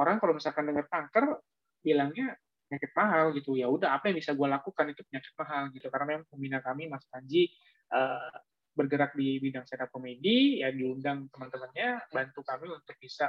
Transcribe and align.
orang 0.00 0.16
kalau 0.16 0.32
misalkan 0.32 0.64
dengar 0.64 0.88
kanker 0.88 1.44
bilangnya 1.84 2.36
penyakit 2.70 2.92
mahal 2.94 3.24
gitu. 3.34 3.58
Ya 3.58 3.66
udah 3.66 3.98
apa 3.98 4.08
yang 4.08 4.16
bisa 4.22 4.32
gue 4.32 4.48
lakukan 4.48 4.86
itu 4.94 5.02
penyakit 5.10 5.32
mahal 5.36 5.62
gitu. 5.74 5.86
Karena 5.90 6.06
memang 6.16 6.24
pembina 6.30 6.58
kami 6.62 6.86
Mas 6.86 7.04
Panji 7.10 7.50
uh, 7.92 8.32
bergerak 8.70 9.12
di 9.18 9.42
bidang 9.42 9.66
up 9.66 9.90
comedy 9.90 10.62
ya 10.62 10.70
diundang 10.70 11.26
teman-temannya 11.34 12.06
bantu 12.14 12.40
kami 12.46 12.70
untuk 12.70 12.96
bisa 13.02 13.28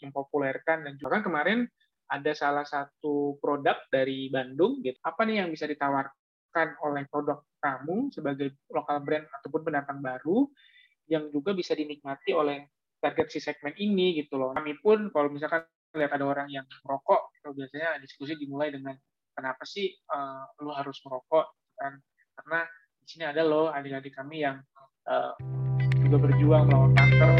mempopulerkan 0.00 0.86
dan 0.86 0.92
juga 0.96 1.18
kan 1.18 1.22
kemarin 1.26 1.58
ada 2.06 2.32
salah 2.38 2.62
satu 2.62 3.34
produk 3.42 3.82
dari 3.90 4.30
Bandung 4.30 4.78
gitu. 4.86 4.96
Apa 5.02 5.26
nih 5.26 5.42
yang 5.42 5.50
bisa 5.50 5.66
ditawarkan 5.66 6.68
oleh 6.86 7.02
produk 7.10 7.42
kamu 7.58 8.14
sebagai 8.14 8.54
lokal 8.70 9.02
brand 9.02 9.26
ataupun 9.42 9.60
pendatang 9.66 9.98
baru 9.98 10.46
yang 11.10 11.26
juga 11.34 11.50
bisa 11.50 11.74
dinikmati 11.74 12.30
oleh 12.30 12.70
target 13.02 13.26
si 13.34 13.42
segmen 13.42 13.74
ini 13.74 14.22
gitu 14.22 14.38
loh. 14.38 14.54
Kami 14.54 14.78
pun 14.78 15.10
kalau 15.10 15.34
misalkan 15.34 15.66
lihat 15.96 16.12
ada 16.12 16.28
orang 16.28 16.52
yang 16.52 16.68
merokok, 16.84 17.32
itu 17.40 17.56
biasanya 17.56 17.96
diskusi 18.04 18.36
dimulai 18.36 18.68
dengan 18.68 18.92
kenapa 19.32 19.64
sih 19.64 19.88
uh, 20.12 20.44
lu 20.60 20.68
harus 20.68 21.00
merokok 21.00 21.48
kan? 21.72 21.96
Karena 22.36 22.68
di 23.00 23.06
sini 23.08 23.24
ada 23.24 23.40
loh 23.40 23.72
adik-adik 23.72 24.12
kami 24.12 24.44
yang 24.44 24.60
uh, 25.08 25.32
juga 26.04 26.28
berjuang 26.28 26.68
melawan 26.68 26.92
kanker. 26.92 27.30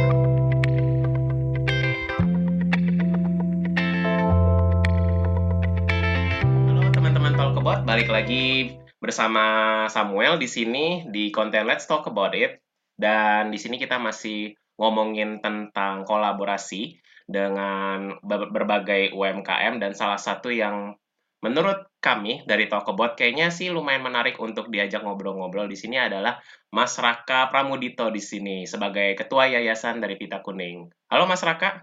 Halo 6.41 6.82
teman-teman 6.96 7.37
Talk 7.37 7.60
About, 7.60 7.84
balik 7.84 8.09
lagi 8.09 8.80
bersama 9.04 9.84
Samuel 9.93 10.41
di 10.41 10.48
sini 10.48 11.04
di 11.12 11.29
konten 11.29 11.68
Let's 11.68 11.84
Talk 11.84 12.09
About 12.09 12.32
It. 12.32 12.65
Dan 12.96 13.52
di 13.52 13.60
sini 13.60 13.77
kita 13.77 14.01
masih 14.01 14.57
ngomongin 14.80 15.45
tentang 15.45 16.09
kolaborasi 16.09 17.04
dengan 17.27 18.23
berbagai 18.23 19.11
UMKM 19.11 19.83
dan 19.83 19.93
salah 19.98 20.19
satu 20.19 20.55
yang 20.55 20.95
menurut 21.43 21.91
kami 21.99 22.47
dari 22.47 22.71
Talkabot 22.71 23.18
kayaknya 23.18 23.51
sih 23.51 23.68
lumayan 23.68 24.07
menarik 24.07 24.38
untuk 24.38 24.71
diajak 24.71 25.02
ngobrol-ngobrol 25.02 25.66
di 25.66 25.74
sini 25.74 25.99
adalah 25.99 26.38
Mas 26.71 26.96
Raka 26.96 27.51
Pramudito 27.51 28.09
di 28.09 28.23
sini 28.23 28.65
sebagai 28.65 29.18
ketua 29.18 29.51
yayasan 29.51 29.99
dari 29.99 30.15
Pita 30.16 30.41
Kuning. 30.41 30.87
Halo 31.10 31.27
Mas 31.27 31.43
Raka. 31.43 31.83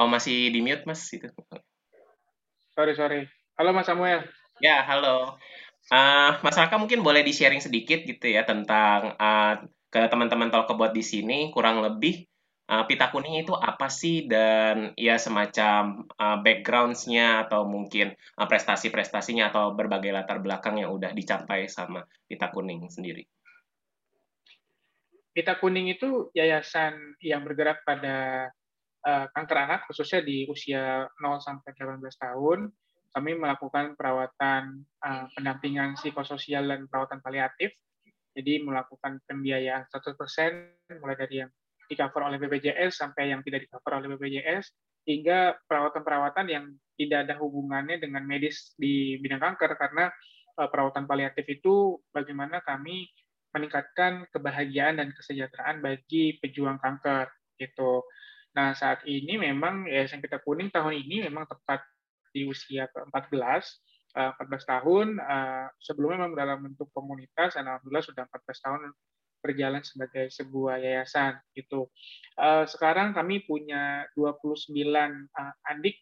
Oh 0.00 0.08
masih 0.08 0.48
di 0.48 0.60
mute 0.64 0.88
Mas 0.88 1.04
itu. 1.12 1.28
Sorry 2.72 2.96
sorry. 2.96 3.28
Halo 3.60 3.76
Mas 3.76 3.86
Samuel. 3.86 4.24
Ya 4.58 4.82
halo. 4.82 5.38
Uh, 5.88 6.36
Mas 6.44 6.56
Raka 6.56 6.76
mungkin 6.76 7.00
boleh 7.00 7.24
di-sharing 7.24 7.62
sedikit 7.62 8.04
gitu 8.04 8.26
ya 8.28 8.44
tentang 8.44 9.16
uh, 9.16 9.54
ke 9.88 10.04
teman-teman 10.12 10.52
Talkabot 10.52 10.92
di 10.92 11.00
sini 11.00 11.48
kurang 11.48 11.80
lebih 11.80 12.28
uh, 12.68 12.84
pita 12.84 13.08
kuning 13.08 13.40
itu 13.40 13.56
apa 13.56 13.88
sih 13.88 14.28
dan 14.28 14.92
ya 14.94 15.16
semacam 15.16 16.04
uh, 16.20 16.38
backgrounds-nya 16.44 17.48
atau 17.48 17.64
mungkin 17.64 18.12
uh, 18.36 18.46
prestasi-prestasinya 18.46 19.50
atau 19.50 19.72
berbagai 19.72 20.12
latar 20.12 20.38
belakang 20.44 20.78
yang 20.78 20.92
udah 20.92 21.10
dicapai 21.16 21.66
sama 21.66 22.04
pita 22.28 22.52
kuning 22.52 22.86
sendiri. 22.92 23.24
Pita 25.32 25.56
kuning 25.56 25.88
itu 25.88 26.28
yayasan 26.36 27.16
yang 27.24 27.46
bergerak 27.46 27.80
pada 27.86 28.48
uh, 29.06 29.26
kanker 29.32 29.58
anak 29.58 29.80
khususnya 29.88 30.20
di 30.20 30.44
usia 30.50 31.08
0 31.18 31.40
sampai 31.40 31.72
18 31.72 32.02
tahun 32.20 32.68
kami 33.08 33.40
melakukan 33.40 33.96
perawatan 33.96 34.84
uh, 35.00 35.26
pendampingan 35.32 35.96
psikososial 35.96 36.68
dan 36.68 36.86
perawatan 36.86 37.24
paliatif. 37.24 37.72
Jadi 38.36 38.62
melakukan 38.62 39.18
pembiayaan 39.26 39.88
100% 39.90 40.14
mulai 41.02 41.16
dari 41.18 41.42
yang 41.42 41.50
di 41.88 41.96
cover 41.96 42.28
oleh 42.28 42.36
BPJS 42.36 43.00
sampai 43.00 43.32
yang 43.32 43.40
tidak 43.40 43.64
di 43.64 43.68
cover 43.72 43.98
oleh 43.98 44.12
BPJS 44.14 44.70
hingga 45.08 45.56
perawatan-perawatan 45.64 46.46
yang 46.52 46.64
tidak 47.00 47.24
ada 47.24 47.34
hubungannya 47.40 47.96
dengan 47.96 48.28
medis 48.28 48.76
di 48.76 49.16
bidang 49.18 49.40
kanker 49.40 49.72
karena 49.80 50.12
uh, 50.60 50.68
perawatan 50.68 51.08
paliatif 51.08 51.48
itu 51.48 51.96
bagaimana 52.12 52.60
kami 52.60 53.08
meningkatkan 53.56 54.28
kebahagiaan 54.28 55.00
dan 55.00 55.08
kesejahteraan 55.16 55.80
bagi 55.80 56.36
pejuang 56.44 56.76
kanker 56.76 57.32
gitu. 57.56 58.04
Nah, 58.52 58.76
saat 58.76 59.06
ini 59.08 59.40
memang 59.40 59.88
Yayasan 59.88 60.20
Pita 60.20 60.42
Kuning 60.44 60.68
tahun 60.68 61.00
ini 61.00 61.24
memang 61.24 61.48
tepat 61.48 61.80
di 62.34 62.44
usia 62.44 62.90
ke-14, 62.92 63.64
14 64.14 64.36
eh, 64.36 64.62
tahun, 64.66 65.06
eh, 65.16 65.66
sebelumnya 65.80 66.26
memang 66.26 66.36
dalam 66.36 66.58
bentuk 66.64 66.92
komunitas, 66.92 67.56
dan 67.56 67.70
alhamdulillah 67.70 68.04
sudah 68.04 68.24
14 68.28 68.64
tahun 68.64 68.80
berjalan 69.38 69.82
sebagai 69.86 70.30
sebuah 70.34 70.82
yayasan 70.82 71.38
gitu. 71.54 71.90
Eh, 72.38 72.64
sekarang 72.66 73.14
kami 73.14 73.42
punya 73.46 74.06
29 74.14 74.74
adik 75.66 75.96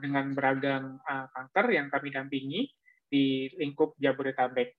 dengan 0.00 0.32
beragam 0.32 0.96
kanker 1.04 1.66
yang 1.68 1.92
kami 1.92 2.08
dampingi 2.08 2.64
di 3.10 3.50
lingkup 3.60 3.92
Jabodetabek. 4.00 4.72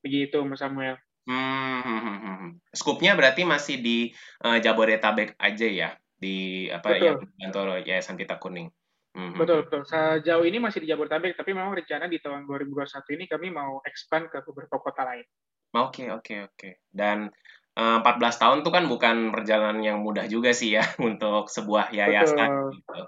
Begitu, 0.00 0.40
Mas 0.46 0.62
Samuel. 0.62 0.96
Hmm, 1.26 1.82
hmm, 1.82 2.00
hmm, 2.00 2.18
hmm. 2.22 2.50
Skupnya 2.70 3.18
berarti 3.18 3.42
masih 3.42 3.82
di 3.82 4.14
uh, 4.46 4.62
Jabodetabek 4.62 5.34
aja 5.42 5.66
ya, 5.66 5.90
di 6.14 6.70
apa 6.70 6.94
Betul. 6.94 7.02
yang 7.02 7.18
kantor 7.42 7.66
Yayasan 7.82 8.14
Pita 8.14 8.38
Kuning. 8.38 8.70
Hmm, 9.16 9.34
betul, 9.34 9.66
betul. 9.66 9.82
Sejauh 9.88 10.44
ini 10.46 10.62
masih 10.62 10.86
di 10.86 10.88
Jabodetabek, 10.92 11.34
tapi 11.34 11.50
memang 11.50 11.74
rencana 11.74 12.06
di 12.06 12.22
tahun 12.22 12.46
2021 12.46 13.16
ini 13.18 13.24
kami 13.26 13.48
mau 13.50 13.82
expand 13.82 14.30
ke 14.30 14.38
beberapa 14.46 14.78
kota 14.78 15.02
lain. 15.02 15.26
Oke, 15.76 16.08
okay, 16.08 16.08
oke, 16.08 16.24
okay, 16.24 16.38
oke. 16.42 16.56
Okay. 16.56 16.72
Dan 16.88 17.28
uh, 17.76 18.00
eh, 18.00 18.16
14 18.16 18.40
tahun 18.40 18.58
itu 18.64 18.70
kan 18.72 18.84
bukan 18.88 19.16
perjalanan 19.30 19.80
yang 19.84 19.98
mudah 20.00 20.24
juga 20.26 20.50
sih 20.56 20.74
ya 20.74 20.84
untuk 21.08 21.52
sebuah 21.52 21.92
yayasan. 21.92 22.72
Gitu. 22.72 23.00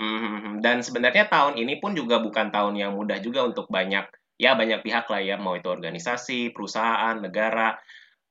Hmm, 0.00 0.58
dan 0.64 0.80
sebenarnya 0.80 1.28
tahun 1.28 1.60
ini 1.60 1.78
pun 1.78 1.94
juga 1.94 2.18
bukan 2.18 2.50
tahun 2.50 2.74
yang 2.74 2.96
mudah 2.96 3.20
juga 3.20 3.44
untuk 3.44 3.68
banyak 3.70 4.08
ya 4.34 4.58
banyak 4.58 4.82
pihak 4.82 5.06
lah 5.06 5.22
ya, 5.22 5.36
mau 5.38 5.54
itu 5.54 5.70
organisasi, 5.70 6.50
perusahaan, 6.50 7.14
negara. 7.20 7.78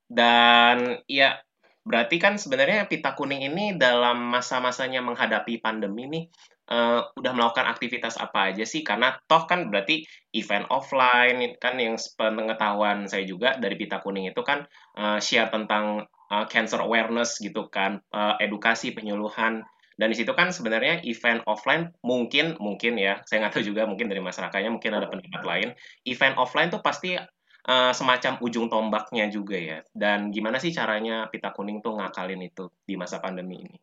Dan 0.04 1.00
ya 1.08 1.40
berarti 1.84 2.16
kan 2.20 2.36
sebenarnya 2.36 2.88
pita 2.88 3.16
kuning 3.16 3.44
ini 3.44 3.76
dalam 3.76 4.20
masa-masanya 4.32 5.04
menghadapi 5.04 5.60
pandemi 5.60 6.08
nih 6.08 6.24
uh, 6.70 7.00
udah 7.16 7.32
melakukan 7.34 7.66
aktivitas 7.68 8.16
apa 8.16 8.52
aja 8.52 8.64
sih? 8.64 8.80
Karena 8.86 9.16
toh 9.28 9.44
kan 9.44 9.68
berarti 9.68 10.04
event 10.32 10.68
offline 10.72 11.56
kan 11.60 11.76
yang 11.76 11.96
pengetahuan 12.16 13.04
saya 13.10 13.24
juga 13.28 13.56
dari 13.60 13.76
Pita 13.76 14.00
Kuning 14.00 14.30
itu 14.30 14.40
kan 14.40 14.64
uh, 14.96 15.18
share 15.20 15.52
tentang 15.52 16.08
uh, 16.32 16.44
cancer 16.48 16.80
awareness 16.80 17.36
gitu 17.40 17.68
kan, 17.68 18.00
uh, 18.14 18.36
edukasi 18.40 18.92
penyuluhan. 18.96 19.64
Dan 19.94 20.10
di 20.10 20.16
situ 20.18 20.34
kan 20.34 20.50
sebenarnya 20.50 21.06
event 21.06 21.46
offline 21.46 21.94
mungkin 22.02 22.58
mungkin 22.58 22.98
ya 22.98 23.22
saya 23.30 23.46
nggak 23.46 23.54
tahu 23.54 23.64
juga 23.70 23.86
mungkin 23.86 24.10
dari 24.10 24.18
masyarakatnya 24.18 24.70
mungkin 24.74 24.90
ada 24.90 25.06
pendapat 25.06 25.42
lain. 25.46 25.68
Event 26.02 26.34
offline 26.34 26.66
tuh 26.74 26.82
pasti 26.82 27.14
uh, 27.14 27.92
semacam 27.94 28.42
ujung 28.42 28.66
tombaknya 28.66 29.30
juga 29.30 29.54
ya. 29.54 29.78
Dan 29.94 30.34
gimana 30.34 30.58
sih 30.58 30.74
caranya 30.74 31.30
pita 31.30 31.54
kuning 31.54 31.78
tuh 31.78 31.94
ngakalin 31.94 32.42
itu 32.42 32.66
di 32.82 32.98
masa 32.98 33.22
pandemi 33.22 33.62
ini 33.62 33.78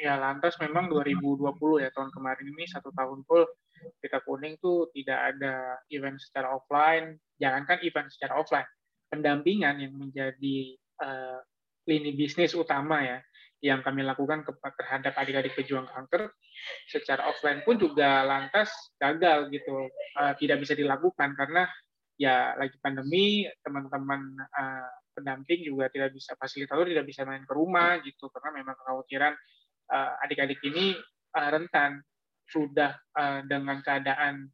ya 0.00 0.16
lantas 0.16 0.56
memang 0.56 0.88
2020 0.88 1.84
ya 1.84 1.92
tahun 1.92 2.08
kemarin 2.08 2.46
ini 2.56 2.64
satu 2.64 2.88
tahun 2.96 3.20
full 3.28 3.44
kita 4.00 4.24
kuning 4.24 4.56
tuh 4.56 4.88
tidak 4.96 5.36
ada 5.36 5.76
event 5.92 6.16
secara 6.16 6.56
offline 6.56 7.20
jangankan 7.36 7.84
event 7.84 8.08
secara 8.08 8.40
offline 8.40 8.68
pendampingan 9.12 9.76
yang 9.76 9.92
menjadi 9.92 10.58
uh, 11.04 11.44
lini 11.84 12.16
bisnis 12.16 12.56
utama 12.56 13.04
ya 13.04 13.18
yang 13.60 13.84
kami 13.84 14.00
lakukan 14.00 14.40
terhadap 14.80 15.12
adik-adik 15.20 15.52
pejuang 15.52 15.84
kanker 15.84 16.32
secara 16.88 17.28
offline 17.28 17.60
pun 17.60 17.76
juga 17.76 18.24
lantas 18.24 18.72
gagal 18.96 19.52
gitu 19.52 19.84
uh, 20.16 20.32
tidak 20.40 20.64
bisa 20.64 20.72
dilakukan 20.72 21.36
karena 21.36 21.68
ya 22.16 22.56
lagi 22.56 22.76
pandemi 22.80 23.44
teman-teman 23.60 24.32
uh, 24.48 24.88
pendamping 25.12 25.60
juga 25.60 25.92
tidak 25.92 26.16
bisa 26.16 26.32
fasilitator 26.40 26.88
tidak 26.88 27.04
bisa 27.04 27.28
main 27.28 27.44
ke 27.44 27.52
rumah 27.52 28.00
gitu 28.00 28.32
karena 28.32 28.64
memang 28.64 28.76
kekhawatiran 28.80 29.36
adik-adik 30.24 30.62
ini 30.62 30.94
uh, 31.34 31.48
rentan 31.50 32.02
sudah 32.50 32.94
uh, 33.14 33.42
dengan 33.46 33.82
keadaan 33.82 34.50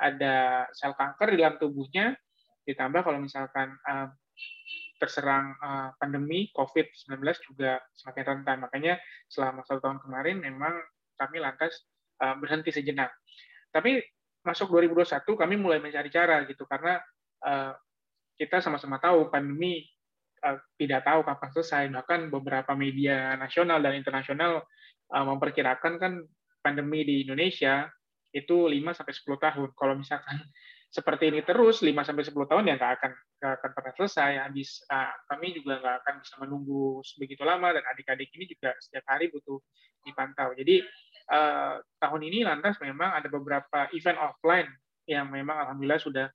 ada 0.00 0.64
sel 0.72 0.94
kanker 0.96 1.34
di 1.34 1.38
dalam 1.42 1.60
tubuhnya 1.60 2.16
ditambah 2.64 3.04
kalau 3.04 3.20
misalkan 3.20 3.76
terserang 4.96 5.52
pandemi 6.00 6.48
COVID-19 6.56 7.20
juga 7.44 7.80
semakin 7.98 8.24
rentan. 8.24 8.64
Makanya 8.64 8.96
selama 9.28 9.60
satu 9.64 9.80
tahun 9.84 10.00
kemarin 10.00 10.40
memang 10.40 10.72
kami 11.20 11.40
lantas 11.40 11.84
berhenti 12.16 12.72
sejenak. 12.72 13.12
Tapi 13.72 14.00
masuk 14.40 14.72
2021 14.72 15.20
kami 15.36 15.54
mulai 15.60 15.84
mencari 15.84 16.08
cara 16.08 16.48
gitu 16.48 16.64
karena 16.64 17.00
kita 18.40 18.64
sama-sama 18.64 18.96
tahu 18.96 19.28
pandemi 19.28 19.84
uh, 20.44 20.58
tidak 20.80 21.04
tahu 21.04 21.20
kapan 21.24 21.50
selesai. 21.52 21.82
Bahkan 21.92 22.20
beberapa 22.32 22.72
media 22.74 23.36
nasional 23.36 23.80
dan 23.80 23.96
internasional 23.96 24.64
uh, 25.12 25.24
memperkirakan 25.24 26.00
kan 26.00 26.12
pandemi 26.60 27.04
di 27.04 27.24
Indonesia 27.24 27.88
itu 28.30 28.68
5 28.68 28.96
sampai 28.96 29.14
10 29.14 29.44
tahun. 29.44 29.68
Kalau 29.74 29.94
misalkan 29.96 30.36
seperti 30.96 31.30
ini 31.30 31.40
terus 31.46 31.86
5 31.86 31.92
sampai 32.02 32.24
10 32.26 32.34
tahun 32.50 32.64
ya 32.66 32.74
nggak 32.74 32.92
akan 32.98 33.12
nggak 33.40 33.52
akan 33.60 33.70
pernah 33.76 33.92
selesai. 33.96 34.30
Habis 34.48 34.84
uh, 34.88 35.12
kami 35.30 35.56
juga 35.56 35.80
nggak 35.80 35.96
akan 36.04 36.14
bisa 36.22 36.34
menunggu 36.40 37.00
sebegitu 37.04 37.42
lama 37.44 37.76
dan 37.76 37.84
adik-adik 37.88 38.28
ini 38.34 38.44
juga 38.48 38.74
setiap 38.80 39.04
hari 39.08 39.30
butuh 39.30 39.60
dipantau. 40.04 40.56
Jadi 40.56 40.80
uh, 41.30 41.78
tahun 42.00 42.22
ini 42.32 42.44
lantas 42.44 42.80
memang 42.80 43.12
ada 43.16 43.28
beberapa 43.28 43.88
event 43.92 44.18
offline 44.18 44.68
yang 45.08 45.26
memang 45.28 45.66
alhamdulillah 45.66 46.00
sudah 46.00 46.26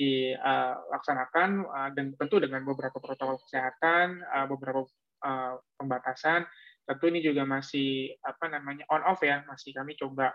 dilaksanakan 0.00 1.50
uh, 1.68 1.90
dan 1.92 2.16
tentu 2.16 2.40
dengan 2.40 2.64
beberapa 2.64 2.96
protokol 2.96 3.36
kesehatan, 3.44 4.24
uh, 4.24 4.48
beberapa 4.48 4.88
uh, 5.20 5.60
pembatasan. 5.76 6.48
Tentu 6.88 7.04
ini 7.12 7.20
juga 7.20 7.44
masih 7.44 8.16
apa 8.24 8.48
namanya 8.48 8.88
on 8.88 9.04
off 9.04 9.20
ya, 9.20 9.44
masih 9.44 9.76
kami 9.76 9.94
coba 10.00 10.32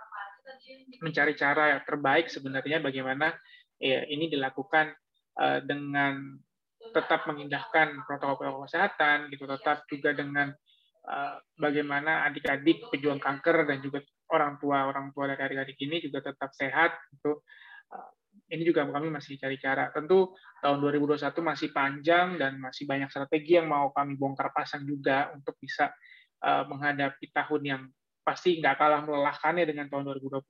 mencari 1.01 1.33
cara 1.33 1.73
yang 1.73 1.81
terbaik 1.89 2.29
sebenarnya 2.29 2.77
bagaimana 2.77 3.33
ya, 3.81 4.05
ini 4.05 4.29
dilakukan 4.29 4.93
dengan 5.67 6.31
tetap 6.95 7.27
mengindahkan 7.27 8.07
protokol 8.07 8.63
kesehatan 8.63 9.27
gitu 9.33 9.49
tetap 9.51 9.83
juga 9.91 10.15
dengan 10.15 10.55
bagaimana 11.59 12.23
adik-adik 12.31 12.87
pejuang 12.87 13.19
kanker 13.19 13.67
dan 13.67 13.83
juga 13.83 13.99
orang 14.31 14.55
tua 14.63 14.87
orang 14.87 15.11
tua 15.11 15.27
dari 15.27 15.43
adik-adik 15.43 15.75
ini 15.81 15.99
juga 15.99 16.23
tetap 16.23 16.55
sehat 16.55 16.95
gitu 17.11 17.43
ini 18.45 18.61
juga 18.61 18.85
kami 18.85 19.09
masih 19.09 19.41
cari 19.41 19.57
cara. 19.57 19.89
Tentu 19.89 20.33
tahun 20.61 20.77
2021 20.81 21.33
masih 21.41 21.69
panjang 21.73 22.37
dan 22.37 22.61
masih 22.61 22.85
banyak 22.85 23.09
strategi 23.09 23.57
yang 23.57 23.65
mau 23.69 23.89
kami 23.89 24.13
bongkar 24.17 24.53
pasang 24.53 24.85
juga 24.85 25.33
untuk 25.33 25.57
bisa 25.57 25.89
uh, 26.45 26.63
menghadapi 26.69 27.33
tahun 27.33 27.61
yang 27.65 27.81
pasti 28.25 28.57
nggak 28.57 28.75
kalah 28.81 29.05
melelahkannya 29.05 29.69
dengan 29.69 29.85
tahun 29.85 30.17
2020 30.17 30.41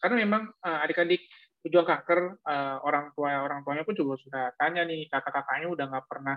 karena 0.00 0.16
memang 0.16 0.42
uh, 0.64 0.78
adik-adik 0.80 1.28
pejuang 1.60 1.84
kanker 1.84 2.40
uh, 2.40 2.80
orang 2.80 3.12
tua 3.12 3.44
orang 3.44 3.60
tuanya 3.68 3.84
pun 3.84 3.92
juga 3.92 4.16
sudah 4.16 4.44
tanya 4.56 4.88
nih 4.88 5.04
kakak-kakaknya 5.12 5.68
udah 5.68 5.84
nggak 5.92 6.06
pernah 6.08 6.36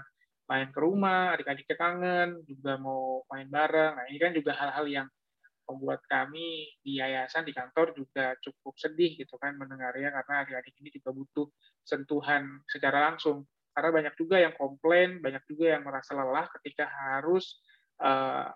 main 0.51 0.67
ke 0.67 0.79
rumah 0.83 1.31
adik-adiknya 1.31 1.77
kangen 1.79 2.29
juga 2.43 2.75
mau 2.75 3.23
main 3.31 3.47
bareng. 3.47 3.95
Nah 3.95 4.05
ini 4.11 4.19
kan 4.19 4.35
juga 4.35 4.51
hal-hal 4.51 4.85
yang 4.91 5.07
membuat 5.71 6.03
kami 6.05 6.67
di 6.83 6.99
yayasan 6.99 7.47
di 7.47 7.55
kantor 7.55 7.95
juga 7.95 8.35
cukup 8.43 8.75
sedih 8.75 9.15
gitu 9.15 9.39
kan 9.39 9.55
mendengarnya 9.55 10.11
karena 10.11 10.33
adik-adik 10.43 10.75
ini 10.83 10.89
juga 10.91 11.09
butuh 11.15 11.47
sentuhan 11.87 12.61
secara 12.67 13.11
langsung 13.11 13.47
karena 13.71 13.89
banyak 13.89 14.13
juga 14.19 14.35
yang 14.43 14.53
komplain 14.59 15.23
banyak 15.23 15.41
juga 15.47 15.79
yang 15.79 15.83
merasa 15.87 16.11
lelah 16.11 16.45
ketika 16.59 16.85
harus 16.91 17.63
uh, 18.03 18.51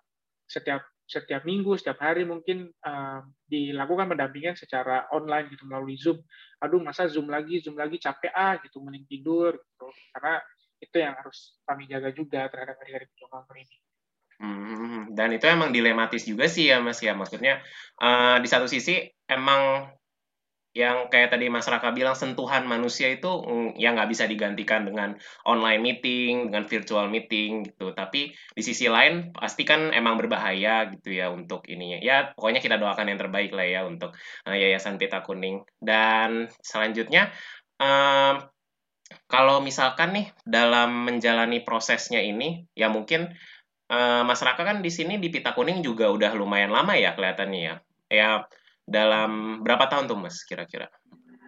setiap 0.45 0.83
setiap 1.05 1.45
minggu, 1.45 1.77
setiap 1.77 2.01
hari 2.01 2.25
mungkin 2.25 2.65
uh, 2.81 3.21
dilakukan 3.45 4.09
pendampingan 4.09 4.57
secara 4.57 5.05
online 5.13 5.53
gitu 5.53 5.69
melalui 5.69 5.93
Zoom. 6.01 6.17
Aduh, 6.65 6.81
masa 6.81 7.05
Zoom 7.05 7.29
lagi, 7.29 7.61
Zoom 7.61 7.77
lagi 7.77 8.01
capek 8.01 8.33
ah 8.33 8.57
gitu, 8.57 8.81
mending 8.81 9.05
tidur 9.05 9.53
gitu. 9.53 9.87
Karena 10.17 10.41
itu 10.81 10.97
yang 10.97 11.13
harus 11.13 11.61
kami 11.61 11.85
jaga 11.85 12.09
juga 12.09 12.49
terhadap 12.49 12.75
hari-hari 12.81 13.05
pejuang 13.13 13.45
ini. 13.53 13.77
Hmm, 14.35 15.15
dan 15.15 15.31
itu 15.31 15.47
emang 15.47 15.71
dilematis 15.71 16.27
juga 16.27 16.45
sih 16.51 16.67
ya 16.67 16.83
Mas 16.83 16.99
ya. 16.99 17.15
Maksudnya 17.15 17.63
uh, 18.03 18.37
di 18.43 18.47
satu 18.51 18.67
sisi 18.67 18.99
emang 19.31 19.87
yang 20.75 21.07
kayak 21.07 21.31
tadi 21.31 21.47
Mas 21.47 21.71
Raka 21.71 21.95
bilang 21.95 22.19
sentuhan 22.19 22.67
manusia 22.67 23.07
itu 23.07 23.31
mm, 23.31 23.79
yang 23.79 23.95
nggak 23.95 24.11
bisa 24.11 24.27
digantikan 24.27 24.83
dengan 24.83 25.15
online 25.47 25.79
meeting, 25.79 26.51
dengan 26.51 26.67
virtual 26.67 27.07
meeting 27.07 27.63
gitu. 27.63 27.95
Tapi 27.95 28.35
di 28.35 28.61
sisi 28.61 28.91
lain 28.91 29.31
pasti 29.31 29.63
kan 29.63 29.95
emang 29.95 30.19
berbahaya 30.19 30.91
gitu 30.91 31.15
ya 31.15 31.31
untuk 31.31 31.63
ininya. 31.71 32.03
Ya 32.03 32.35
pokoknya 32.35 32.59
kita 32.59 32.75
doakan 32.75 33.07
yang 33.07 33.19
terbaik 33.23 33.55
lah 33.55 33.63
ya 33.63 33.81
untuk 33.87 34.19
uh, 34.43 34.51
Yayasan 34.51 34.99
Pita 34.99 35.23
Kuning. 35.23 35.63
Dan 35.79 36.51
selanjutnya 36.59 37.31
um, 37.79 38.43
kalau 39.31 39.63
misalkan 39.63 40.11
nih 40.11 40.27
dalam 40.43 41.07
menjalani 41.07 41.63
prosesnya 41.63 42.19
ini 42.19 42.67
ya 42.75 42.91
mungkin 42.91 43.31
uh, 43.89 44.21
Mas 44.25 44.41
Raka 44.41 44.63
kan 44.65 44.81
di 44.81 44.89
sini 44.89 45.17
di 45.21 45.29
Pita 45.29 45.53
Kuning 45.53 45.81
juga 45.85 46.09
udah 46.09 46.31
lumayan 46.33 46.73
lama 46.73 46.93
ya 46.97 47.13
kelihatannya 47.13 47.61
ya. 47.61 47.75
Ya 48.05 48.29
dalam 48.85 49.61
berapa 49.65 49.89
tahun 49.89 50.05
tuh 50.05 50.17
mas 50.17 50.45
kira-kira? 50.45 50.89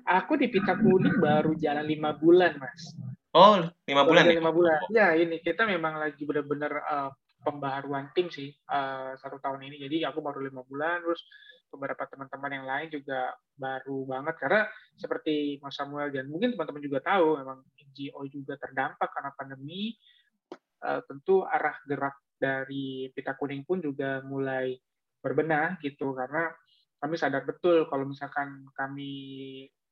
Aku 0.07 0.39
di 0.39 0.49
Pita 0.49 0.73
Kuning 0.73 1.21
baru 1.21 1.53
jalan 1.57 1.85
lima 1.85 2.17
bulan 2.17 2.57
mas. 2.57 2.97
Oh 3.37 3.61
lima 3.85 4.03
bulan 4.07 4.25
ya? 4.25 4.41
Lima 4.41 4.53
bulan. 4.53 4.79
Ya 4.89 5.13
ini 5.13 5.37
kita 5.43 5.69
memang 5.69 6.01
lagi 6.01 6.25
benar-benar 6.25 6.73
uh, 6.81 7.09
pembaharuan 7.45 8.09
tim 8.17 8.33
sih 8.33 8.49
uh, 8.71 9.13
satu 9.19 9.37
tahun 9.37 9.69
ini. 9.69 9.77
Jadi 9.85 9.97
aku 10.07 10.19
baru 10.23 10.41
lima 10.41 10.65
bulan, 10.65 11.05
terus 11.05 11.21
beberapa 11.67 12.07
teman-teman 12.07 12.51
yang 12.51 12.65
lain 12.65 12.87
juga 12.89 13.35
baru 13.59 14.07
banget 14.07 14.35
karena 14.39 14.61
seperti 14.95 15.59
Mas 15.59 15.75
Samuel 15.75 16.15
dan 16.15 16.31
mungkin 16.31 16.55
teman-teman 16.55 16.79
juga 16.79 17.03
tahu 17.03 17.43
memang 17.43 17.59
NGO 17.91 18.23
juga 18.31 18.57
terdampak 18.57 19.09
karena 19.13 19.31
pandemi. 19.37 19.93
Uh, 20.77 21.01
tentu 21.09 21.41
arah 21.41 21.73
gerak 21.89 22.13
dari 22.37 23.09
Pita 23.11 23.33
Kuning 23.33 23.65
pun 23.65 23.81
juga 23.81 24.21
mulai 24.23 24.77
berbenah 25.19 25.81
gitu 25.81 26.13
karena 26.13 26.53
kami 26.97 27.15
sadar 27.17 27.45
betul 27.45 27.85
kalau 27.89 28.09
misalkan 28.09 28.65
kami 28.73 29.13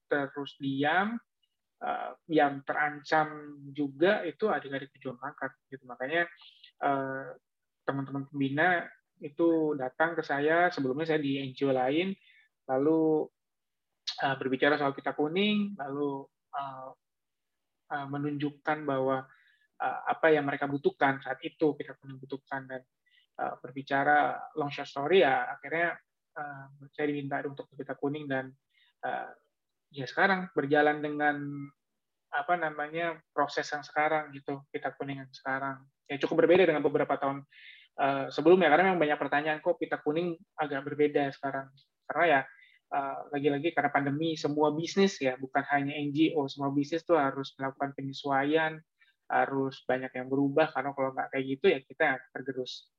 terus 0.10 0.58
diam, 0.62 1.18
uh, 1.82 2.12
yang 2.30 2.62
terancam 2.64 3.58
juga 3.74 4.24
itu 4.24 4.50
adik-adik 4.50 4.94
pejuang 4.96 5.18
kanker. 5.20 5.52
Gitu. 5.70 5.84
Makanya 5.86 6.30
uh, 6.86 7.36
teman-teman 7.86 8.26
pembina 8.30 8.86
itu 9.22 9.74
datang 9.80 10.14
ke 10.18 10.24
saya 10.26 10.70
sebelumnya 10.74 11.16
saya 11.16 11.22
di 11.22 11.40
NGO 11.40 11.72
lain, 11.72 12.14
lalu 12.68 13.26
uh, 14.24 14.36
berbicara 14.38 14.76
soal 14.76 14.94
pita 14.94 15.16
kuning, 15.16 15.74
lalu 15.80 16.26
uh, 16.54 16.90
uh, 17.94 18.08
menunjukkan 18.10 18.84
bahwa 18.84 19.24
apa 19.84 20.32
yang 20.32 20.48
mereka 20.48 20.72
butuhkan 20.72 21.20
saat 21.20 21.44
itu 21.44 21.76
pita 21.76 22.00
kuning 22.00 22.16
butuhkan 22.16 22.64
dan 22.64 22.82
uh, 23.40 23.60
berbicara 23.60 24.40
long 24.56 24.72
short 24.72 24.88
story 24.88 25.24
ya 25.28 25.52
akhirnya 25.52 26.00
uh, 26.40 26.66
saya 26.96 27.06
diminta 27.12 27.44
untuk 27.44 27.68
kita 27.76 27.96
kuning 28.00 28.28
dan 28.28 28.52
ya 29.94 30.10
sekarang 30.10 30.50
berjalan 30.58 30.98
dengan 30.98 31.38
apa 32.34 32.58
namanya 32.58 33.22
proses 33.30 33.70
yang 33.70 33.86
sekarang 33.86 34.34
gitu 34.34 34.66
pita 34.74 34.90
kuning 34.98 35.22
yang 35.22 35.30
sekarang. 35.30 35.78
Ya 36.10 36.18
cukup 36.18 36.42
berbeda 36.42 36.66
dengan 36.66 36.82
beberapa 36.82 37.16
tahun 37.22 37.46
uh, 38.02 38.34
sebelumnya 38.34 38.74
karena 38.74 38.92
memang 38.92 39.06
banyak 39.06 39.20
pertanyaan 39.22 39.60
kok 39.62 39.78
pita 39.78 40.02
kuning 40.02 40.34
agak 40.58 40.82
berbeda 40.84 41.30
sekarang? 41.38 41.70
Karena 42.10 42.26
ya 42.26 42.42
lagi-lagi 43.30 43.70
uh, 43.70 43.74
karena 43.78 43.92
pandemi 43.94 44.34
semua 44.34 44.74
bisnis 44.74 45.22
ya 45.22 45.38
bukan 45.38 45.62
hanya 45.70 45.94
NGO 46.02 46.50
semua 46.50 46.74
bisnis 46.74 47.06
tuh 47.06 47.22
harus 47.22 47.54
melakukan 47.62 47.94
penyesuaian 47.94 48.82
harus 49.26 49.82
banyak 49.86 50.12
yang 50.14 50.28
berubah 50.30 50.70
karena 50.70 50.94
kalau 50.94 51.10
nggak 51.14 51.30
kayak 51.34 51.46
gitu 51.46 51.66
ya 51.70 51.80
kita 51.82 52.22
tergerus. 52.34 52.90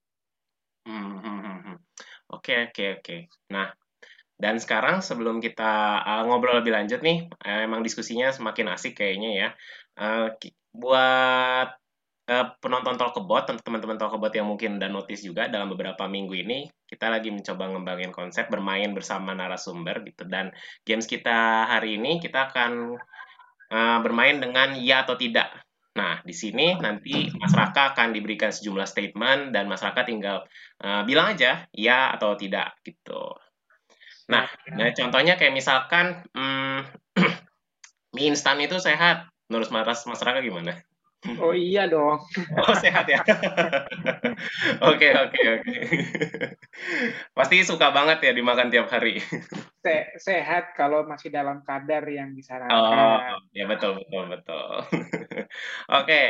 Hmm, 0.87 1.19
hmm, 1.19 1.41
hmm. 1.43 1.77
Oke, 2.31 2.71
oke, 2.71 3.03
oke. 3.03 3.17
Nah, 3.51 3.75
dan 4.37 4.61
sekarang 4.61 5.01
sebelum 5.01 5.41
kita 5.41 6.03
uh, 6.05 6.23
ngobrol 6.29 6.61
lebih 6.61 6.77
lanjut 6.77 7.01
nih, 7.01 7.27
uh, 7.43 7.61
emang 7.65 7.81
diskusinya 7.81 8.31
semakin 8.31 8.71
asik 8.75 8.99
kayaknya 9.01 9.31
ya. 9.35 9.49
Uh, 9.97 10.29
buat 10.77 11.73
uh, 12.29 12.47
penonton 12.61 13.01
Talkebot, 13.01 13.49
teman-teman 13.65 13.97
Talkebot 13.97 14.31
yang 14.31 14.47
mungkin 14.47 14.77
udah 14.77 14.91
notice 14.93 15.25
juga 15.25 15.49
dalam 15.49 15.73
beberapa 15.73 16.05
minggu 16.05 16.37
ini, 16.37 16.69
kita 16.85 17.09
lagi 17.09 17.33
mencoba 17.33 17.65
ngembangin 17.73 18.13
konsep 18.13 18.47
bermain 18.53 18.93
bersama 18.93 19.33
narasumber 19.33 20.05
gitu. 20.05 20.29
Dan 20.29 20.53
games 20.85 21.09
kita 21.09 21.67
hari 21.67 21.97
ini 21.97 22.21
kita 22.21 22.53
akan 22.53 22.95
uh, 23.73 23.99
bermain 24.05 24.39
dengan 24.39 24.77
ya 24.79 25.03
atau 25.03 25.19
tidak. 25.19 25.66
Nah, 25.97 26.21
di 26.21 26.37
sini 26.37 26.77
nanti 26.77 27.33
Mas 27.41 27.57
Raka 27.57 27.97
akan 27.97 28.13
diberikan 28.13 28.53
sejumlah 28.53 28.85
statement 28.85 29.57
dan 29.57 29.65
Mas 29.65 29.81
Raka 29.81 30.05
tinggal 30.05 30.45
uh, 30.85 31.03
bilang 31.09 31.33
aja 31.33 31.65
ya 31.73 32.13
atau 32.13 32.37
tidak 32.37 32.77
gitu. 32.85 33.33
Nah, 34.29 34.45
nah 34.77 34.93
contohnya 34.93 35.41
kayak 35.41 35.57
misalkan 35.57 36.21
hmm, 36.37 36.85
mie 38.15 38.29
instan 38.29 38.61
itu 38.61 38.77
sehat. 38.77 39.25
Menurut 39.49 39.73
Mas, 39.73 40.05
Mas 40.05 40.21
Raka 40.21 40.45
gimana? 40.45 40.77
Oh 41.41 41.55
iya 41.57 41.89
dong. 41.91 42.23
Oh 42.63 42.75
sehat 42.77 43.09
ya. 43.11 43.19
Oke 44.91 45.09
oke 45.17 45.41
oke. 45.59 45.77
Pasti 47.33 47.65
suka 47.65 47.89
banget 47.91 48.21
ya 48.21 48.33
dimakan 48.37 48.69
tiap 48.69 48.93
hari. 48.93 49.19
Se 49.81 50.13
sehat 50.21 50.77
kalau 50.77 51.09
masih 51.09 51.33
dalam 51.33 51.65
kadar 51.65 52.05
yang 52.05 52.37
disarankan. 52.37 52.77
Oh 52.77 53.41
ya 53.57 53.65
betul 53.65 53.97
betul 53.97 54.23
betul. 54.29 54.71
Oke 55.91 56.23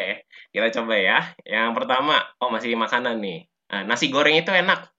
kita 0.50 0.66
coba 0.80 0.94
ya. 0.96 1.18
Yang 1.44 1.70
pertama 1.76 2.20
oh 2.40 2.50
masih 2.50 2.74
makanan 2.74 3.20
nih. 3.20 3.46
Nah, 3.66 3.82
nasi 3.82 4.08
goreng 4.08 4.38
itu 4.38 4.50
enak. 4.54 4.90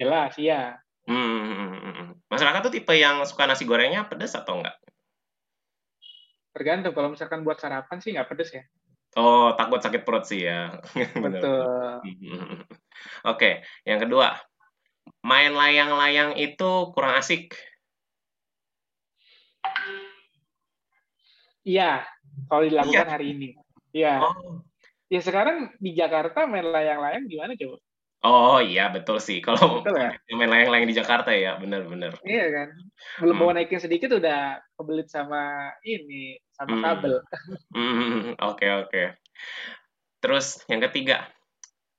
Jelas 0.00 0.32
iya. 0.36 0.80
Hmm, 1.08 1.18
hmm, 1.18 1.56
hmm, 1.56 1.92
hmm. 1.96 2.08
Masyarakat 2.30 2.60
tuh 2.68 2.72
tipe 2.72 2.94
yang 2.94 3.24
suka 3.26 3.48
nasi 3.48 3.64
gorengnya 3.64 4.06
pedas 4.06 4.36
atau 4.36 4.60
enggak? 4.60 4.76
Tergantung, 6.50 6.92
kalau 6.92 7.08
misalkan 7.14 7.46
buat 7.46 7.58
sarapan 7.62 7.98
sih 8.02 8.14
nggak 8.14 8.28
pedes 8.28 8.50
ya. 8.52 8.64
Oh, 9.18 9.54
takut 9.58 9.82
sakit 9.82 10.06
perut 10.06 10.22
sih 10.22 10.46
ya. 10.46 10.78
Betul. 11.24 11.98
Oke, 13.26 13.66
yang 13.82 13.98
kedua. 13.98 14.38
Main 15.26 15.56
layang-layang 15.56 16.38
itu 16.38 16.94
kurang 16.94 17.18
asik. 17.18 17.58
Iya, 21.64 22.04
kalau 22.48 22.62
dilakukan 22.64 23.06
iya. 23.06 23.12
hari 23.12 23.26
ini. 23.36 23.48
Iya. 23.92 24.14
Oh. 24.24 24.64
Ya 25.10 25.20
sekarang 25.20 25.74
di 25.82 25.92
Jakarta 25.92 26.46
main 26.46 26.70
layang-layang 26.70 27.26
gimana 27.26 27.58
coba? 27.58 27.78
Oh 28.20 28.60
iya 28.60 28.92
betul 28.92 29.16
sih 29.16 29.40
kalau 29.40 29.80
betul, 29.80 29.96
ya? 29.96 30.12
main 30.38 30.52
layang-layang 30.52 30.86
di 30.86 30.96
Jakarta 30.96 31.32
ya 31.32 31.56
benar-benar. 31.56 32.20
Iya 32.22 32.46
kan. 32.52 32.68
Belum 33.24 33.34
hmm. 33.34 33.44
mau 33.48 33.52
naikin 33.56 33.80
sedikit 33.80 34.12
udah 34.12 34.60
kebelit 34.76 35.08
sama 35.08 35.72
ini 35.82 36.38
sama 36.54 36.78
hmm. 36.78 36.84
kabel. 36.84 37.14
Hmm, 37.76 38.36
oke 38.36 38.66
oke. 38.86 39.02
Terus 40.20 40.60
yang 40.68 40.84
ketiga, 40.84 41.32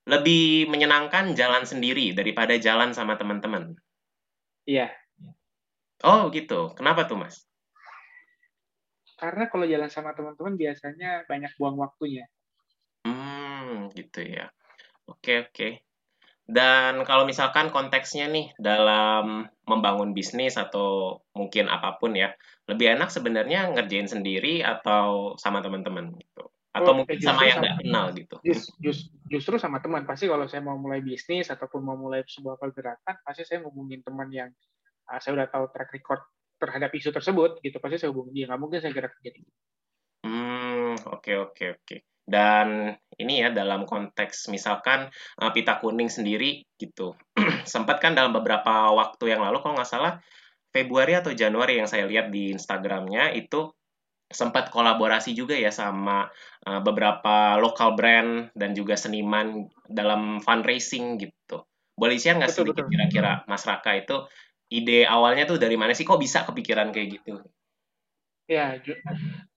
lebih 0.06 0.70
menyenangkan 0.70 1.34
jalan 1.34 1.66
sendiri 1.66 2.14
daripada 2.14 2.54
jalan 2.62 2.94
sama 2.94 3.18
teman-teman. 3.18 3.74
Iya. 4.70 4.94
Oh 6.06 6.30
gitu. 6.30 6.74
Kenapa 6.78 7.10
tuh 7.10 7.18
mas? 7.18 7.50
Karena 9.22 9.46
kalau 9.54 9.70
jalan 9.70 9.86
sama 9.94 10.18
teman-teman 10.18 10.58
biasanya 10.58 11.30
banyak 11.30 11.54
buang 11.62 11.78
waktunya. 11.78 12.26
Hmm 13.06 13.94
gitu 13.94 14.26
ya. 14.26 14.50
Oke 15.06 15.46
oke. 15.46 15.86
Dan 16.52 17.06
kalau 17.06 17.30
misalkan 17.30 17.70
konteksnya 17.70 18.26
nih 18.28 18.50
dalam 18.58 19.46
membangun 19.70 20.18
bisnis 20.18 20.58
atau 20.58 21.22
mungkin 21.38 21.70
apa 21.70 22.02
pun 22.02 22.18
ya, 22.18 22.34
lebih 22.66 22.98
enak 22.98 23.14
sebenarnya 23.14 23.72
ngerjain 23.78 24.10
sendiri 24.10 24.66
atau 24.66 25.38
sama 25.38 25.62
teman-teman 25.62 26.18
gitu. 26.18 26.50
Atau 26.74 26.92
oh, 26.92 26.98
mungkin 27.04 27.22
sama 27.22 27.46
yang 27.46 27.62
nggak 27.62 27.78
kenal 27.86 28.06
gitu. 28.18 28.36
Just, 28.42 28.74
just, 28.82 29.14
justru 29.30 29.62
sama 29.62 29.80
teman. 29.86 30.04
Pasti 30.04 30.26
kalau 30.26 30.50
saya 30.50 30.66
mau 30.66 30.82
mulai 30.82 31.06
bisnis 31.06 31.54
ataupun 31.54 31.84
mau 31.86 31.96
mulai 31.96 32.26
sebuah 32.26 32.58
pergerakan, 32.58 33.22
pasti 33.22 33.46
saya 33.46 33.62
ngomongin 33.62 34.02
teman 34.02 34.34
yang 34.34 34.50
uh, 35.14 35.20
saya 35.22 35.38
udah 35.38 35.48
tahu 35.52 35.70
track 35.72 35.94
record 35.94 36.26
terhadap 36.62 36.94
isu 36.94 37.10
tersebut 37.10 37.58
gitu. 37.66 37.82
Pasti 37.82 37.98
saya 37.98 38.14
hubungi 38.14 38.32
dia. 38.38 38.46
Nggak 38.46 38.62
mungkin 38.62 38.80
saya 38.80 38.94
gerak 38.94 39.18
jadi. 39.26 39.42
Hmm, 40.22 40.94
oke 41.10 41.26
okay, 41.26 41.36
oke 41.42 41.52
okay, 41.58 41.68
oke. 41.74 41.84
Okay. 41.90 42.00
Dan 42.22 42.94
ini 43.18 43.42
ya 43.42 43.50
dalam 43.50 43.90
konteks 43.90 44.48
misalkan 44.54 45.10
uh, 45.42 45.52
pita 45.52 45.82
kuning 45.82 46.08
sendiri 46.08 46.62
gitu. 46.78 47.18
Sempat 47.74 47.98
kan 47.98 48.14
dalam 48.14 48.32
beberapa 48.32 48.94
waktu 48.94 49.34
yang 49.34 49.42
lalu 49.42 49.60
kalau 49.66 49.76
nggak 49.82 49.90
salah 49.90 50.22
Februari 50.72 51.18
atau 51.18 51.36
Januari 51.36 51.82
yang 51.82 51.90
saya 51.90 52.08
lihat 52.08 52.32
di 52.32 52.56
Instagramnya 52.56 53.36
itu 53.36 53.74
sempat 54.32 54.72
kolaborasi 54.72 55.36
juga 55.36 55.60
ya 55.60 55.70
sama 55.76 56.24
uh, 56.64 56.80
beberapa 56.80 57.60
lokal 57.60 58.00
brand 58.00 58.48
dan 58.56 58.72
juga 58.72 58.96
seniman 58.96 59.68
dalam 59.92 60.40
fundraising 60.40 61.20
gitu. 61.20 61.68
Boleh 61.92 62.16
share 62.16 62.40
nggak 62.40 62.56
sedikit 62.56 62.88
kira-kira 62.88 63.44
Mas 63.52 63.68
Raka 63.68 64.00
itu 64.00 64.24
ide 64.72 65.04
awalnya 65.04 65.44
tuh 65.44 65.60
dari 65.60 65.76
mana 65.76 65.92
sih 65.92 66.08
kok 66.08 66.18
bisa 66.18 66.48
kepikiran 66.48 66.96
kayak 66.96 67.20
gitu? 67.20 67.44
Ya, 68.48 68.80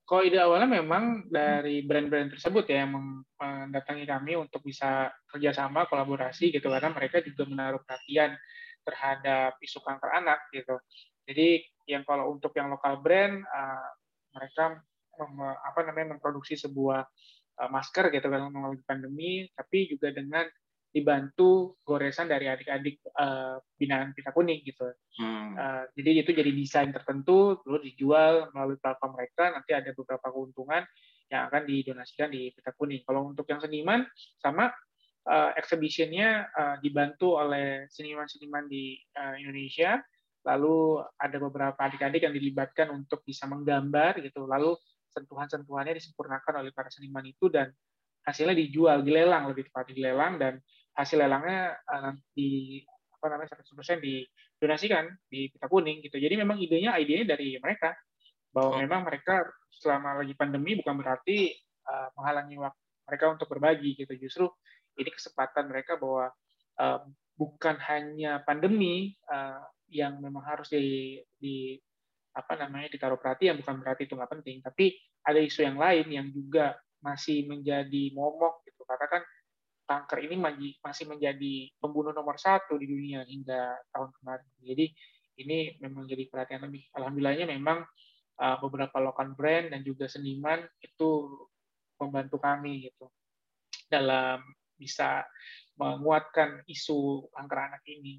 kalau 0.05 0.23
ide 0.27 0.43
awalnya 0.43 0.69
memang 0.69 1.31
dari 1.31 1.87
brand-brand 1.87 2.35
tersebut 2.35 2.67
ya 2.67 2.85
yang 2.85 3.25
mendatangi 3.39 4.05
kami 4.05 4.35
untuk 4.35 4.61
bisa 4.67 5.09
kerjasama 5.31 5.87
kolaborasi 5.87 6.51
gitu 6.51 6.67
karena 6.69 6.91
mereka 6.91 7.23
juga 7.23 7.47
menaruh 7.47 7.81
perhatian 7.87 8.35
terhadap 8.85 9.57
isu 9.63 9.81
kanker 9.81 10.11
anak 10.13 10.45
gitu. 10.53 10.77
Jadi 11.25 11.65
yang 11.89 12.05
kalau 12.05 12.37
untuk 12.37 12.53
yang 12.53 12.69
lokal 12.69 13.01
brand 13.01 13.41
uh, 13.41 13.91
mereka 14.37 14.83
apa 15.63 15.81
namanya 15.87 16.19
memproduksi 16.19 16.59
sebuah 16.59 17.07
uh, 17.63 17.71
masker 17.71 18.11
gitu 18.11 18.27
kan 18.29 18.51
mengalami 18.51 18.83
pandemi 18.83 19.33
tapi 19.55 19.87
juga 19.89 20.11
dengan 20.11 20.45
dibantu 20.95 21.75
goresan 21.83 22.31
dari 22.31 22.47
adik-adik 22.47 23.03
uh, 23.19 23.59
binaan 23.75 24.15
pita 24.15 24.31
kuning 24.31 24.63
gitu. 24.63 24.87
Hmm. 25.19 25.59
Uh, 25.59 25.85
jadi 25.99 26.23
itu 26.23 26.31
jadi 26.31 26.55
desain 26.55 26.95
tertentu, 26.95 27.59
lalu 27.67 27.91
dijual 27.91 28.55
melalui 28.55 28.79
platform 28.79 29.19
mereka, 29.19 29.51
nanti 29.51 29.75
ada 29.75 29.91
beberapa 29.91 30.31
keuntungan 30.31 30.87
yang 31.35 31.51
akan 31.51 31.67
didonasikan 31.67 32.31
di 32.31 32.55
pita 32.55 32.71
kuning. 32.79 33.03
Kalau 33.03 33.27
untuk 33.27 33.43
yang 33.51 33.59
seniman, 33.59 34.07
sama 34.39 34.71
uh, 35.27 35.51
exhibitionnya 35.59 36.47
uh, 36.55 36.77
dibantu 36.79 37.43
oleh 37.43 37.91
seniman-seniman 37.91 38.71
di 38.71 38.95
uh, 39.19 39.35
Indonesia, 39.35 39.99
lalu 40.47 41.03
ada 41.19 41.43
beberapa 41.43 41.81
adik-adik 41.91 42.23
yang 42.23 42.35
dilibatkan 42.39 42.95
untuk 42.95 43.27
bisa 43.27 43.51
menggambar 43.51 44.23
gitu, 44.23 44.47
lalu 44.47 44.79
sentuhan-sentuhannya 45.11 45.99
disempurnakan 45.99 46.63
oleh 46.63 46.71
para 46.71 46.87
seniman 46.87 47.27
itu 47.27 47.51
dan 47.51 47.75
hasilnya 48.23 48.57
dijual, 48.57 49.03
dilelang 49.03 49.51
lebih 49.51 49.69
tepat 49.69 49.91
dilelang 49.91 50.39
dan 50.39 50.63
hasil 50.95 51.19
lelangnya 51.19 51.75
uh, 51.91 52.13
di 52.35 52.83
apa 53.19 53.27
namanya 53.33 53.57
100% 53.57 54.05
didonasikan 54.05 55.05
di 55.27 55.49
pita 55.49 55.67
kuning 55.67 56.05
gitu. 56.05 56.21
Jadi 56.21 56.35
memang 56.37 56.61
idenya 56.61 56.97
idenya 57.01 57.37
dari 57.37 57.57
mereka 57.59 57.97
bahwa 58.55 58.79
oh. 58.79 58.81
memang 58.81 59.03
mereka 59.03 59.43
selama 59.75 60.23
lagi 60.23 60.37
pandemi 60.39 60.79
bukan 60.79 60.95
berarti 61.01 61.51
uh, 61.89 62.09
menghalangi 62.15 62.57
waktu 62.61 62.83
mereka 63.05 63.25
untuk 63.33 63.49
berbagi 63.51 63.91
gitu. 63.99 64.13
Justru 64.17 64.47
ini 65.01 65.11
kesempatan 65.11 65.67
mereka 65.67 65.99
bahwa 65.99 66.31
uh, 66.79 67.01
bukan 67.35 67.77
hanya 67.91 68.45
pandemi 68.47 69.11
uh, 69.27 69.59
yang 69.91 70.23
memang 70.23 70.43
harus 70.47 70.71
di, 70.71 71.19
di 71.35 71.75
apa 72.35 72.59
namanya 72.59 72.91
ditaruh 72.91 73.19
perhatian 73.19 73.59
bukan 73.63 73.79
berarti 73.79 74.11
itu 74.11 74.19
nggak 74.19 74.33
penting 74.39 74.59
tapi 74.59 74.99
ada 75.23 75.39
isu 75.39 75.63
yang 75.63 75.79
lain 75.79 76.07
yang 76.11 76.27
juga 76.35 76.75
masih 76.99 77.47
menjadi 77.47 78.11
momok 78.11 78.67
gitu 78.67 78.83
karena 78.83 79.07
kan 79.07 79.23
kanker 79.85 80.19
ini 80.25 80.37
masih 80.81 81.05
menjadi 81.05 81.69
pembunuh 81.77 82.17
nomor 82.17 82.41
satu 82.41 82.81
di 82.81 82.89
dunia 82.89 83.25
hingga 83.29 83.77
tahun 83.93 84.11
kemarin. 84.21 84.49
Jadi 84.65 84.87
ini 85.45 85.59
memang 85.81 86.09
jadi 86.09 86.25
perhatian 86.29 86.65
lebih. 86.65 86.89
Alhamdulillahnya 86.97 87.47
memang 87.49 87.85
uh, 88.41 88.57
beberapa 88.65 88.97
lokal 89.03 89.37
brand 89.37 89.71
dan 89.75 89.85
juga 89.85 90.09
seniman 90.09 90.65
itu 90.81 91.29
membantu 92.01 92.41
kami 92.41 92.91
gitu 92.91 93.07
dalam 93.87 94.43
bisa 94.75 95.23
menguatkan 95.79 96.65
isu 96.67 97.31
kanker 97.31 97.59
anak 97.59 97.83
ini. 97.87 98.19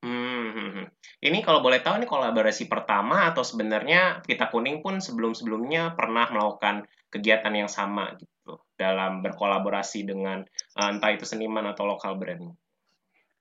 Hmm, 0.00 0.56
hmm, 0.56 0.70
hmm. 0.80 0.86
ini 1.28 1.44
kalau 1.44 1.60
boleh 1.60 1.84
tahu 1.84 2.00
ini 2.00 2.08
kolaborasi 2.08 2.72
pertama 2.72 3.28
atau 3.28 3.44
sebenarnya 3.44 4.24
kita 4.24 4.48
kuning 4.48 4.80
pun 4.80 4.96
sebelum-sebelumnya 4.96 5.92
pernah 5.92 6.24
melakukan 6.32 6.88
kegiatan 7.12 7.52
yang 7.52 7.68
sama 7.68 8.16
gitu 8.16 8.39
dalam 8.80 9.20
berkolaborasi 9.20 10.08
dengan 10.08 10.40
uh, 10.80 10.88
entah 10.88 11.12
itu 11.12 11.28
seniman 11.28 11.68
atau 11.68 11.84
lokal 11.84 12.16
brand? 12.16 12.56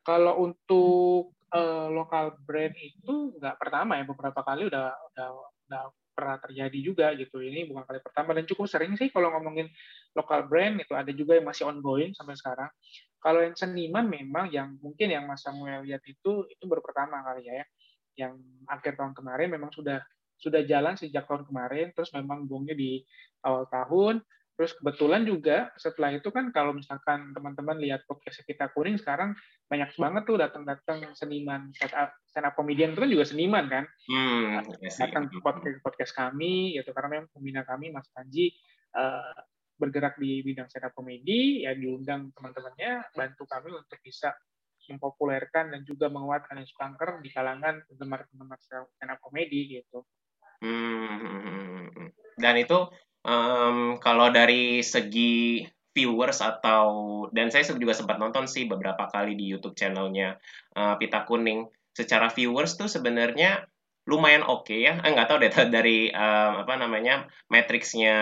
Kalau 0.03 0.35
untuk 0.43 1.31
uh, 1.55 1.87
lokal 1.87 2.35
brand 2.43 2.75
itu 2.75 3.39
nggak 3.39 3.55
pertama 3.55 3.95
ya 3.95 4.03
beberapa 4.03 4.43
kali 4.43 4.67
udah 4.67 4.91
udah 4.91 5.27
udah 5.39 5.83
pernah 6.11 6.35
terjadi 6.43 6.79
juga 6.83 7.07
gitu. 7.15 7.39
Ini 7.39 7.71
bukan 7.71 7.87
kali 7.87 8.03
pertama 8.03 8.35
dan 8.35 8.43
cukup 8.43 8.67
sering 8.67 8.99
sih 8.99 9.07
kalau 9.07 9.31
ngomongin 9.31 9.71
lokal 10.11 10.43
brand 10.51 10.75
itu 10.83 10.91
ada 10.91 11.15
juga 11.15 11.39
yang 11.39 11.47
masih 11.47 11.71
ongoing 11.71 12.11
sampai 12.11 12.35
sekarang. 12.35 12.67
Kalau 13.19 13.39
yang 13.39 13.55
seniman 13.55 14.03
memang 14.11 14.51
yang 14.51 14.75
mungkin 14.83 15.07
yang 15.07 15.23
Mas 15.23 15.47
Samuel 15.47 15.87
lihat 15.87 16.03
itu 16.03 16.43
itu 16.51 16.63
baru 16.67 16.83
pertama 16.83 17.23
kali 17.23 17.47
ya. 17.47 17.63
Yang 18.19 18.43
akhir 18.67 18.99
tahun 18.99 19.15
kemarin 19.15 19.47
memang 19.55 19.71
sudah 19.71 20.03
sudah 20.39 20.63
jalan 20.63 20.95
sejak 20.95 21.27
tahun 21.27 21.43
kemarin, 21.47 21.91
terus 21.91 22.15
memang 22.15 22.47
gongnya 22.47 22.71
di 22.71 23.03
awal 23.43 23.67
tahun, 23.67 24.23
Terus 24.59 24.75
kebetulan 24.75 25.23
juga 25.23 25.71
setelah 25.79 26.11
itu 26.11 26.27
kan 26.35 26.51
kalau 26.51 26.75
misalkan 26.75 27.31
teman-teman 27.31 27.79
lihat 27.79 28.03
podcast 28.03 28.43
kita 28.43 28.67
kuning 28.75 28.99
sekarang 28.99 29.31
banyak 29.71 29.87
banget 29.95 30.23
tuh 30.27 30.35
datang-datang 30.35 31.15
seniman 31.15 31.71
stand 31.71 31.95
up, 31.95 32.11
stand 32.27 32.43
up 32.43 32.59
comedian 32.59 32.91
itu 32.91 32.99
kan 32.99 33.07
juga 33.07 33.23
seniman 33.23 33.71
kan. 33.71 33.87
Hmm, 34.11 34.59
ya 34.83 34.91
datang 35.07 35.31
ke 35.31 35.39
podcast, 35.39 35.79
podcast 35.79 36.11
kami 36.11 36.75
gitu 36.75 36.91
karena 36.91 37.07
memang 37.07 37.31
pembina 37.31 37.63
kami 37.63 37.87
Mas 37.95 38.11
Panji 38.11 38.51
uh, 38.99 39.31
bergerak 39.79 40.19
di 40.19 40.43
bidang 40.43 40.67
stand 40.67 40.91
up 40.91 40.93
comedy 40.93 41.63
ya 41.63 41.71
diundang 41.71 42.35
teman-temannya 42.35 43.15
bantu 43.15 43.47
kami 43.47 43.71
untuk 43.71 43.95
bisa 44.03 44.35
mempopulerkan 44.91 45.71
dan 45.71 45.87
juga 45.87 46.11
menguatkan 46.11 46.59
isu 46.59 46.75
kanker 46.75 47.23
di 47.23 47.31
kalangan 47.31 47.79
penggemar-penggemar 47.87 48.59
stand 48.59 49.07
up 49.07 49.23
comedy 49.23 49.79
gitu. 49.79 50.03
Hmm, 50.59 52.11
dan 52.35 52.59
itu 52.59 52.91
Um, 53.23 53.99
kalau 53.99 54.31
dari 54.31 54.79
segi 54.79 55.67
viewers 55.91 56.39
atau 56.39 56.87
dan 57.35 57.51
saya 57.51 57.67
juga 57.75 57.91
sempat 57.91 58.21
nonton 58.21 58.47
sih 58.47 58.69
beberapa 58.69 59.09
kali 59.11 59.35
di 59.35 59.49
YouTube 59.49 59.75
channelnya 59.75 60.39
uh, 60.77 60.95
Pita 60.95 61.27
Kuning. 61.27 61.67
Secara 61.91 62.31
viewers 62.31 62.79
tuh 62.79 62.87
sebenarnya 62.87 63.67
lumayan 64.07 64.47
oke 64.47 64.71
okay 64.71 64.87
ya. 64.87 65.03
Eh, 65.03 65.11
nggak 65.11 65.27
tahu 65.27 65.37
deh 65.43 65.51
dari 65.75 66.07
um, 66.13 66.63
apa 66.63 66.73
namanya 66.79 67.27
matriksnya 67.51 68.15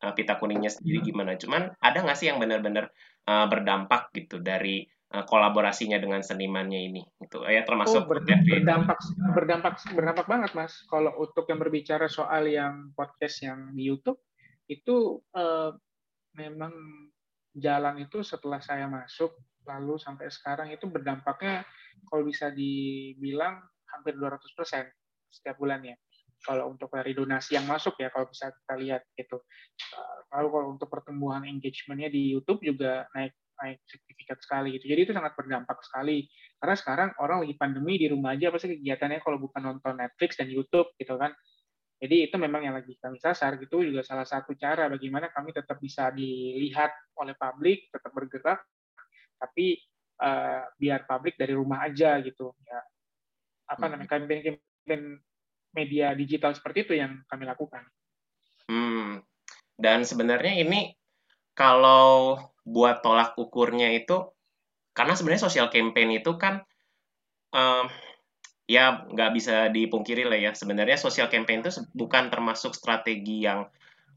uh, 0.00 0.12
Pita 0.16 0.40
Kuningnya 0.40 0.72
sendiri 0.72 1.04
gimana. 1.04 1.36
Cuman 1.36 1.74
ada 1.82 1.98
nggak 2.00 2.16
sih 2.16 2.32
yang 2.32 2.40
benar-benar 2.40 2.88
uh, 3.28 3.46
berdampak 3.50 4.08
gitu 4.16 4.40
dari 4.40 4.88
uh, 5.12 5.24
kolaborasinya 5.28 6.00
dengan 6.00 6.24
senimannya 6.24 6.80
ini 6.88 7.02
gitu 7.20 7.44
ya 7.44 7.64
termasuk 7.64 8.04
oh, 8.04 8.08
berdampak 8.08 8.98
berdampak 9.32 9.74
berdampak 9.92 10.26
banget 10.28 10.50
mas 10.56 10.84
kalau 10.88 11.12
untuk 11.20 11.48
yang 11.48 11.60
berbicara 11.60 12.08
soal 12.08 12.48
yang 12.48 12.92
podcast 12.92 13.44
yang 13.44 13.72
di 13.72 13.88
YouTube 13.88 14.20
itu 14.68 15.18
uh, 15.34 15.72
memang 16.36 16.72
jalan 17.56 18.04
itu 18.04 18.22
setelah 18.22 18.62
saya 18.62 18.86
masuk 18.86 19.34
lalu 19.66 20.00
sampai 20.00 20.30
sekarang 20.32 20.72
itu 20.72 20.88
berdampaknya 20.88 21.66
kalau 22.08 22.24
bisa 22.24 22.48
dibilang 22.54 23.60
hampir 23.90 24.14
200% 24.16 24.44
setiap 25.28 25.56
bulannya. 25.58 25.96
kalau 26.38 26.70
untuk 26.70 26.94
dari 26.94 27.18
donasi 27.18 27.58
yang 27.58 27.66
masuk 27.66 27.98
ya 27.98 28.14
kalau 28.14 28.30
bisa 28.30 28.54
kita 28.54 28.78
lihat 28.78 29.02
gitu. 29.18 29.42
Lalu 30.30 30.48
kalau 30.54 30.66
untuk 30.70 30.86
pertumbuhan 30.86 31.42
engagementnya 31.42 32.14
di 32.14 32.30
YouTube 32.30 32.62
juga 32.62 33.10
naik 33.10 33.34
naik 33.58 33.82
signifikan 33.90 34.38
sekali 34.38 34.78
gitu. 34.78 34.86
Jadi 34.86 35.00
itu 35.02 35.12
sangat 35.18 35.34
berdampak 35.34 35.82
sekali. 35.82 36.30
Karena 36.62 36.74
sekarang 36.78 37.08
orang 37.18 37.42
lagi 37.42 37.58
pandemi 37.58 37.98
di 37.98 38.06
rumah 38.06 38.38
aja 38.38 38.54
pasti 38.54 38.70
kegiatannya 38.78 39.18
kalau 39.18 39.42
bukan 39.42 39.62
nonton 39.66 39.98
Netflix 39.98 40.38
dan 40.38 40.46
YouTube 40.46 40.94
gitu 40.94 41.18
kan. 41.18 41.34
Jadi 41.98 42.30
itu 42.30 42.36
memang 42.38 42.62
yang 42.62 42.78
lagi 42.78 42.94
kami 43.02 43.18
sasar 43.18 43.58
gitu 43.58 43.82
juga 43.82 44.06
salah 44.06 44.22
satu 44.22 44.54
cara 44.54 44.86
bagaimana 44.86 45.34
kami 45.34 45.50
tetap 45.50 45.82
bisa 45.82 46.14
dilihat 46.14 46.94
oleh 47.18 47.34
publik, 47.34 47.90
tetap 47.90 48.14
bergerak, 48.14 48.62
tapi 49.34 49.82
uh, 50.22 50.62
biar 50.78 51.10
publik 51.10 51.34
dari 51.34 51.58
rumah 51.58 51.82
aja 51.90 52.22
gitu 52.22 52.54
ya. 52.62 52.78
Apa 53.66 53.84
hmm. 53.84 53.90
namanya 53.90 54.10
campaign-campaign 54.14 55.02
media 55.74 56.14
digital 56.14 56.54
seperti 56.54 56.86
itu 56.86 56.94
yang 56.94 57.18
kami 57.26 57.50
lakukan. 57.50 57.82
Hmm. 58.70 59.18
Dan 59.74 60.06
sebenarnya 60.06 60.54
ini 60.62 60.94
kalau 61.58 62.38
buat 62.62 63.02
tolak 63.02 63.34
ukurnya 63.34 63.90
itu 63.90 64.22
karena 64.94 65.18
sebenarnya 65.18 65.50
social 65.50 65.66
campaign 65.70 66.22
itu 66.22 66.34
kan 66.38 66.62
um, 67.54 67.90
ya 68.68 69.08
nggak 69.08 69.30
bisa 69.32 69.72
dipungkiri 69.72 70.28
lah 70.28 70.36
ya. 70.36 70.52
Sebenarnya 70.52 71.00
social 71.00 71.32
campaign 71.32 71.64
itu 71.64 71.72
bukan 71.96 72.28
termasuk 72.28 72.76
strategi 72.76 73.48
yang 73.48 73.64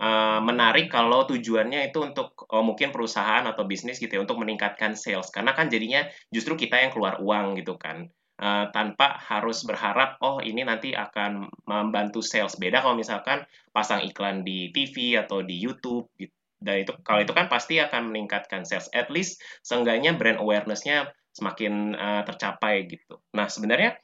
uh, 0.04 0.40
menarik 0.44 0.92
kalau 0.92 1.24
tujuannya 1.24 1.88
itu 1.88 2.04
untuk 2.04 2.36
oh, 2.52 2.62
mungkin 2.62 2.92
perusahaan 2.92 3.48
atau 3.48 3.64
bisnis 3.64 3.98
gitu 3.98 4.20
ya 4.20 4.22
untuk 4.22 4.38
meningkatkan 4.44 5.00
sales. 5.00 5.32
Karena 5.32 5.56
kan 5.56 5.72
jadinya 5.72 6.04
justru 6.30 6.60
kita 6.60 6.84
yang 6.84 6.92
keluar 6.92 7.24
uang 7.24 7.64
gitu 7.64 7.80
kan 7.80 8.12
uh, 8.44 8.68
tanpa 8.76 9.16
harus 9.24 9.64
berharap 9.64 10.20
oh 10.20 10.44
ini 10.44 10.68
nanti 10.68 10.92
akan 10.92 11.48
membantu 11.64 12.20
sales. 12.20 12.60
Beda 12.60 12.84
kalau 12.84 13.00
misalkan 13.00 13.48
pasang 13.72 14.04
iklan 14.04 14.44
di 14.44 14.74
TV 14.76 15.16
atau 15.16 15.40
di 15.46 15.56
YouTube 15.56 16.12
gitu. 16.20 16.36
Dan 16.62 16.86
itu 16.86 16.94
kalau 17.02 17.26
itu 17.26 17.34
kan 17.34 17.50
pasti 17.50 17.82
akan 17.82 18.14
meningkatkan 18.14 18.68
sales. 18.68 18.92
At 18.94 19.10
least 19.10 19.42
seenggaknya 19.66 20.14
brand 20.14 20.38
awareness-nya 20.38 21.10
semakin 21.32 21.96
uh, 21.96 22.22
tercapai 22.28 22.86
gitu. 22.86 23.18
Nah 23.34 23.48
sebenarnya 23.48 23.98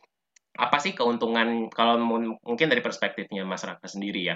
apa 0.58 0.78
sih 0.82 0.98
keuntungan 0.98 1.70
kalau 1.70 2.02
mungkin 2.42 2.68
dari 2.68 2.82
perspektifnya 2.82 3.46
masyarakat 3.46 3.86
sendiri 3.86 4.22
ya 4.26 4.36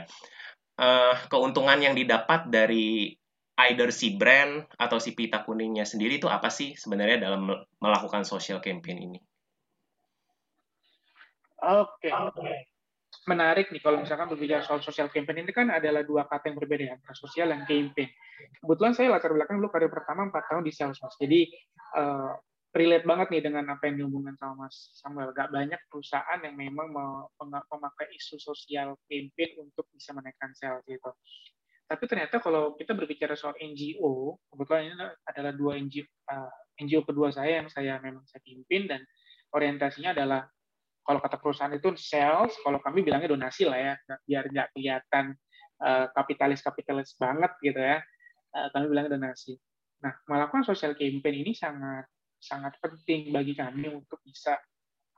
uh, 0.77 1.15
keuntungan 1.27 1.81
yang 1.81 1.97
didapat 1.97 2.47
dari 2.47 3.13
either 3.67 3.93
si 3.93 4.17
brand 4.17 4.65
atau 4.79 4.97
si 4.97 5.13
pita 5.13 5.45
kuningnya 5.45 5.85
sendiri 5.85 6.17
itu 6.17 6.25
apa 6.25 6.49
sih 6.49 6.73
sebenarnya 6.73 7.21
dalam 7.21 7.45
melakukan 7.77 8.25
social 8.25 8.57
campaign 8.63 9.11
ini? 9.11 9.19
Oke, 11.61 12.09
okay. 12.09 12.65
menarik 13.29 13.69
nih 13.69 13.85
kalau 13.85 14.01
misalkan 14.01 14.33
berbicara 14.33 14.65
soal 14.65 14.81
social 14.81 15.13
campaign 15.13 15.45
ini 15.45 15.53
kan 15.53 15.69
adalah 15.69 16.01
dua 16.01 16.25
kata 16.25 16.49
yang 16.49 16.57
berbeda 16.57 16.83
ya, 16.89 16.93
antara 16.97 17.13
sosial 17.13 17.53
dan 17.53 17.69
campaign. 17.69 18.09
Kebetulan 18.65 18.97
saya 18.97 19.13
latar 19.13 19.29
belakang 19.29 19.61
dulu 19.61 19.69
karir 19.69 19.93
pertama 19.93 20.25
empat 20.25 20.49
tahun 20.49 20.65
di 20.65 20.73
sales 20.73 20.97
mas. 20.97 21.13
Jadi 21.21 21.53
uh, 22.01 22.33
relate 22.71 23.03
banget 23.03 23.27
nih 23.35 23.43
dengan 23.43 23.67
apa 23.75 23.83
yang 23.91 24.03
dihubungkan 24.03 24.35
sama 24.39 24.67
Mas 24.67 24.95
Samuel. 24.95 25.35
Gak 25.35 25.51
banyak 25.51 25.79
perusahaan 25.91 26.39
yang 26.39 26.55
memang 26.55 26.87
memakai 26.87 28.07
isu 28.15 28.39
sosial 28.39 28.95
campaign 29.11 29.51
untuk 29.59 29.87
bisa 29.91 30.15
menaikkan 30.15 30.55
sales 30.55 30.83
gitu. 30.87 31.11
Tapi 31.91 32.03
ternyata 32.07 32.39
kalau 32.39 32.79
kita 32.79 32.95
berbicara 32.95 33.35
soal 33.35 33.51
NGO, 33.59 34.39
kebetulan 34.47 34.87
ini 34.87 34.95
adalah 35.27 35.51
dua 35.51 35.75
NGO, 35.75 36.07
uh, 36.31 36.47
eh, 36.47 36.87
NGO 36.87 37.03
kedua 37.03 37.35
saya 37.35 37.59
yang 37.59 37.67
saya 37.67 37.99
memang 37.99 38.23
saya 38.31 38.39
pimpin 38.47 38.87
dan 38.87 39.03
orientasinya 39.51 40.15
adalah 40.15 40.47
kalau 41.03 41.19
kata 41.19 41.35
perusahaan 41.43 41.75
itu 41.75 41.91
sales, 41.99 42.55
kalau 42.63 42.79
kami 42.79 43.03
bilangnya 43.03 43.35
donasi 43.35 43.67
lah 43.67 43.75
ya, 43.75 43.93
biar 44.23 44.47
nggak 44.47 44.67
kelihatan 44.71 45.35
uh, 45.83 46.07
kapitalis-kapitalis 46.15 47.19
banget 47.19 47.51
gitu 47.59 47.81
ya. 47.83 47.99
Uh, 48.55 48.71
kami 48.71 48.87
bilangnya 48.87 49.19
donasi. 49.19 49.59
Nah, 49.99 50.15
melakukan 50.31 50.63
social 50.63 50.95
campaign 50.95 51.43
ini 51.43 51.51
sangat 51.51 52.07
sangat 52.41 52.73
penting 52.81 53.29
bagi 53.29 53.53
kami 53.53 53.85
untuk 53.93 54.17
bisa 54.25 54.57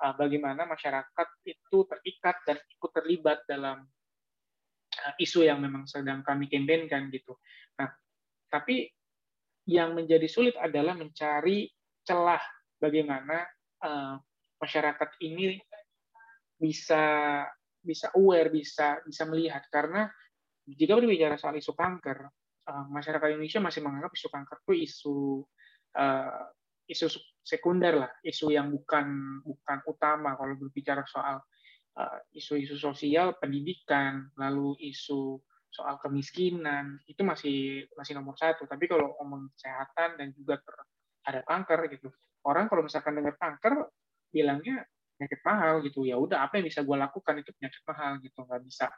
uh, 0.03 0.13
bagaimana 0.19 0.67
masyarakat 0.67 1.27
itu 1.47 1.77
terikat 1.87 2.37
dan 2.43 2.59
ikut 2.59 2.91
terlibat 2.91 3.47
dalam 3.47 3.87
uh, 4.99 5.13
isu 5.15 5.47
yang 5.47 5.63
memang 5.63 5.87
sedang 5.87 6.19
kami 6.19 6.51
kampanyekan 6.51 7.07
gitu. 7.15 7.39
Nah, 7.79 7.87
tapi 8.51 8.91
yang 9.71 9.95
menjadi 9.95 10.27
sulit 10.27 10.59
adalah 10.59 10.99
mencari 10.99 11.71
celah 12.03 12.43
bagaimana 12.75 13.47
uh, 13.79 14.19
masyarakat 14.59 15.09
ini 15.23 15.55
bisa 16.59 17.03
bisa 17.83 18.11
aware, 18.15 18.51
bisa 18.51 18.99
bisa 19.07 19.23
melihat 19.27 19.63
karena 19.71 20.07
jika 20.63 20.95
berbicara 20.95 21.35
soal 21.35 21.55
isu 21.59 21.75
kanker, 21.75 22.27
uh, 22.67 22.85
masyarakat 22.91 23.35
Indonesia 23.35 23.59
masih 23.59 23.83
menganggap 23.83 24.11
isu 24.15 24.27
kanker 24.31 24.57
itu 24.63 24.73
isu 24.87 25.17
uh, 25.99 26.43
isu 26.87 27.07
sekunder 27.43 27.93
lah, 28.07 28.11
isu 28.23 28.51
yang 28.51 28.71
bukan 28.71 29.39
bukan 29.43 29.77
utama 29.87 30.35
kalau 30.35 30.55
berbicara 30.59 31.03
soal 31.07 31.43
isu-isu 32.33 32.75
uh, 32.75 32.81
sosial, 32.91 33.37
pendidikan, 33.37 34.33
lalu 34.33 34.73
isu 34.81 35.37
soal 35.73 35.97
kemiskinan 36.01 37.01
itu 37.09 37.21
masih 37.25 37.85
masih 37.97 38.13
nomor 38.17 38.37
satu. 38.37 38.65
Tapi 38.69 38.85
kalau 38.85 39.13
ngomong 39.17 39.49
kesehatan 39.57 40.17
dan 40.21 40.33
juga 40.33 40.61
ada 41.25 41.41
kanker 41.45 41.89
gitu, 41.93 42.09
orang 42.45 42.69
kalau 42.69 42.85
misalkan 42.85 43.17
dengar 43.17 43.37
kanker 43.37 43.89
bilangnya 44.33 44.85
penyakit 45.17 45.39
mahal 45.45 45.73
gitu. 45.85 46.05
Ya 46.05 46.17
udah 46.17 46.45
apa 46.45 46.61
yang 46.61 46.65
bisa 46.69 46.81
gue 46.81 46.97
lakukan 46.97 47.35
itu 47.41 47.49
penyakit 47.57 47.81
mahal 47.85 48.11
gitu 48.21 48.39
nggak 48.41 48.61
bisa. 48.65 48.89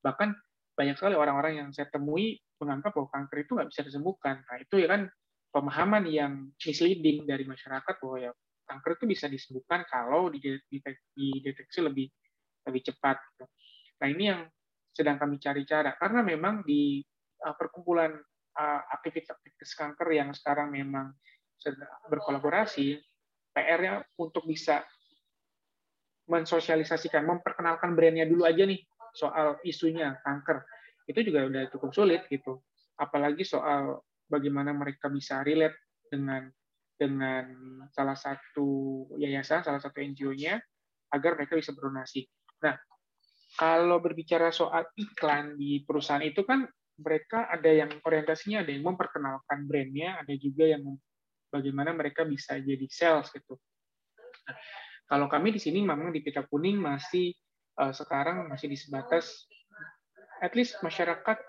Bahkan 0.00 0.28
banyak 0.76 0.96
sekali 0.96 1.14
orang-orang 1.16 1.52
yang 1.60 1.68
saya 1.76 1.92
temui 1.92 2.40
menganggap 2.56 2.96
bahwa 2.96 3.08
kanker 3.12 3.36
itu 3.44 3.52
nggak 3.52 3.68
bisa 3.68 3.80
disembuhkan. 3.84 4.40
Nah 4.48 4.56
itu 4.60 4.80
ya 4.80 4.88
kan 4.88 5.08
pemahaman 5.50 6.06
yang 6.06 6.54
misleading 6.56 7.26
dari 7.26 7.42
masyarakat 7.46 7.94
bahwa 7.98 8.18
ya 8.18 8.32
kanker 8.70 9.02
itu 9.02 9.04
bisa 9.10 9.26
disembuhkan 9.26 9.82
kalau 9.90 10.30
dideteksi 10.30 11.80
lebih 11.82 12.06
lebih 12.66 12.82
cepat 12.86 13.18
gitu. 13.34 13.44
nah 13.98 14.06
ini 14.06 14.24
yang 14.30 14.40
sedang 14.94 15.18
kami 15.18 15.42
cari 15.42 15.66
cara 15.66 15.94
karena 15.98 16.22
memang 16.22 16.62
di 16.62 17.02
uh, 17.42 17.54
perkumpulan 17.58 18.14
uh, 18.58 18.80
aktivitas-aktivitas 18.94 19.74
kanker 19.74 20.08
yang 20.14 20.30
sekarang 20.30 20.70
memang 20.70 21.14
berkolaborasi 22.08 22.96
PR-nya 23.52 24.00
untuk 24.16 24.46
bisa 24.48 24.80
mensosialisasikan, 26.30 27.26
memperkenalkan 27.26 27.98
brandnya 27.98 28.24
dulu 28.24 28.46
aja 28.46 28.62
nih 28.62 28.80
soal 29.12 29.58
isunya 29.66 30.14
kanker. 30.22 30.62
Itu 31.10 31.26
juga 31.26 31.50
udah 31.50 31.62
cukup 31.74 31.90
sulit 31.90 32.22
gitu. 32.30 32.62
Apalagi 32.94 33.42
soal 33.42 33.98
bagaimana 34.30 34.70
mereka 34.70 35.10
bisa 35.10 35.42
relate 35.42 35.76
dengan 36.06 36.46
dengan 37.00 37.44
salah 37.90 38.14
satu 38.14 39.08
yayasan, 39.16 39.64
salah 39.64 39.80
satu 39.80 39.98
NGO-nya 40.04 40.60
agar 41.10 41.34
mereka 41.34 41.56
bisa 41.56 41.72
berdonasi. 41.72 42.28
Nah, 42.60 42.76
kalau 43.56 43.98
berbicara 43.98 44.52
soal 44.52 44.84
iklan 44.94 45.56
di 45.56 45.82
perusahaan 45.82 46.22
itu 46.22 46.44
kan 46.44 46.68
mereka 47.00 47.48
ada 47.48 47.72
yang 47.72 47.90
orientasinya 48.04 48.62
ada 48.62 48.70
yang 48.70 48.84
memperkenalkan 48.84 49.64
brandnya, 49.64 50.20
ada 50.20 50.36
juga 50.36 50.68
yang 50.68 50.84
bagaimana 51.48 51.96
mereka 51.96 52.22
bisa 52.28 52.60
jadi 52.60 52.86
sales 52.92 53.32
gitu. 53.32 53.56
Nah, 54.46 54.56
kalau 55.08 55.26
kami 55.26 55.56
di 55.56 55.60
sini 55.60 55.82
memang 55.82 56.12
di 56.14 56.20
pita 56.20 56.44
kuning 56.46 56.78
masih 56.78 57.32
uh, 57.80 57.90
sekarang 57.90 58.46
masih 58.46 58.70
di 58.70 58.76
sebatas 58.76 59.48
at 60.44 60.52
least 60.52 60.76
masyarakat 60.84 61.40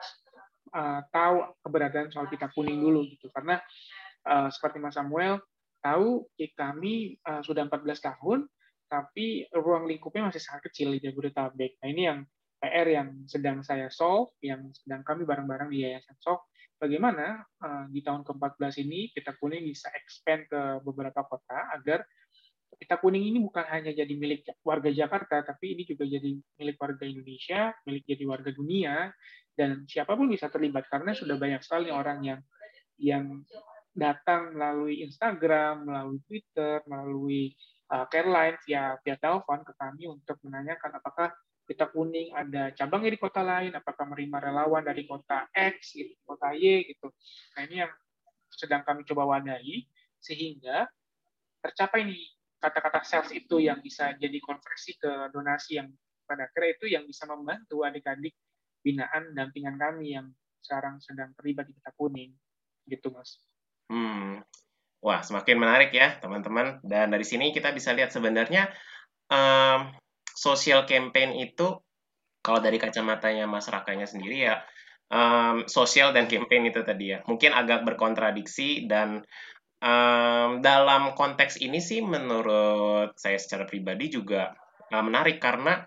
uh, 0.75 1.01
tahu 1.11 1.35
keberadaan 1.63 2.09
soal 2.11 2.27
pita 2.27 2.47
kuning 2.51 2.79
dulu 2.79 3.03
gitu 3.07 3.27
karena 3.31 3.59
uh, 4.27 4.47
seperti 4.51 4.79
Mas 4.79 4.95
Samuel 4.95 5.39
tahu 5.81 6.29
kami 6.53 7.17
uh, 7.25 7.41
sudah 7.41 7.65
14 7.65 7.99
tahun 8.01 8.45
tapi 8.91 9.47
ruang 9.55 9.87
lingkupnya 9.87 10.27
masih 10.27 10.43
sangat 10.43 10.67
kecil 10.67 10.91
di 10.91 10.99
Jabodetabek. 10.99 11.79
Nah 11.79 11.87
ini 11.87 12.11
yang 12.11 12.19
PR 12.59 12.87
yang 12.91 13.09
sedang 13.25 13.63
saya 13.63 13.87
solve, 13.87 14.35
yang 14.43 14.67
sedang 14.75 15.01
kami 15.01 15.23
bareng-bareng 15.23 15.71
di 15.71 15.87
Yayasan 15.87 16.19
Solve, 16.19 16.45
bagaimana 16.75 17.41
uh, 17.63 17.87
di 17.87 18.03
tahun 18.03 18.27
ke-14 18.27 18.83
ini 18.85 19.09
Pita 19.15 19.33
Kuning 19.39 19.65
bisa 19.65 19.89
expand 19.95 20.45
ke 20.45 20.83
beberapa 20.83 21.23
kota 21.25 21.71
agar 21.73 22.03
pita 22.81 22.97
kuning 22.97 23.29
ini 23.29 23.37
bukan 23.37 23.61
hanya 23.69 23.93
jadi 23.93 24.09
milik 24.17 24.41
warga 24.65 24.89
Jakarta, 24.89 25.45
tapi 25.45 25.77
ini 25.77 25.85
juga 25.85 26.09
jadi 26.09 26.33
milik 26.33 26.81
warga 26.81 27.05
Indonesia, 27.05 27.77
milik 27.85 28.09
jadi 28.09 28.23
warga 28.25 28.49
dunia, 28.49 29.13
dan 29.53 29.85
siapa 29.85 30.17
pun 30.17 30.25
bisa 30.25 30.49
terlibat 30.49 30.89
karena 30.89 31.13
sudah 31.13 31.37
banyak 31.37 31.61
sekali 31.61 31.93
orang 31.93 32.25
yang 32.25 32.41
yang 32.97 33.45
datang 33.93 34.57
melalui 34.57 35.05
Instagram, 35.05 35.85
melalui 35.85 36.25
Twitter, 36.25 36.81
melalui 36.89 37.53
uh, 37.93 38.09
Careline 38.09 38.57
via 38.65 38.97
via 39.05 39.15
telepon 39.21 39.61
ke 39.61 39.77
kami 39.77 40.09
untuk 40.09 40.41
menanyakan 40.41 40.97
apakah 40.97 41.29
pita 41.69 41.85
kuning 41.85 42.33
ada 42.33 42.73
cabangnya 42.73 43.13
di 43.13 43.19
kota 43.21 43.45
lain, 43.45 43.77
apakah 43.77 44.09
menerima 44.09 44.37
relawan 44.41 44.81
dari 44.81 45.05
kota 45.05 45.45
X, 45.53 45.93
gitu, 45.93 46.17
kota 46.25 46.49
Y, 46.57 46.97
gitu. 46.97 47.13
Nah 47.53 47.61
ini 47.69 47.85
yang 47.85 47.93
sedang 48.49 48.81
kami 48.81 49.05
coba 49.05 49.37
wadahi 49.37 49.85
sehingga 50.17 50.89
tercapai 51.61 52.09
nih 52.09 52.40
kata-kata 52.61 53.01
sales 53.01 53.33
itu 53.33 53.57
yang 53.57 53.81
bisa 53.81 54.13
jadi 54.21 54.37
konversi 54.37 54.95
ke 55.01 55.33
donasi 55.33 55.81
yang 55.81 55.89
pada 56.29 56.45
akhirnya 56.47 56.71
itu 56.77 56.85
yang 56.93 57.03
bisa 57.09 57.25
membantu 57.25 57.81
adik-adik 57.81 58.37
binaan 58.85 59.33
dampingan 59.33 59.75
kami 59.81 60.15
yang 60.15 60.29
sekarang 60.61 61.01
sedang 61.01 61.33
terlibat 61.33 61.65
di 61.67 61.73
kita 61.73 61.91
kuning 61.97 62.31
gitu 62.85 63.09
mas. 63.09 63.41
Hmm. 63.89 64.45
Wah 65.01 65.25
semakin 65.25 65.57
menarik 65.57 65.89
ya 65.91 66.21
teman-teman 66.21 66.77
dan 66.85 67.09
dari 67.09 67.25
sini 67.25 67.49
kita 67.49 67.73
bisa 67.73 67.91
lihat 67.97 68.13
sebenarnya 68.13 68.69
um, 69.33 69.89
social 70.37 70.85
campaign 70.85 71.33
itu 71.41 71.81
kalau 72.45 72.61
dari 72.61 72.77
kacamatanya 72.77 73.49
masyarakatnya 73.49 74.05
sendiri 74.05 74.45
ya 74.45 74.61
um, 75.09 75.65
sosial 75.65 76.13
dan 76.13 76.29
campaign 76.29 76.69
itu 76.69 76.85
tadi 76.85 77.17
ya 77.17 77.25
mungkin 77.25 77.51
agak 77.51 77.81
berkontradiksi 77.81 78.85
dan 78.85 79.25
um, 79.81 80.61
dalam 80.61 81.17
konteks 81.17 81.59
ini 81.59 81.81
sih 81.81 81.99
menurut 82.05 83.17
saya 83.17 83.35
secara 83.41 83.65
pribadi 83.65 84.13
juga 84.13 84.53
uh, 84.93 85.03
menarik 85.03 85.41
karena 85.41 85.83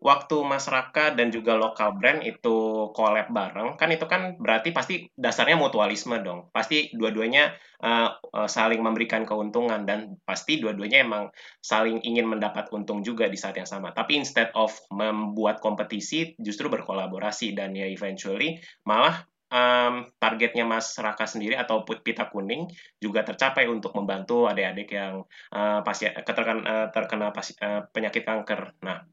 waktu 0.00 0.36
masyarakat 0.40 1.12
dan 1.12 1.28
juga 1.28 1.60
lokal 1.60 1.92
brand 2.00 2.24
itu 2.24 2.88
collab 2.96 3.28
bareng, 3.28 3.76
kan 3.76 3.92
itu 3.92 4.08
kan 4.08 4.40
berarti 4.40 4.72
pasti 4.72 5.04
dasarnya 5.12 5.60
mutualisme 5.60 6.16
dong. 6.24 6.48
Pasti 6.56 6.88
dua-duanya 6.96 7.52
uh, 7.84 8.16
saling 8.48 8.80
memberikan 8.80 9.28
keuntungan 9.28 9.84
dan 9.84 10.16
pasti 10.24 10.56
dua-duanya 10.56 11.04
emang 11.04 11.28
saling 11.60 12.00
ingin 12.00 12.24
mendapat 12.24 12.72
untung 12.72 13.04
juga 13.04 13.28
di 13.28 13.36
saat 13.36 13.60
yang 13.60 13.68
sama. 13.68 13.92
Tapi 13.92 14.16
instead 14.16 14.48
of 14.56 14.72
membuat 14.88 15.60
kompetisi, 15.60 16.32
justru 16.40 16.72
berkolaborasi 16.72 17.52
dan 17.52 17.76
ya 17.76 17.84
eventually 17.84 18.56
malah 18.88 19.20
um, 19.50 20.08
targetnya 20.16 20.64
Mas 20.64 20.94
Raka 20.96 21.26
sendiri 21.26 21.58
atau 21.58 21.82
pita 21.82 22.30
kuning 22.30 22.70
juga 23.02 23.26
tercapai 23.26 23.66
untuk 23.66 23.92
membantu 23.98 24.46
adik-adik 24.46 24.94
yang 24.94 25.26
uh, 25.52 25.82
pasien 25.82 26.14
terkena, 26.22 26.62
uh, 26.62 26.86
terkena 26.94 27.34
pasi, 27.34 27.52
uh, 27.60 27.84
penyakit 27.90 28.22
kanker. 28.24 28.78
Nah, 28.80 29.04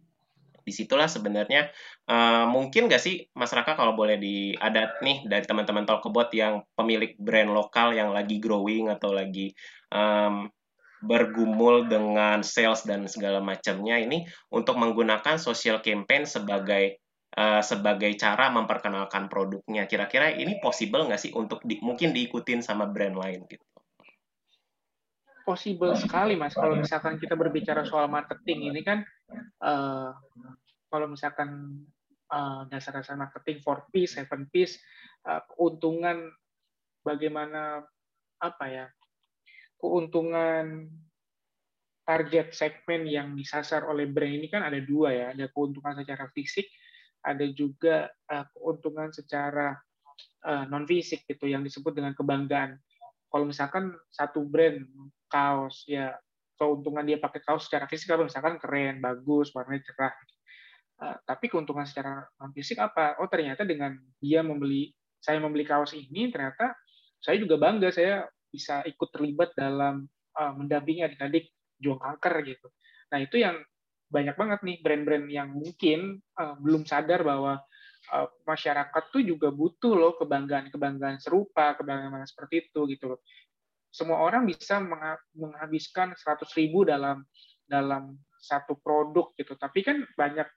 di 0.67 0.75
situlah 0.75 1.07
sebenarnya 1.07 1.71
uh, 2.11 2.43
mungkin 2.51 2.91
nggak 2.91 2.99
sih 2.99 3.31
masyarakat 3.31 3.79
kalau 3.79 3.95
boleh 3.95 4.19
di 4.19 4.51
ada 4.59 4.99
nih 4.99 5.23
dari 5.23 5.47
teman-teman 5.47 5.87
Talkbot 5.87 6.27
yang 6.35 6.67
pemilik 6.75 7.15
brand 7.15 7.55
lokal 7.55 7.95
yang 7.95 8.11
lagi 8.11 8.43
growing 8.43 8.91
atau 8.91 9.15
lagi 9.15 9.55
um, 9.95 10.51
bergumul 10.99 11.87
dengan 11.87 12.43
sales 12.43 12.83
dan 12.83 13.07
segala 13.07 13.39
macamnya 13.39 13.95
ini 13.95 14.27
untuk 14.51 14.75
menggunakan 14.75 15.39
social 15.39 15.79
campaign 15.79 16.27
sebagai 16.27 16.99
uh, 17.37 17.61
sebagai 17.61 18.09
cara 18.17 18.49
memperkenalkan 18.49 19.29
produknya. 19.29 19.85
Kira-kira 19.85 20.33
ini 20.33 20.57
possible 20.57 21.05
nggak 21.05 21.21
sih 21.21 21.31
untuk 21.37 21.61
di, 21.61 21.77
mungkin 21.85 22.11
diikutin 22.11 22.65
sama 22.65 22.89
brand 22.89 23.15
lain 23.15 23.45
gitu? 23.45 23.63
Possible 25.45 25.95
sekali 25.95 26.35
mas. 26.35 26.57
Kalau 26.57 26.75
misalkan 26.75 27.15
kita 27.21 27.37
berbicara 27.37 27.87
soal 27.87 28.11
marketing 28.11 28.73
ini 28.73 28.81
kan 28.83 29.05
uh, 29.63 30.11
kalau 30.91 31.07
misalkan 31.07 31.79
uh, 32.33 32.67
dasar-dasar 32.67 33.15
marketing 33.15 33.63
for 33.63 33.87
piece, 33.95 34.19
seven 34.19 34.51
piece, 34.51 34.75
uh, 35.23 35.39
keuntungan 35.47 36.27
bagaimana 37.05 37.87
apa 38.43 38.65
ya 38.67 38.85
keuntungan 39.79 40.89
target 42.07 42.55
segmen 42.55 43.03
yang 43.03 43.35
disasar 43.35 43.83
oleh 43.83 44.07
brand 44.07 44.31
ini 44.31 44.47
kan 44.47 44.63
ada 44.63 44.79
dua 44.79 45.11
ya, 45.11 45.25
ada 45.35 45.51
keuntungan 45.51 45.95
secara 45.95 46.31
fisik, 46.31 46.67
ada 47.23 47.45
juga 47.51 48.11
uh, 48.29 48.45
keuntungan 48.53 49.09
secara 49.11 49.77
uh, 50.45 50.63
non 50.69 50.85
fisik 50.85 51.25
gitu 51.25 51.49
yang 51.49 51.61
disebut 51.65 51.93
dengan 51.95 52.13
kebanggaan. 52.13 52.77
Kalau 53.27 53.45
misalkan 53.45 53.91
satu 54.09 54.47
brand 54.47 54.87
kaos 55.27 55.83
ya 55.85 56.15
keuntungan 56.57 57.05
dia 57.05 57.21
pakai 57.21 57.43
kaos 57.43 57.69
secara 57.69 57.85
fisik 57.85 58.09
apa 58.09 58.25
misalkan 58.25 58.57
keren, 58.57 59.03
bagus, 59.03 59.53
warnanya 59.53 59.83
cerah. 59.85 60.13
Uh, 60.97 61.17
tapi 61.29 61.45
keuntungan 61.51 61.85
secara 61.85 62.25
non 62.41 62.51
fisik 62.55 62.81
apa? 62.81 63.19
Oh 63.21 63.29
ternyata 63.29 63.61
dengan 63.67 63.93
dia 64.17 64.41
membeli, 64.41 64.89
saya 65.21 65.37
membeli 65.37 65.67
kaos 65.67 65.93
ini 65.93 66.33
ternyata 66.33 66.73
saya 67.21 67.37
juga 67.37 67.57
bangga 67.61 67.93
saya 67.93 68.25
bisa 68.49 68.81
ikut 68.87 69.09
terlibat 69.13 69.53
dalam 69.53 70.09
uh, 70.37 70.53
mendampingi 70.55 71.05
adik-adik 71.05 71.53
juang 71.77 72.01
kanker 72.01 72.41
gitu. 72.47 72.67
Nah 73.13 73.19
itu 73.21 73.37
yang 73.37 73.61
banyak 74.07 74.35
banget 74.39 74.59
nih 74.63 74.77
brand-brand 74.79 75.27
yang 75.27 75.49
mungkin 75.51 76.23
uh, 76.39 76.55
belum 76.59 76.87
sadar 76.87 77.27
bahwa 77.27 77.59
uh, 78.15 78.27
masyarakat 78.47 79.03
tuh 79.11 79.23
juga 79.23 79.51
butuh 79.51 79.93
loh 79.95 80.13
kebanggaan-kebanggaan 80.15 81.19
serupa, 81.19 81.75
kebanggaan 81.75 82.23
seperti 82.23 82.71
itu 82.71 82.87
gitu 82.87 83.15
loh 83.15 83.21
semua 83.97 84.21
orang 84.21 84.45
bisa 84.45 84.77
menghabiskan 85.33 86.13
100 86.13 86.45
ribu 86.59 86.85
dalam 86.85 87.25
dalam 87.65 88.13
satu 88.37 88.77
produk 88.79 89.33
gitu. 89.33 89.57
Tapi 89.57 89.81
kan 89.81 90.05
banyak 90.13 90.47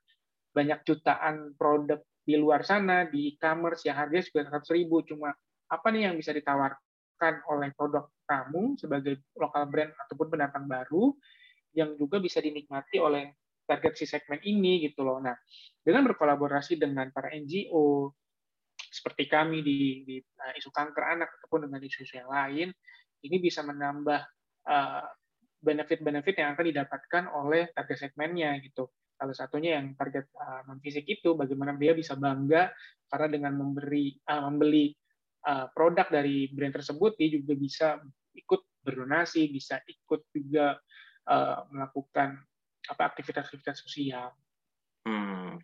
banyak 0.52 0.84
jutaan 0.84 1.56
produk 1.56 2.04
di 2.20 2.36
luar 2.36 2.62
sana 2.66 3.08
di 3.08 3.32
e-commerce 3.34 3.88
yang 3.88 3.96
harganya 3.96 4.28
juga 4.28 4.60
100 4.60 4.76
ribu. 4.76 5.00
Cuma 5.08 5.32
apa 5.72 5.86
nih 5.88 6.10
yang 6.12 6.20
bisa 6.20 6.36
ditawarkan 6.36 7.34
oleh 7.48 7.72
produk 7.72 8.12
kamu 8.28 8.76
sebagai 8.76 9.24
lokal 9.40 9.64
brand 9.72 9.96
ataupun 10.06 10.26
pendatang 10.36 10.68
baru 10.68 11.16
yang 11.72 11.94
juga 11.96 12.18
bisa 12.20 12.42
dinikmati 12.42 13.00
oleh 13.00 13.39
target 13.70 13.94
si 13.94 14.04
segmen 14.10 14.42
ini 14.42 14.82
gitu 14.82 15.06
loh. 15.06 15.22
Nah, 15.22 15.38
dengan 15.78 16.10
berkolaborasi 16.10 16.74
dengan 16.74 17.14
para 17.14 17.30
NGO 17.30 18.10
seperti 18.74 19.30
kami 19.30 19.62
di, 19.62 20.02
di 20.02 20.16
uh, 20.18 20.58
isu 20.58 20.74
kanker 20.74 21.04
anak 21.14 21.38
ataupun 21.38 21.70
dengan 21.70 21.78
isu-isu 21.86 22.18
yang 22.18 22.26
lain, 22.26 22.68
ini 23.22 23.36
bisa 23.38 23.62
menambah 23.62 24.20
uh, 24.66 25.06
benefit-benefit 25.62 26.34
yang 26.42 26.58
akan 26.58 26.66
didapatkan 26.66 27.24
oleh 27.30 27.70
target 27.70 28.10
segmennya 28.10 28.58
gitu. 28.64 28.90
Salah 29.14 29.36
satunya 29.36 29.78
yang 29.78 29.94
target 29.94 30.32
uh, 30.34 30.66
non 30.66 30.80
fisik 30.80 31.06
itu 31.06 31.36
bagaimana 31.36 31.76
dia 31.76 31.92
bisa 31.92 32.16
bangga 32.16 32.72
karena 33.06 33.28
dengan 33.28 33.52
memberi 33.60 34.16
uh, 34.26 34.48
membeli 34.48 34.90
uh, 35.46 35.68
produk 35.70 36.08
dari 36.08 36.48
brand 36.50 36.74
tersebut 36.74 37.14
dia 37.20 37.28
juga 37.36 37.52
bisa 37.54 37.88
ikut 38.34 38.80
berdonasi, 38.80 39.52
bisa 39.52 39.76
ikut 39.84 40.32
juga 40.32 40.80
uh, 41.28 41.58
melakukan 41.68 42.40
apa 42.90 43.02
aktivitas-aktivitas 43.14 43.86
sosial. 43.86 44.34
Hmm, 45.06 45.56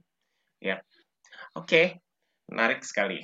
ya, 0.63 0.79
oke, 1.59 1.67
okay. 1.67 1.87
menarik 2.47 2.87
sekali. 2.87 3.21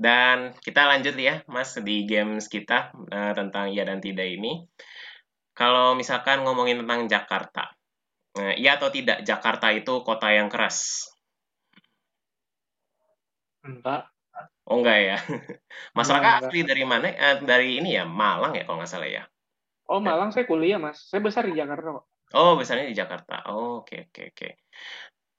Dan 0.00 0.56
kita 0.64 0.88
lanjut 0.88 1.12
ya, 1.20 1.44
Mas, 1.44 1.76
di 1.76 2.08
games 2.08 2.48
kita 2.48 2.92
uh, 2.92 3.32
tentang 3.36 3.68
iya 3.68 3.84
dan 3.84 4.00
tidak 4.00 4.32
ini. 4.32 4.64
Kalau 5.52 5.92
misalkan 5.92 6.40
ngomongin 6.40 6.80
tentang 6.84 7.04
Jakarta, 7.04 7.68
uh, 8.40 8.54
iya 8.56 8.80
atau 8.80 8.88
tidak 8.88 9.20
Jakarta 9.28 9.68
itu 9.76 10.00
kota 10.00 10.32
yang 10.32 10.48
keras? 10.48 11.04
Enggak. 13.60 14.08
Oh 14.64 14.80
enggak 14.80 14.98
ya. 15.04 15.18
Masyarakat 15.98 16.48
asli 16.48 16.64
dari 16.64 16.84
mana? 16.88 17.12
Uh, 17.12 17.36
dari 17.44 17.76
ini 17.76 18.00
ya, 18.00 18.08
Malang 18.08 18.56
ya 18.56 18.64
kalau 18.64 18.80
nggak 18.80 18.88
salah 18.88 19.10
ya. 19.10 19.28
Oh 19.90 20.00
Malang 20.00 20.32
saya 20.32 20.46
kuliah 20.46 20.78
mas, 20.78 21.10
saya 21.10 21.20
besar 21.20 21.44
di 21.44 21.52
Jakarta 21.52 22.00
kok. 22.00 22.06
Oh 22.34 22.54
besarnya 22.54 22.86
di 22.86 22.96
Jakarta. 22.96 23.46
Oh 23.50 23.82
oke 23.82 23.90
okay, 23.90 24.00
oke 24.06 24.12
okay, 24.12 24.24
oke. 24.30 24.36
Okay. 24.38 24.52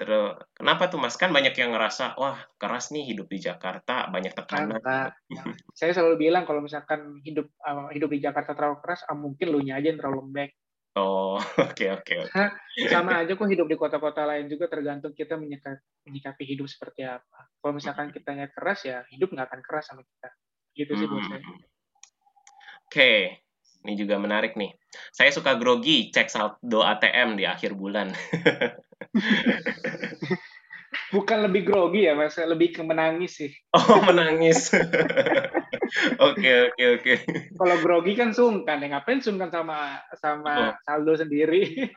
Terus 0.02 0.34
kenapa 0.58 0.90
tuh 0.90 0.98
Mas? 0.98 1.14
Kan 1.14 1.30
banyak 1.30 1.54
yang 1.54 1.78
ngerasa, 1.78 2.18
wah 2.18 2.42
keras 2.58 2.90
nih 2.90 3.06
hidup 3.06 3.30
di 3.30 3.38
Jakarta, 3.38 4.10
banyak 4.10 4.34
tekanan. 4.34 4.82
Nah, 4.82 5.14
saya 5.78 5.94
selalu 5.94 6.26
bilang 6.26 6.50
kalau 6.50 6.58
misalkan 6.58 7.22
hidup 7.22 7.54
uh, 7.62 7.94
hidup 7.94 8.10
di 8.10 8.18
Jakarta 8.18 8.58
terlalu 8.58 8.82
keras, 8.82 9.06
ah, 9.06 9.14
mungkin 9.14 9.54
lu 9.54 9.62
nya 9.62 9.78
aja 9.78 9.94
yang 9.94 10.02
terlalu 10.02 10.26
lembek. 10.26 10.58
Oh, 10.98 11.38
oke 11.70 11.86
oke. 12.02 12.18
Sama 12.90 13.22
aja 13.22 13.38
kok 13.38 13.46
hidup 13.46 13.70
di 13.70 13.78
kota-kota 13.78 14.26
lain 14.26 14.50
juga 14.50 14.66
tergantung 14.74 15.14
kita 15.14 15.38
menyikapi, 15.38 16.10
menyikapi 16.10 16.44
hidup 16.50 16.66
seperti 16.66 17.06
apa. 17.06 17.54
Kalau 17.62 17.74
misalkan 17.78 18.10
hmm. 18.10 18.16
kitanya 18.18 18.50
keras 18.50 18.82
ya 18.82 19.06
hidup 19.14 19.30
nggak 19.30 19.54
akan 19.54 19.62
keras 19.62 19.86
sama 19.86 20.02
kita. 20.02 20.30
Gitu 20.74 20.92
sih 20.98 21.06
buat 21.06 21.30
saya. 21.30 21.40
Oke, 21.40 21.62
okay. 22.90 23.20
Ini 23.86 23.94
juga 23.98 24.22
menarik 24.22 24.54
nih. 24.54 24.74
Saya 25.10 25.34
suka 25.34 25.58
grogi 25.58 26.14
cek 26.14 26.28
saldo 26.30 26.86
ATM 26.86 27.40
di 27.40 27.46
akhir 27.50 27.74
bulan. 27.74 28.14
Bukan 31.16 31.38
lebih 31.48 31.68
grogi 31.68 32.08
ya, 32.08 32.14
Mas. 32.16 32.36
Lebih 32.36 32.76
ke 32.76 32.82
menangis 32.84 33.40
sih. 33.40 33.52
Oh, 33.76 34.04
menangis. 34.04 34.72
Oke, 36.20 36.72
oke, 36.72 36.84
oke. 37.00 37.14
Kalau 37.56 37.76
grogi 37.84 38.14
kan 38.16 38.32
sungkan. 38.32 38.80
Ya 38.80 38.88
ngapain 38.96 39.20
sungkan 39.20 39.52
sama 39.52 40.00
sama 40.18 40.54
oh. 40.54 40.74
saldo 40.88 41.14
sendiri? 41.20 41.92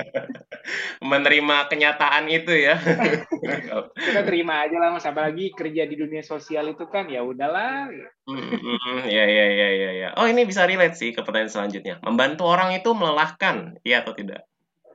Menerima 1.10 1.56
kenyataan 1.68 2.28
itu 2.32 2.52
ya. 2.56 2.80
Kita 4.08 4.20
terima 4.24 4.64
aja 4.64 4.76
lah, 4.80 4.90
Mas. 4.96 5.04
Apalagi 5.04 5.52
kerja 5.52 5.84
di 5.84 5.96
dunia 5.96 6.24
sosial 6.24 6.72
itu 6.72 6.88
kan 6.88 7.06
ya 7.12 7.20
udahlah. 7.20 7.92
Ya, 9.04 9.24
ya, 9.24 9.46
ya, 9.52 9.68
ya, 9.72 9.90
ya. 9.92 10.08
Oh, 10.16 10.26
ini 10.26 10.48
bisa 10.48 10.64
relate 10.64 10.96
sih 10.96 11.12
ke 11.12 11.20
pertanyaan 11.20 11.52
selanjutnya. 11.52 12.00
Membantu 12.00 12.48
orang 12.48 12.72
itu 12.76 12.90
melelahkan, 12.96 13.80
iya 13.84 14.00
atau 14.00 14.16
tidak? 14.16 14.48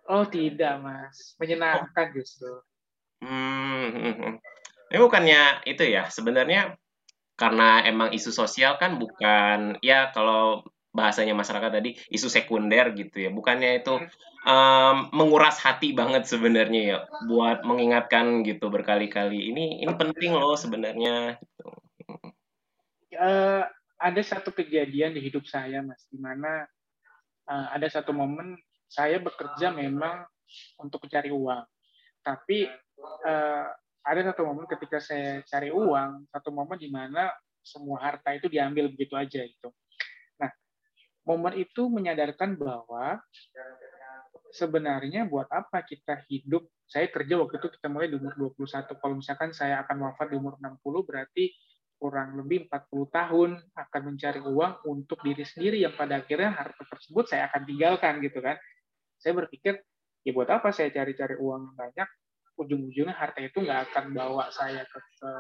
Oh 0.04 0.28
tidak 0.28 0.84
mas, 0.84 1.32
menyenangkan 1.40 2.12
oh. 2.12 2.14
justru. 2.20 2.54
Hmm, 3.24 3.88
hmm, 3.88 4.14
hmm, 4.20 4.34
ini 4.92 4.98
bukannya 5.00 5.64
itu 5.64 5.84
ya 5.88 6.12
sebenarnya 6.12 6.76
karena 7.34 7.82
emang 7.86 8.14
isu 8.14 8.30
sosial 8.30 8.78
kan 8.78 9.02
bukan 9.02 9.82
ya 9.82 10.14
kalau 10.14 10.62
bahasanya 10.94 11.34
masyarakat 11.34 11.72
tadi 11.74 11.98
isu 12.14 12.30
sekunder 12.30 12.94
gitu 12.94 13.26
ya. 13.26 13.30
Bukannya 13.34 13.82
itu 13.82 13.98
um, 14.46 14.96
menguras 15.10 15.58
hati 15.58 15.92
banget 15.98 16.30
sebenarnya 16.30 16.82
ya 16.86 16.98
buat 17.26 17.66
mengingatkan 17.66 18.46
gitu 18.46 18.70
berkali-kali. 18.70 19.50
Ini 19.50 19.82
ini 19.82 19.94
penting 19.98 20.38
loh 20.38 20.54
sebenarnya 20.54 21.42
gitu. 21.42 21.68
uh, 23.18 23.66
ada 23.98 24.22
satu 24.22 24.54
kejadian 24.54 25.18
di 25.18 25.22
hidup 25.26 25.50
saya 25.50 25.82
mas 25.82 26.06
di 26.14 26.22
mana 26.22 26.70
uh, 27.50 27.68
ada 27.74 27.90
satu 27.90 28.14
momen 28.14 28.54
saya 28.86 29.18
bekerja 29.18 29.74
memang 29.74 30.22
untuk 30.78 31.10
mencari 31.10 31.34
uang. 31.34 31.66
Tapi 32.22 32.70
uh, 33.26 33.68
ada 34.04 34.22
satu 34.32 34.44
momen 34.44 34.68
ketika 34.68 35.00
saya 35.00 35.42
cari 35.48 35.72
uang 35.72 36.28
satu 36.30 36.52
momen 36.52 36.78
di 36.78 36.92
mana 36.92 37.32
semua 37.64 38.04
harta 38.04 38.36
itu 38.36 38.52
diambil 38.52 38.92
begitu 38.92 39.16
aja 39.16 39.42
itu 39.44 39.72
momen 41.24 41.56
itu 41.56 41.88
menyadarkan 41.88 42.60
bahwa 42.60 43.20
sebenarnya 44.54 45.26
buat 45.26 45.48
apa 45.50 45.82
kita 45.84 46.24
hidup? 46.30 46.68
Saya 46.86 47.10
kerja 47.10 47.40
waktu 47.42 47.58
itu 47.58 47.68
kita 47.80 47.88
mulai 47.90 48.12
di 48.12 48.20
umur 48.20 48.54
21 48.54 49.02
kalau 49.02 49.16
misalkan 49.18 49.50
saya 49.56 49.82
akan 49.82 50.12
wafat 50.12 50.30
di 50.30 50.36
umur 50.38 50.60
60 50.62 50.84
berarti 51.10 51.50
kurang 51.98 52.36
lebih 52.36 52.68
40 52.68 53.08
tahun 53.08 53.50
akan 53.74 54.02
mencari 54.14 54.44
uang 54.44 54.74
untuk 54.86 55.24
diri 55.24 55.42
sendiri 55.48 55.80
yang 55.80 55.96
pada 55.96 56.20
akhirnya 56.20 56.52
harta 56.52 56.84
tersebut 56.86 57.26
saya 57.32 57.50
akan 57.50 57.62
tinggalkan 57.66 58.20
gitu 58.22 58.44
kan. 58.44 58.60
Saya 59.18 59.34
berpikir 59.40 59.80
ya 60.28 60.32
buat 60.36 60.52
apa 60.52 60.70
saya 60.76 60.92
cari-cari 60.92 61.40
uang 61.40 61.74
banyak 61.74 62.08
ujung-ujungnya 62.58 63.16
harta 63.16 63.42
itu 63.42 63.62
nggak 63.62 63.92
akan 63.92 64.14
bawa 64.14 64.50
saya 64.54 64.86
ke, 64.86 65.00
ke, 65.00 65.32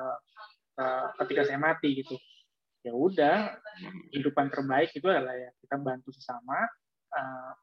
ke 0.78 0.86
ketika 1.24 1.42
saya 1.46 1.60
mati 1.62 1.90
gitu. 2.02 2.16
Ya 2.84 2.92
udah 2.92 3.56
kehidupan 4.12 4.52
terbaik 4.52 4.92
itu 4.92 5.08
adalah 5.08 5.32
ya 5.38 5.50
kita 5.64 5.80
bantu 5.80 6.12
sesama 6.12 6.68
uh, 7.16 7.54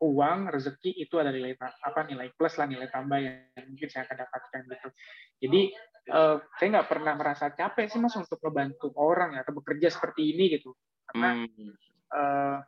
uang 0.00 0.48
rezeki 0.48 0.96
itu 0.96 1.14
ada 1.20 1.28
nilai 1.28 1.54
apa 1.60 2.08
nilai 2.08 2.32
plus 2.32 2.56
lah 2.56 2.64
nilai 2.64 2.88
tambah 2.88 3.20
yang 3.20 3.68
mungkin 3.68 3.88
saya 3.92 4.08
akan 4.08 4.16
dapatkan 4.24 4.60
gitu. 4.66 4.88
Jadi 5.46 5.60
uh, 6.10 6.36
saya 6.56 6.68
nggak 6.80 6.88
pernah 6.88 7.12
merasa 7.14 7.52
capek 7.52 7.86
sih 7.86 8.00
mas 8.00 8.16
untuk 8.16 8.40
membantu 8.48 8.90
orang 8.96 9.36
ya 9.36 9.44
atau 9.44 9.54
bekerja 9.60 9.92
seperti 9.92 10.32
ini 10.34 10.58
gitu. 10.58 10.72
Karena 11.04 11.44
hmm. 11.44 11.72
uh, 12.16 12.58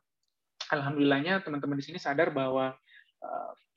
alhamdulillahnya 0.71 1.41
teman-teman 1.43 1.81
di 1.81 1.85
sini 1.85 1.99
sadar 1.99 2.31
bahwa 2.31 2.77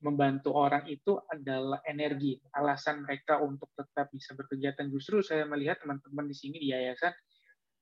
membantu 0.06 0.54
orang 0.54 0.86
itu 0.86 1.18
adalah 1.32 1.82
energi 1.88 2.38
alasan 2.54 3.02
mereka 3.02 3.42
untuk 3.42 3.74
tetap 3.74 4.14
bisa 4.14 4.38
bekerja 4.38 4.78
dan 4.78 4.94
justru 4.94 5.26
saya 5.26 5.50
melihat 5.50 5.82
teman-teman 5.82 6.30
di 6.30 6.36
sini 6.38 6.62
di 6.62 6.70
yayasan 6.70 7.10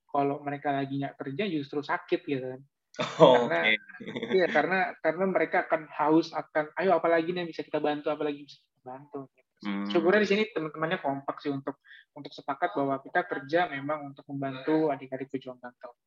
kalau 0.08 0.40
mereka 0.40 0.70
lagi 0.70 1.02
nggak 1.02 1.18
kerja 1.20 1.44
justru 1.50 1.82
sakit 1.82 2.20
gitu 2.24 2.46
kan. 2.54 2.60
Oh, 3.18 3.50
karena 3.50 3.74
okay. 3.74 3.76
iya 4.30 4.46
karena 4.56 4.94
karena 5.02 5.24
mereka 5.26 5.66
akan 5.66 5.90
haus 5.90 6.30
akan 6.30 6.70
ayo 6.78 6.94
apalagi 6.94 7.34
nih 7.34 7.42
yang 7.42 7.50
bisa 7.50 7.66
kita 7.66 7.82
bantu 7.82 8.14
apalagi 8.14 8.46
bisa 8.46 8.62
kita 8.62 8.80
bantu. 8.86 9.26
Hmm. 9.66 9.88
Syukurnya 9.90 10.22
di 10.22 10.30
sini 10.30 10.42
teman-temannya 10.54 11.02
kompak 11.02 11.42
sih 11.42 11.50
untuk 11.50 11.82
untuk 12.14 12.30
sepakat 12.30 12.78
bahwa 12.78 13.02
kita 13.02 13.26
kerja 13.26 13.66
memang 13.74 14.14
untuk 14.14 14.22
membantu 14.30 14.94
adik-adik 14.94 15.28
pejuang 15.34 15.58
kanker. 15.58 15.90
Oke 15.90 15.98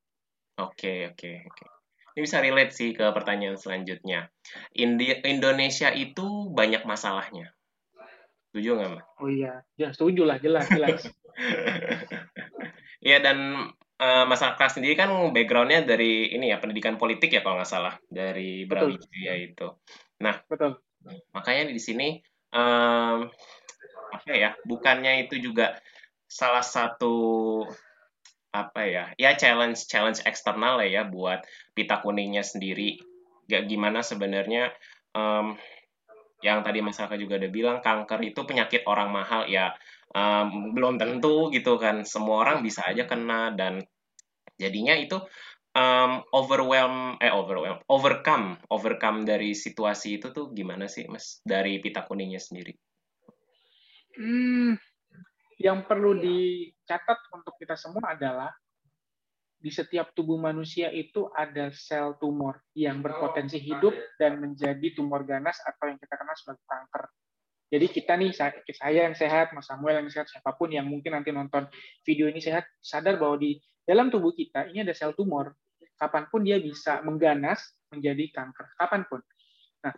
okay, 0.57 0.97
oke 1.11 1.19
okay, 1.19 1.35
oke. 1.43 1.53
Okay. 1.53 1.76
Ini 2.17 2.25
bisa 2.25 2.41
relate 2.41 2.73
sih 2.73 2.97
ke 2.97 3.13
pertanyaan 3.13 3.61
selanjutnya. 3.61 4.33
Indi 4.73 5.21
Indonesia 5.21 5.93
itu 5.93 6.49
banyak 6.49 6.81
masalahnya. 6.81 7.53
Setuju 8.49 8.73
nggak, 8.73 8.89
Mbak? 8.89 9.03
Oh 9.21 9.29
iya, 9.29 9.61
ya 9.77 9.93
setuju 9.93 10.25
lah, 10.25 10.41
jelas, 10.41 10.65
jelas. 10.73 11.05
Iya, 12.97 13.21
dan 13.21 13.69
uh, 14.01 14.25
Mas 14.25 14.41
Akra 14.41 14.73
sendiri 14.73 14.97
kan 14.97 15.13
backgroundnya 15.29 15.85
dari 15.85 16.33
ini 16.33 16.49
ya 16.49 16.57
pendidikan 16.57 16.97
politik 16.97 17.29
ya 17.29 17.45
kalau 17.45 17.61
nggak 17.61 17.69
salah 17.69 17.93
dari 18.09 18.65
Brawijaya 18.65 19.37
itu. 19.37 19.69
Nah, 20.25 20.41
betul. 20.49 20.81
Makanya 21.31 21.69
di 21.69 21.77
sini 21.77 22.17
um, 22.51 23.29
apa 24.09 24.33
ya? 24.33 24.57
Bukannya 24.65 25.29
itu 25.29 25.37
juga 25.37 25.77
salah 26.25 26.65
satu 26.65 27.63
apa 28.65 28.81
ya? 28.87 29.05
Ya 29.19 29.37
challenge 29.37 29.85
challenge 29.85 30.23
eksternal 30.25 30.81
ya 30.81 31.05
buat 31.05 31.45
pita 31.77 32.01
kuningnya 32.01 32.41
sendiri. 32.41 32.97
Gak 33.45 33.69
gimana 33.69 34.01
sebenarnya 34.01 34.73
um, 35.13 35.55
yang 36.45 36.61
tadi 36.61 36.85
Mas 36.85 37.01
Raka 37.01 37.17
juga 37.17 37.41
udah 37.41 37.51
bilang 37.51 37.77
kanker 37.81 38.21
itu 38.21 38.45
penyakit 38.45 38.85
orang 38.85 39.09
mahal 39.09 39.49
ya 39.49 39.73
um, 40.13 40.73
belum 40.73 41.01
tentu 41.01 41.49
gitu 41.49 41.81
kan 41.81 42.05
semua 42.05 42.45
orang 42.45 42.61
bisa 42.61 42.85
aja 42.85 43.09
kena 43.09 43.53
dan 43.57 43.81
jadinya 44.61 44.93
itu 44.93 45.17
um, 45.73 46.21
overwhelm 46.29 47.17
eh 47.17 47.33
overwhelm 47.33 47.81
overcome 47.89 48.57
overcome 48.69 49.25
dari 49.25 49.57
situasi 49.57 50.21
itu 50.21 50.29
tuh 50.29 50.53
gimana 50.53 50.85
sih 50.85 51.09
Mas 51.09 51.41
dari 51.41 51.81
pita 51.81 52.05
kuningnya 52.05 52.41
sendiri? 52.41 52.77
Hmm, 54.17 54.73
yang 55.57 55.89
perlu 55.89 56.13
dicatat 56.17 57.33
untuk 57.33 57.57
kita 57.57 57.73
semua 57.73 58.13
adalah 58.13 58.53
di 59.57 59.73
setiap 59.73 60.13
tubuh 60.13 60.37
manusia 60.37 60.93
itu 60.93 61.33
ada 61.33 61.73
sel 61.73 62.13
tumor 62.21 62.61
yang 62.77 63.01
berpotensi 63.01 63.57
hidup 63.57 63.93
dan 64.21 64.37
menjadi 64.37 64.93
tumor 64.93 65.25
ganas 65.25 65.57
atau 65.65 65.89
yang 65.89 65.97
kita 65.97 66.13
kenal 66.13 66.35
sebagai 66.37 66.61
kanker. 66.69 67.03
Jadi 67.67 67.85
kita 67.91 68.13
nih, 68.15 68.31
saya 68.71 69.09
yang 69.09 69.17
sehat, 69.17 69.51
Mas 69.51 69.67
Samuel 69.67 69.99
yang 69.99 70.07
sehat, 70.07 70.31
siapa 70.31 70.55
pun 70.55 70.71
yang 70.71 70.87
mungkin 70.87 71.11
nanti 71.11 71.35
nonton 71.35 71.67
video 72.07 72.31
ini 72.31 72.39
sehat, 72.39 72.63
sadar 72.79 73.19
bahwa 73.19 73.35
di 73.41 73.59
dalam 73.83 74.07
tubuh 74.07 74.31
kita 74.31 74.71
ini 74.71 74.87
ada 74.87 74.95
sel 74.95 75.11
tumor. 75.17 75.51
Kapan 75.97 76.29
pun 76.29 76.45
dia 76.45 76.61
bisa 76.61 77.01
mengganas 77.01 77.59
menjadi 77.89 78.29
kanker, 78.29 78.77
kapan 78.77 79.01
pun. 79.09 79.19
Nah, 79.81 79.91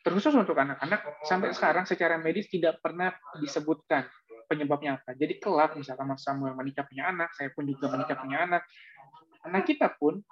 terkhusus 0.00 0.32
untuk 0.32 0.56
anak-anak, 0.56 1.22
sampai 1.28 1.52
sekarang 1.52 1.84
secara 1.84 2.16
medis 2.16 2.48
tidak 2.48 2.80
pernah 2.80 3.12
disebutkan 3.38 4.08
penyebabnya 4.48 5.00
apa. 5.00 5.14
Jadi 5.14 5.38
kelak, 5.38 5.74
misalkan 5.78 6.08
Mas 6.08 6.22
Samuel 6.24 6.54
menikah 6.56 6.86
punya 6.86 7.10
anak, 7.10 7.34
saya 7.34 7.50
pun 7.54 7.66
juga 7.66 7.90
menikah 7.92 8.16
punya 8.18 8.44
anak, 8.44 8.62
anak 9.46 9.66
kita 9.66 9.90
pun 9.98 10.22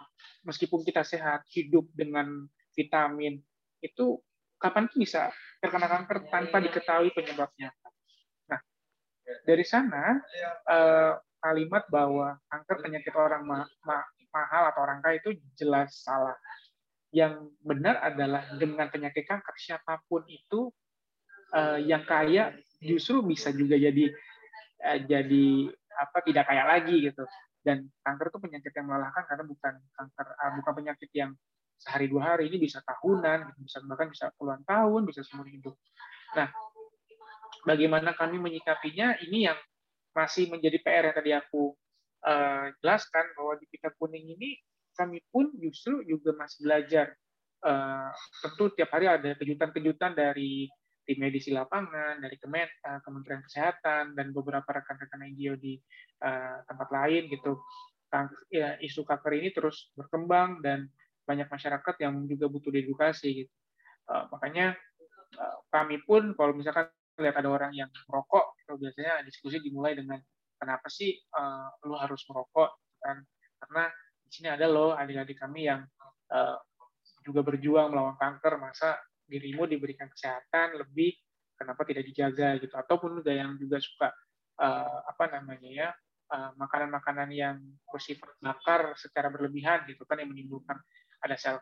meskipun 0.46 0.86
kita 0.86 1.02
sehat 1.02 1.44
hidup 1.50 1.86
dengan 1.92 2.46
vitamin 2.74 3.42
itu 3.82 4.22
kapan 4.60 4.86
bisa 4.92 5.32
terkena 5.58 5.88
kanker 5.88 6.28
tanpa 6.28 6.60
diketahui 6.60 7.10
penyebabnya. 7.16 7.72
Nah, 8.48 8.60
dari 9.44 9.64
sana 9.64 10.20
eh, 10.68 11.12
kalimat 11.40 11.88
bahwa 11.88 12.36
kanker 12.46 12.76
penyakit 12.84 13.14
orang 13.16 13.42
ma 13.48 13.64
ma 13.88 13.98
mahal 14.30 14.70
atau 14.70 14.80
orang 14.86 15.00
kaya 15.02 15.18
itu 15.18 15.34
jelas 15.58 16.04
salah. 16.04 16.36
Yang 17.10 17.50
benar 17.66 17.98
adalah 18.06 18.46
dengan 18.54 18.86
penyakit 18.86 19.26
kanker 19.26 19.56
siapa 19.58 19.98
pun 20.06 20.22
itu 20.28 20.70
eh, 21.56 21.88
yang 21.88 22.04
kaya 22.04 22.54
justru 22.80 23.20
bisa 23.22 23.52
juga 23.52 23.76
jadi 23.76 24.10
eh, 24.80 24.98
jadi 25.04 25.46
apa 26.00 26.18
tidak 26.24 26.44
kaya 26.48 26.64
lagi 26.64 26.96
gitu. 27.12 27.24
Dan 27.60 27.84
kanker 28.00 28.32
itu 28.32 28.38
penyakit 28.40 28.72
yang 28.72 28.86
melelahkan 28.88 29.24
karena 29.28 29.44
bukan 29.44 29.74
kanker 29.92 30.26
uh, 30.32 30.52
bukan 30.56 30.72
penyakit 30.80 31.10
yang 31.12 31.30
sehari 31.76 32.08
dua 32.08 32.36
hari 32.36 32.48
ini 32.48 32.56
bisa 32.68 32.80
tahunan 32.84 33.52
gitu, 33.52 33.58
bisa 33.68 33.78
bahkan 33.84 34.08
bisa 34.08 34.32
puluhan 34.40 34.64
tahun 34.64 35.04
bisa 35.04 35.20
seumur 35.20 35.44
hidup. 35.44 35.76
Nah 36.36 36.48
bagaimana 37.68 38.16
kami 38.16 38.40
menyikapinya? 38.40 39.20
Ini 39.20 39.52
yang 39.52 39.58
masih 40.16 40.48
menjadi 40.48 40.80
PR 40.80 41.12
yang 41.12 41.16
tadi 41.16 41.30
aku 41.36 41.76
uh, 42.24 42.66
jelaskan 42.80 43.24
bahwa 43.36 43.60
di 43.60 43.66
pita 43.68 43.92
kuning 44.00 44.36
ini 44.40 44.56
kami 44.96 45.20
pun 45.28 45.52
justru 45.60 46.02
juga 46.04 46.34
masih 46.36 46.66
belajar 46.66 47.12
uh, 47.64 48.10
tentu 48.42 48.72
tiap 48.74 48.90
hari 48.92 49.06
ada 49.08 49.36
kejutan-kejutan 49.38 50.12
dari 50.16 50.66
tim 51.10 51.18
medis 51.18 51.50
di 51.50 51.50
lapangan, 51.50 52.22
dari 52.22 52.38
Kemen, 52.38 52.70
Kementerian 53.02 53.42
Kesehatan, 53.42 54.14
dan 54.14 54.30
beberapa 54.30 54.70
rekan-rekan 54.70 55.26
NGO 55.34 55.58
di 55.58 55.74
uh, 56.22 56.62
tempat 56.70 56.86
lain 56.94 57.26
gitu. 57.26 57.58
Ya, 58.54 58.78
isu 58.78 59.02
kanker 59.02 59.34
ini 59.34 59.50
terus 59.50 59.90
berkembang 59.98 60.62
dan 60.62 60.86
banyak 61.26 61.50
masyarakat 61.50 61.94
yang 61.98 62.30
juga 62.30 62.46
butuh 62.46 62.70
diedukasi 62.70 63.42
gitu. 63.42 63.52
Uh, 64.06 64.30
makanya 64.30 64.78
uh, 65.34 65.58
kami 65.74 65.98
pun 66.06 66.30
kalau 66.38 66.54
misalkan 66.54 66.86
lihat 67.18 67.34
ada 67.34 67.50
orang 67.50 67.74
yang 67.74 67.90
merokok, 68.06 68.54
itu 68.62 68.78
biasanya 68.78 69.26
diskusi 69.26 69.58
dimulai 69.58 69.98
dengan 69.98 70.22
kenapa 70.62 70.86
sih 70.86 71.10
uh, 71.34 71.74
lu 71.90 71.98
harus 71.98 72.22
merokok 72.30 72.70
kan 73.00 73.16
karena 73.64 73.88
di 74.20 74.30
sini 74.30 74.48
ada 74.52 74.68
loh 74.68 74.92
adik-adik 74.92 75.40
kami 75.40 75.66
yang 75.66 75.80
uh, 76.30 76.56
juga 77.24 77.40
berjuang 77.40 77.92
melawan 77.92 78.16
kanker 78.20 78.60
masa 78.60 79.00
dirimu 79.30 79.70
diberikan 79.70 80.10
kesehatan 80.10 80.74
lebih 80.82 81.14
kenapa 81.54 81.86
tidak 81.86 82.04
dijaga 82.10 82.58
gitu. 82.58 82.74
Ataupun 82.74 83.22
juga 83.22 83.30
yang 83.30 83.54
juga 83.54 83.78
suka 83.78 84.10
uh, 84.58 84.98
apa 85.06 85.24
namanya 85.38 85.70
ya 85.70 85.88
makanan 86.30 86.54
makanan-makanan 86.94 87.28
yang 87.34 87.56
bersifat 87.90 88.30
bakar 88.38 88.94
secara 88.94 89.34
berlebihan 89.34 89.82
gitu 89.90 90.06
kan 90.06 90.22
yang 90.22 90.30
menimbulkan 90.30 90.78
ada 91.20 91.36
sel 91.36 91.58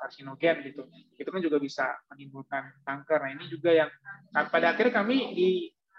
karsinogen 0.00 0.64
gitu. 0.64 0.86
Itu 1.18 1.28
kan 1.28 1.42
juga 1.42 1.58
bisa 1.58 1.98
menimbulkan 2.14 2.78
kanker. 2.86 3.18
Nah 3.20 3.30
ini 3.34 3.50
juga 3.50 3.74
yang 3.74 3.90
nah, 4.30 4.46
pada 4.46 4.72
akhirnya 4.72 5.02
kami 5.02 5.34
di 5.34 5.50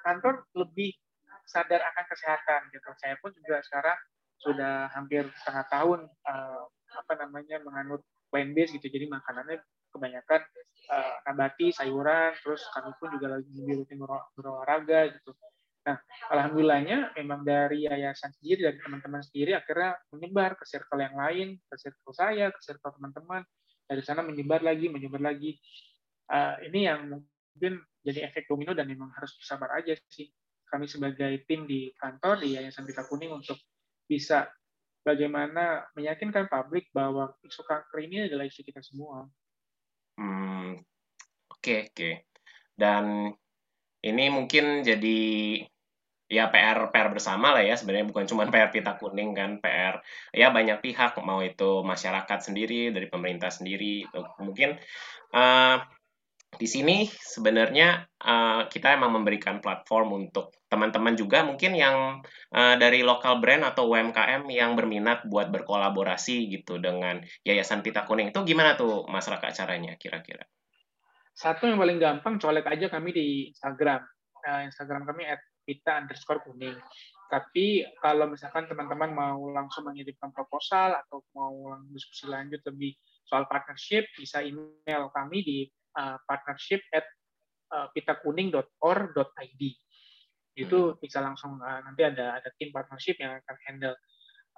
kantor 0.02 0.48
lebih 0.56 0.96
sadar 1.44 1.84
akan 1.84 2.06
kesehatan 2.08 2.62
gitu. 2.72 2.88
Saya 2.98 3.20
pun 3.20 3.36
juga 3.36 3.60
sekarang 3.68 4.00
sudah 4.40 4.88
hampir 4.96 5.28
setengah 5.44 5.66
tahun 5.68 6.00
uh, 6.08 6.64
apa 7.04 7.14
namanya 7.20 7.60
menganut 7.62 8.02
plant 8.32 8.56
based 8.56 8.74
gitu. 8.80 8.88
Jadi 8.88 9.12
makanannya 9.12 9.60
kebanyakan 9.90 10.42
uh, 10.90 11.16
nabati 11.30 11.74
sayuran 11.74 12.34
terus 12.42 12.62
kami 12.74 12.92
pun 12.98 13.10
juga 13.18 13.38
lagi 13.40 13.54
rutin 13.66 14.00
berolahraga 14.38 15.14
gitu. 15.14 15.32
Nah 15.86 15.98
alhamdulillahnya 16.30 17.16
memang 17.18 17.42
dari 17.46 17.88
yayasan 17.88 18.34
sendiri 18.36 18.70
dari 18.70 18.78
teman-teman 18.82 19.22
sendiri 19.24 19.58
akhirnya 19.58 19.98
menyebar 20.14 20.60
ke 20.60 20.66
circle 20.68 21.00
yang 21.02 21.16
lain 21.16 21.58
ke 21.66 21.76
circle 21.80 22.14
saya 22.14 22.54
ke 22.54 22.60
circle 22.62 22.94
teman-teman. 22.96 23.42
Dari 23.90 24.02
sana 24.06 24.22
menyebar 24.22 24.62
lagi 24.62 24.86
menyebar 24.86 25.22
lagi. 25.22 25.58
Uh, 26.30 26.62
ini 26.70 26.86
yang 26.86 27.10
mungkin 27.10 27.82
jadi 28.06 28.30
efek 28.30 28.46
domino 28.46 28.78
dan 28.78 28.86
memang 28.86 29.10
harus 29.18 29.34
bersabar 29.34 29.82
aja 29.82 29.98
sih. 30.14 30.30
Kami 30.70 30.86
sebagai 30.86 31.42
tim 31.50 31.66
di 31.66 31.90
kantor 31.98 32.46
di 32.46 32.54
Yayasan 32.54 32.86
Pita 32.86 33.02
Kuning 33.10 33.34
untuk 33.34 33.58
bisa 34.06 34.46
bagaimana 35.02 35.90
meyakinkan 35.98 36.46
publik 36.46 36.94
bahwa 36.94 37.34
isu 37.42 37.66
kanker 37.66 37.98
ini 38.06 38.30
adalah 38.30 38.46
isu 38.46 38.62
kita 38.62 38.82
semua. 38.86 39.26
Hmm, 40.20 40.76
oke 41.48 41.74
oke. 41.88 42.10
Dan 42.76 43.32
ini 44.04 44.24
mungkin 44.28 44.84
jadi 44.84 45.20
ya 46.30 46.46
PR 46.54 46.94
PR 46.94 47.08
bersama 47.10 47.58
lah 47.58 47.64
ya 47.66 47.74
sebenarnya 47.74 48.08
bukan 48.12 48.26
cuma 48.30 48.44
PR 48.54 48.70
Pita 48.70 48.94
Kuning 49.00 49.32
kan 49.34 49.52
PR 49.64 50.04
ya 50.36 50.54
banyak 50.54 50.78
pihak 50.84 51.18
mau 51.26 51.42
itu 51.42 51.82
masyarakat 51.82 52.40
sendiri 52.52 52.94
dari 52.94 53.08
pemerintah 53.10 53.50
sendiri 53.50 54.06
mungkin 54.38 54.78
uh, 55.34 55.82
di 56.58 56.66
sini 56.66 57.06
sebenarnya 57.06 58.10
uh, 58.26 58.66
kita 58.66 58.98
emang 58.98 59.22
memberikan 59.22 59.62
platform 59.62 60.26
untuk 60.26 60.52
teman-teman 60.66 61.14
juga 61.14 61.46
mungkin 61.46 61.78
yang 61.78 62.26
uh, 62.52 62.76
dari 62.76 63.06
lokal 63.06 63.38
brand 63.38 63.62
atau 63.64 63.94
UMKM 63.94 64.50
yang 64.50 64.74
berminat 64.74 65.24
buat 65.30 65.54
berkolaborasi 65.54 66.50
gitu 66.50 66.82
dengan 66.82 67.22
Yayasan 67.46 67.86
Pita 67.86 68.04
Kuning 68.10 68.34
itu 68.34 68.42
gimana 68.42 68.74
tuh 68.74 69.06
masyarakat 69.06 69.52
caranya 69.54 69.94
kira-kira? 69.96 70.42
Satu 71.38 71.70
yang 71.70 71.78
paling 71.78 72.02
gampang 72.02 72.36
colek 72.42 72.68
aja 72.68 72.90
kami 72.90 73.14
di 73.14 73.28
Instagram. 73.54 74.02
Uh, 74.44 74.62
Instagram 74.68 75.06
kami 75.06 75.30
@pita 75.64 76.02
underscore 76.02 76.42
kuning. 76.44 76.76
Tapi 77.30 77.86
kalau 78.02 78.26
misalkan 78.26 78.66
teman-teman 78.66 79.14
mau 79.14 79.54
langsung 79.54 79.86
mengirimkan 79.86 80.34
proposal 80.34 80.98
atau 80.98 81.22
mau 81.38 81.78
diskusi 81.94 82.26
lanjut 82.26 82.58
lebih 82.66 82.98
soal 83.30 83.46
partnership, 83.46 84.10
bisa 84.18 84.42
email 84.42 85.14
kami 85.14 85.46
di 85.46 85.60
uh, 86.00 86.18
partnership 86.24 86.80
at 86.96 87.04
uh, 87.76 87.92
pitakuning.or.id. 87.92 89.64
Itu 90.56 90.80
hmm. 90.96 90.98
bisa 91.04 91.20
langsung 91.20 91.60
uh, 91.60 91.80
nanti 91.84 92.08
ada 92.08 92.40
ada 92.40 92.50
tim 92.56 92.72
partnership 92.72 93.20
yang 93.20 93.36
akan 93.44 93.58
handle. 93.68 93.98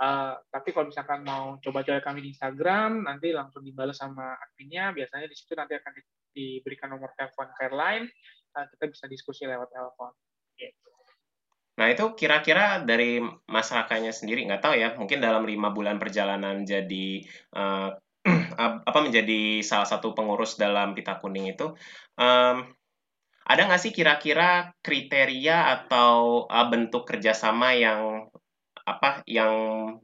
Uh, 0.01 0.33
tapi 0.49 0.73
kalau 0.73 0.89
misalkan 0.89 1.21
mau 1.21 1.61
coba-coba 1.61 2.01
kami 2.01 2.25
di 2.25 2.29
Instagram, 2.33 3.05
nanti 3.05 3.29
langsung 3.33 3.61
dibalas 3.61 4.01
sama 4.01 4.33
adminnya. 4.33 4.93
Biasanya 4.93 5.29
di 5.29 5.37
situ 5.37 5.53
nanti 5.53 5.77
akan 5.77 5.91
di, 5.93 6.01
diberikan 6.33 6.89
nomor 6.89 7.13
telepon 7.13 7.49
Careline. 7.53 8.09
Uh, 8.53 8.65
kita 8.77 8.85
bisa 8.89 9.05
diskusi 9.05 9.45
lewat 9.45 9.69
telepon. 9.69 10.09
Gitu. 10.57 10.89
Nah 11.77 11.87
itu 11.87 12.05
kira-kira 12.17 12.81
dari 12.81 13.21
masyarakatnya 13.45 14.11
sendiri 14.11 14.43
nggak 14.49 14.63
tahu 14.63 14.75
ya, 14.75 14.93
mungkin 14.97 15.21
dalam 15.21 15.45
lima 15.45 15.69
bulan 15.69 16.01
perjalanan 16.01 16.65
jadi 16.65 17.25
uh, 17.55 17.95
apa 18.59 18.99
menjadi 19.03 19.61
salah 19.65 19.87
satu 19.87 20.13
pengurus 20.15 20.55
dalam 20.59 20.93
pita 20.97 21.17
kuning 21.19 21.51
itu 21.53 21.73
um, 22.19 22.57
ada 23.51 23.61
nggak 23.67 23.81
sih 23.81 23.91
kira-kira 23.91 24.71
kriteria 24.79 25.75
atau 25.75 26.45
uh, 26.45 26.67
bentuk 26.69 27.03
kerjasama 27.09 27.73
yang 27.73 28.31
apa 28.81 29.21
yang 29.29 29.53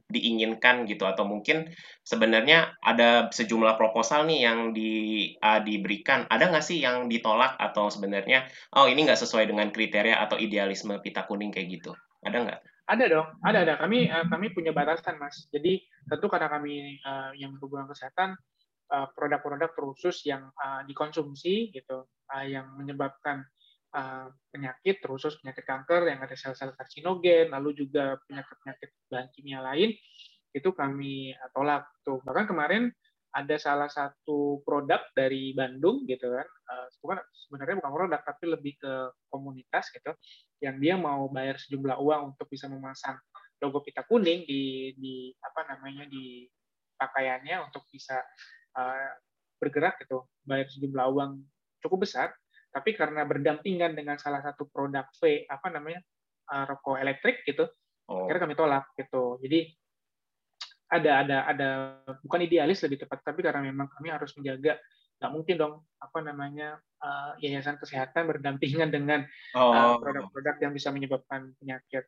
diinginkan 0.06 0.86
gitu? 0.86 1.06
Atau 1.06 1.26
mungkin 1.26 1.70
sebenarnya 2.06 2.78
ada 2.82 3.26
sejumlah 3.30 3.74
proposal 3.74 4.26
nih 4.26 4.40
yang 4.46 4.58
di 4.74 4.92
uh, 5.38 5.62
diberikan. 5.62 6.26
Ada 6.30 6.50
nggak 6.50 6.64
sih 6.66 6.82
yang 6.82 7.06
ditolak? 7.06 7.56
Atau 7.58 7.90
sebenarnya 7.90 8.46
oh 8.74 8.86
ini 8.86 9.06
nggak 9.06 9.18
sesuai 9.18 9.50
dengan 9.50 9.70
kriteria 9.70 10.18
atau 10.28 10.36
idealisme 10.38 10.98
pita 11.00 11.26
kuning 11.26 11.54
kayak 11.54 11.68
gitu? 11.78 11.92
Ada 12.22 12.36
nggak? 12.42 12.60
Ada 12.88 13.04
dong, 13.04 13.28
ada 13.44 13.58
ada. 13.68 13.74
Kami 13.76 14.08
uh, 14.08 14.24
kami 14.32 14.56
punya 14.56 14.72
batasan 14.72 15.20
mas. 15.20 15.44
Jadi 15.52 15.84
tentu 16.08 16.24
karena 16.32 16.48
kami 16.48 16.96
uh, 17.04 17.36
yang 17.36 17.52
berhubungan 17.52 17.84
kesehatan 17.92 18.32
produk-produk 18.88 19.68
uh, 19.68 19.76
khusus 19.92 20.24
yang 20.24 20.48
uh, 20.56 20.80
dikonsumsi 20.88 21.68
gitu, 21.76 22.08
uh, 22.08 22.46
yang 22.48 22.72
menyebabkan 22.80 23.44
uh, 23.92 24.32
penyakit 24.48 25.04
khusus 25.04 25.36
penyakit 25.44 25.68
kanker 25.68 26.08
yang 26.08 26.24
ada 26.24 26.32
sel-sel 26.32 26.72
karsinogen, 26.72 27.52
lalu 27.52 27.76
juga 27.76 28.16
penyakit-penyakit 28.24 28.90
bahan 29.12 29.28
kimia 29.36 29.60
lain 29.60 29.92
itu 30.56 30.72
kami 30.72 31.36
tolak 31.52 31.84
tuh. 32.00 32.24
Bahkan 32.24 32.48
kemarin 32.48 32.88
ada 33.36 33.60
salah 33.60 33.92
satu 33.92 34.64
produk 34.64 35.04
dari 35.12 35.52
Bandung 35.52 36.08
gitu 36.08 36.32
kan, 36.32 36.48
bukan 37.04 37.20
sebenarnya 37.28 37.76
bukan 37.84 37.92
produk 37.92 38.20
tapi 38.24 38.44
lebih 38.48 38.80
ke 38.80 38.92
komunitas 39.28 39.92
gitu, 39.92 40.16
yang 40.58 40.76
dia 40.82 40.94
mau 40.98 41.30
bayar 41.30 41.58
sejumlah 41.58 41.98
uang 42.02 42.34
untuk 42.34 42.46
bisa 42.50 42.66
memasang 42.66 43.18
logo 43.58 43.82
pita 43.82 44.06
kuning 44.06 44.46
di 44.46 44.94
di 44.94 45.34
apa 45.42 45.74
namanya 45.74 46.06
di 46.06 46.46
pakaiannya 46.98 47.70
untuk 47.70 47.86
bisa 47.90 48.18
uh, 48.74 49.10
bergerak 49.58 49.98
gitu, 50.02 50.26
bayar 50.46 50.66
sejumlah 50.70 51.06
uang 51.14 51.42
cukup 51.82 52.06
besar, 52.06 52.34
tapi 52.70 52.94
karena 52.94 53.26
berdampingan 53.26 53.94
dengan 53.94 54.18
salah 54.18 54.42
satu 54.42 54.66
produk 54.70 55.06
V 55.18 55.46
apa 55.46 55.66
namanya 55.70 56.02
uh, 56.50 56.66
rokok 56.66 56.98
elektrik 56.98 57.42
gitu, 57.46 57.66
oh. 58.10 58.26
akhirnya 58.26 58.50
kami 58.50 58.54
tolak 58.58 58.86
gitu. 58.98 59.38
Jadi 59.42 59.74
ada 60.88 61.12
ada 61.20 61.36
ada 61.44 61.68
bukan 62.24 62.48
idealis 62.48 62.80
lebih 62.80 63.04
tepat 63.04 63.20
tapi 63.20 63.44
karena 63.44 63.60
memang 63.60 63.92
kami 63.92 64.08
harus 64.08 64.32
menjaga 64.40 64.80
nggak 65.18 65.32
mungkin 65.34 65.56
dong 65.58 65.74
apa 65.98 66.18
namanya 66.22 66.78
uh, 67.02 67.34
yayasan 67.42 67.78
kesehatan 67.78 68.30
berdampingan 68.30 68.90
dengan 68.94 69.26
produk 69.50 69.98
oh. 69.98 69.98
produk-produk 69.98 70.56
yang 70.62 70.72
bisa 70.72 70.94
menyebabkan 70.94 71.54
penyakit 71.58 72.06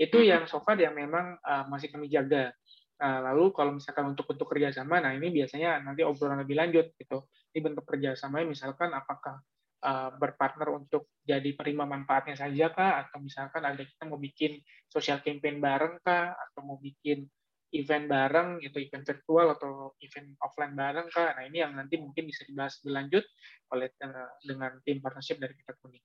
itu. 0.00 0.18
Hmm. 0.18 0.24
yang 0.24 0.42
so 0.48 0.64
far 0.64 0.80
yang 0.80 0.96
memang 0.96 1.36
uh, 1.44 1.64
masih 1.68 1.92
kami 1.92 2.08
jaga. 2.08 2.56
Uh, 3.02 3.20
lalu 3.32 3.50
kalau 3.52 3.76
misalkan 3.76 4.14
untuk 4.14 4.30
bentuk 4.30 4.46
kerjasama 4.46 5.02
nah 5.02 5.10
ini 5.10 5.28
biasanya 5.34 5.82
nanti 5.82 6.06
obrolan 6.06 6.40
lebih 6.40 6.56
lanjut 6.56 6.96
gitu. 6.96 7.28
Ini 7.52 7.60
bentuk 7.60 7.84
kerjasama 7.84 8.40
misalkan 8.48 8.96
apakah 8.96 9.44
uh, 9.84 10.10
berpartner 10.16 10.72
untuk 10.72 11.12
jadi 11.20 11.52
penerima 11.52 11.84
manfaatnya 11.84 12.38
saja 12.38 12.72
kah? 12.72 13.04
Atau 13.04 13.20
misalkan 13.20 13.60
ada 13.60 13.82
kita 13.82 14.08
mau 14.08 14.16
bikin 14.16 14.56
social 14.88 15.20
campaign 15.20 15.60
bareng 15.60 16.00
kah? 16.00 16.32
Atau 16.32 16.64
mau 16.64 16.80
bikin 16.80 17.28
event 17.72 18.06
bareng, 18.06 18.60
itu 18.60 18.76
event 18.78 19.04
virtual 19.04 19.56
atau 19.56 19.96
event 20.04 20.28
offline 20.44 20.76
bareng, 20.76 21.08
Kak. 21.08 21.40
Nah, 21.40 21.44
ini 21.48 21.64
yang 21.64 21.72
nanti 21.72 21.96
mungkin 21.96 22.28
bisa 22.28 22.44
dibahas 22.44 22.78
lebih 22.84 22.92
lanjut 22.92 23.24
oleh 23.72 23.88
eh, 23.88 24.30
dengan 24.44 24.72
tim 24.84 25.00
partnership 25.00 25.40
dari 25.40 25.56
kita 25.56 25.72
kuning. 25.80 26.04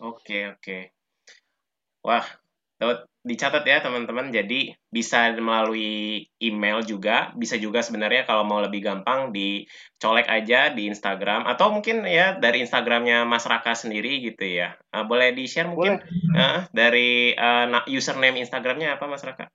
Oke, 0.00 0.52
oke. 0.52 0.78
Wah, 2.04 2.24
dicatat 3.26 3.64
ya 3.64 3.80
teman-teman. 3.80 4.30
Jadi 4.30 4.70
bisa 4.92 5.32
melalui 5.34 6.28
email 6.38 6.84
juga, 6.84 7.32
bisa 7.34 7.56
juga 7.56 7.80
sebenarnya 7.80 8.28
kalau 8.28 8.44
mau 8.44 8.60
lebih 8.60 8.84
gampang 8.84 9.32
dicolek 9.32 10.28
aja 10.28 10.70
di 10.70 10.86
Instagram 10.86 11.48
atau 11.48 11.72
mungkin 11.72 12.04
ya 12.04 12.36
dari 12.36 12.62
Instagramnya 12.62 13.24
Mas 13.24 13.48
Raka 13.48 13.72
sendiri 13.74 14.22
gitu 14.22 14.44
ya. 14.44 14.76
Uh, 14.92 15.02
boleh 15.08 15.32
di 15.32 15.48
share 15.48 15.72
mungkin 15.72 15.98
uh, 16.36 16.68
dari 16.70 17.32
uh, 17.34 17.88
username 17.88 18.38
Instagramnya 18.44 19.00
apa 19.00 19.04
Mas 19.08 19.24
Raka? 19.24 19.48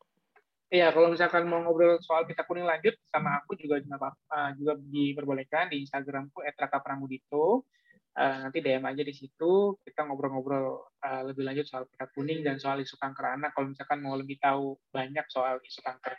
Iya, 0.72 0.96
kalau 0.96 1.12
misalkan 1.12 1.52
mau 1.52 1.60
ngobrol 1.60 2.00
soal 2.00 2.24
kita 2.24 2.48
kuning 2.48 2.64
lanjut 2.64 2.96
sama 3.12 3.44
aku 3.44 3.60
juga 3.60 3.84
uh, 3.84 4.50
juga 4.56 4.80
diperbolehkan 4.80 5.68
di 5.68 5.84
Instagramku 5.84 6.40
@raka_pramudito. 6.48 7.68
Uh, 8.16 8.48
nanti 8.48 8.64
DM 8.64 8.84
aja 8.88 9.04
di 9.04 9.12
situ 9.12 9.76
kita 9.84 10.08
ngobrol-ngobrol 10.08 10.96
uh, 11.04 11.22
lebih 11.28 11.44
lanjut 11.44 11.68
soal 11.68 11.88
kita 11.92 12.08
kuning 12.16 12.44
dan 12.44 12.56
soal 12.56 12.80
isu 12.80 12.96
kanker 12.96 13.36
anak 13.36 13.52
kalau 13.52 13.72
misalkan 13.72 14.00
mau 14.00 14.16
lebih 14.16 14.40
tahu 14.40 14.80
banyak 14.96 15.28
soal 15.28 15.60
isu 15.60 15.84
kanker. 15.84 16.16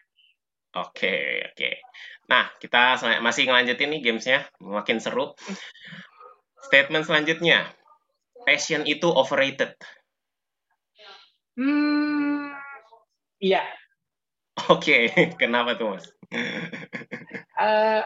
Oke, 0.76 1.48
oke. 1.52 1.70
Nah, 2.28 2.52
kita 2.60 3.00
masih 3.24 3.48
ngelanjutin 3.48 3.88
nih 3.88 4.00
gamesnya, 4.04 4.48
makin 4.60 5.00
seru. 5.00 5.32
Statement 6.68 7.08
selanjutnya, 7.08 7.72
passion 8.44 8.84
itu 8.84 9.08
overrated. 9.08 9.76
Hmm, 11.56 12.56
iya, 13.36 13.60
Oke, 14.68 15.08
kenapa 15.40 15.80
tuh 15.80 15.96
mas? 15.96 16.06
uh, 17.56 18.04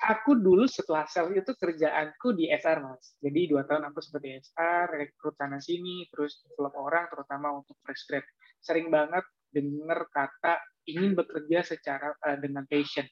aku 0.00 0.38
dulu 0.40 0.64
setelah 0.64 1.04
sel 1.04 1.28
itu 1.36 1.52
kerjaanku 1.52 2.32
di 2.32 2.48
SR 2.48 2.80
mas. 2.80 3.12
Jadi 3.20 3.52
dua 3.52 3.68
tahun 3.68 3.92
aku 3.92 4.00
seperti 4.00 4.40
SR, 4.48 4.96
rekrut 4.96 5.36
sana 5.36 5.60
sini, 5.60 6.08
terus 6.08 6.40
develop 6.48 6.72
orang, 6.78 7.04
terutama 7.12 7.52
untuk 7.52 7.76
fresh 7.84 8.08
grade. 8.08 8.28
Sering 8.64 8.88
banget 8.88 9.24
dengar 9.52 10.08
kata 10.08 10.56
ingin 10.88 11.12
bekerja 11.12 11.60
secara 11.64 12.16
uh, 12.24 12.38
dengan 12.40 12.64
passion. 12.64 13.04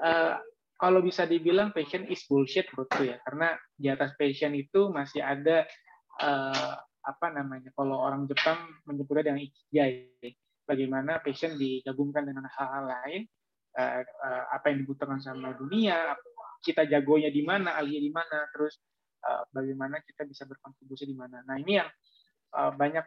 Uh, 0.00 0.40
kalau 0.78 1.02
bisa 1.02 1.26
dibilang 1.26 1.74
passion 1.74 2.06
is 2.06 2.22
bullshit 2.30 2.70
menurutku 2.72 3.02
ya, 3.02 3.18
karena 3.26 3.58
di 3.74 3.90
atas 3.90 4.14
passion 4.14 4.54
itu 4.54 4.88
masih 4.88 5.20
ada 5.20 5.68
uh, 6.22 6.74
apa 7.04 7.26
namanya? 7.34 7.74
Kalau 7.76 7.98
orang 7.98 8.24
Jepang 8.24 8.72
menyebutnya 8.86 9.34
dengan 9.34 9.42
ikigai 9.42 10.14
bagaimana 10.68 11.24
passion 11.24 11.56
digabungkan 11.56 12.28
dengan 12.28 12.44
hal-hal 12.44 12.84
lain 12.84 13.22
uh, 13.80 14.04
uh, 14.04 14.44
apa 14.52 14.68
yang 14.68 14.84
dibutuhkan 14.84 15.16
sama 15.16 15.56
dunia, 15.56 16.12
kita 16.60 16.84
jagonya 16.84 17.32
di 17.32 17.40
mana, 17.40 17.80
ahlinya 17.80 18.02
di 18.04 18.12
mana, 18.12 18.38
terus 18.52 18.76
uh, 19.24 19.48
bagaimana 19.48 20.04
kita 20.04 20.28
bisa 20.28 20.44
berkontribusi 20.44 21.08
di 21.08 21.16
mana. 21.16 21.40
Nah 21.48 21.56
ini 21.56 21.80
yang 21.80 21.88
banyak 22.48 23.04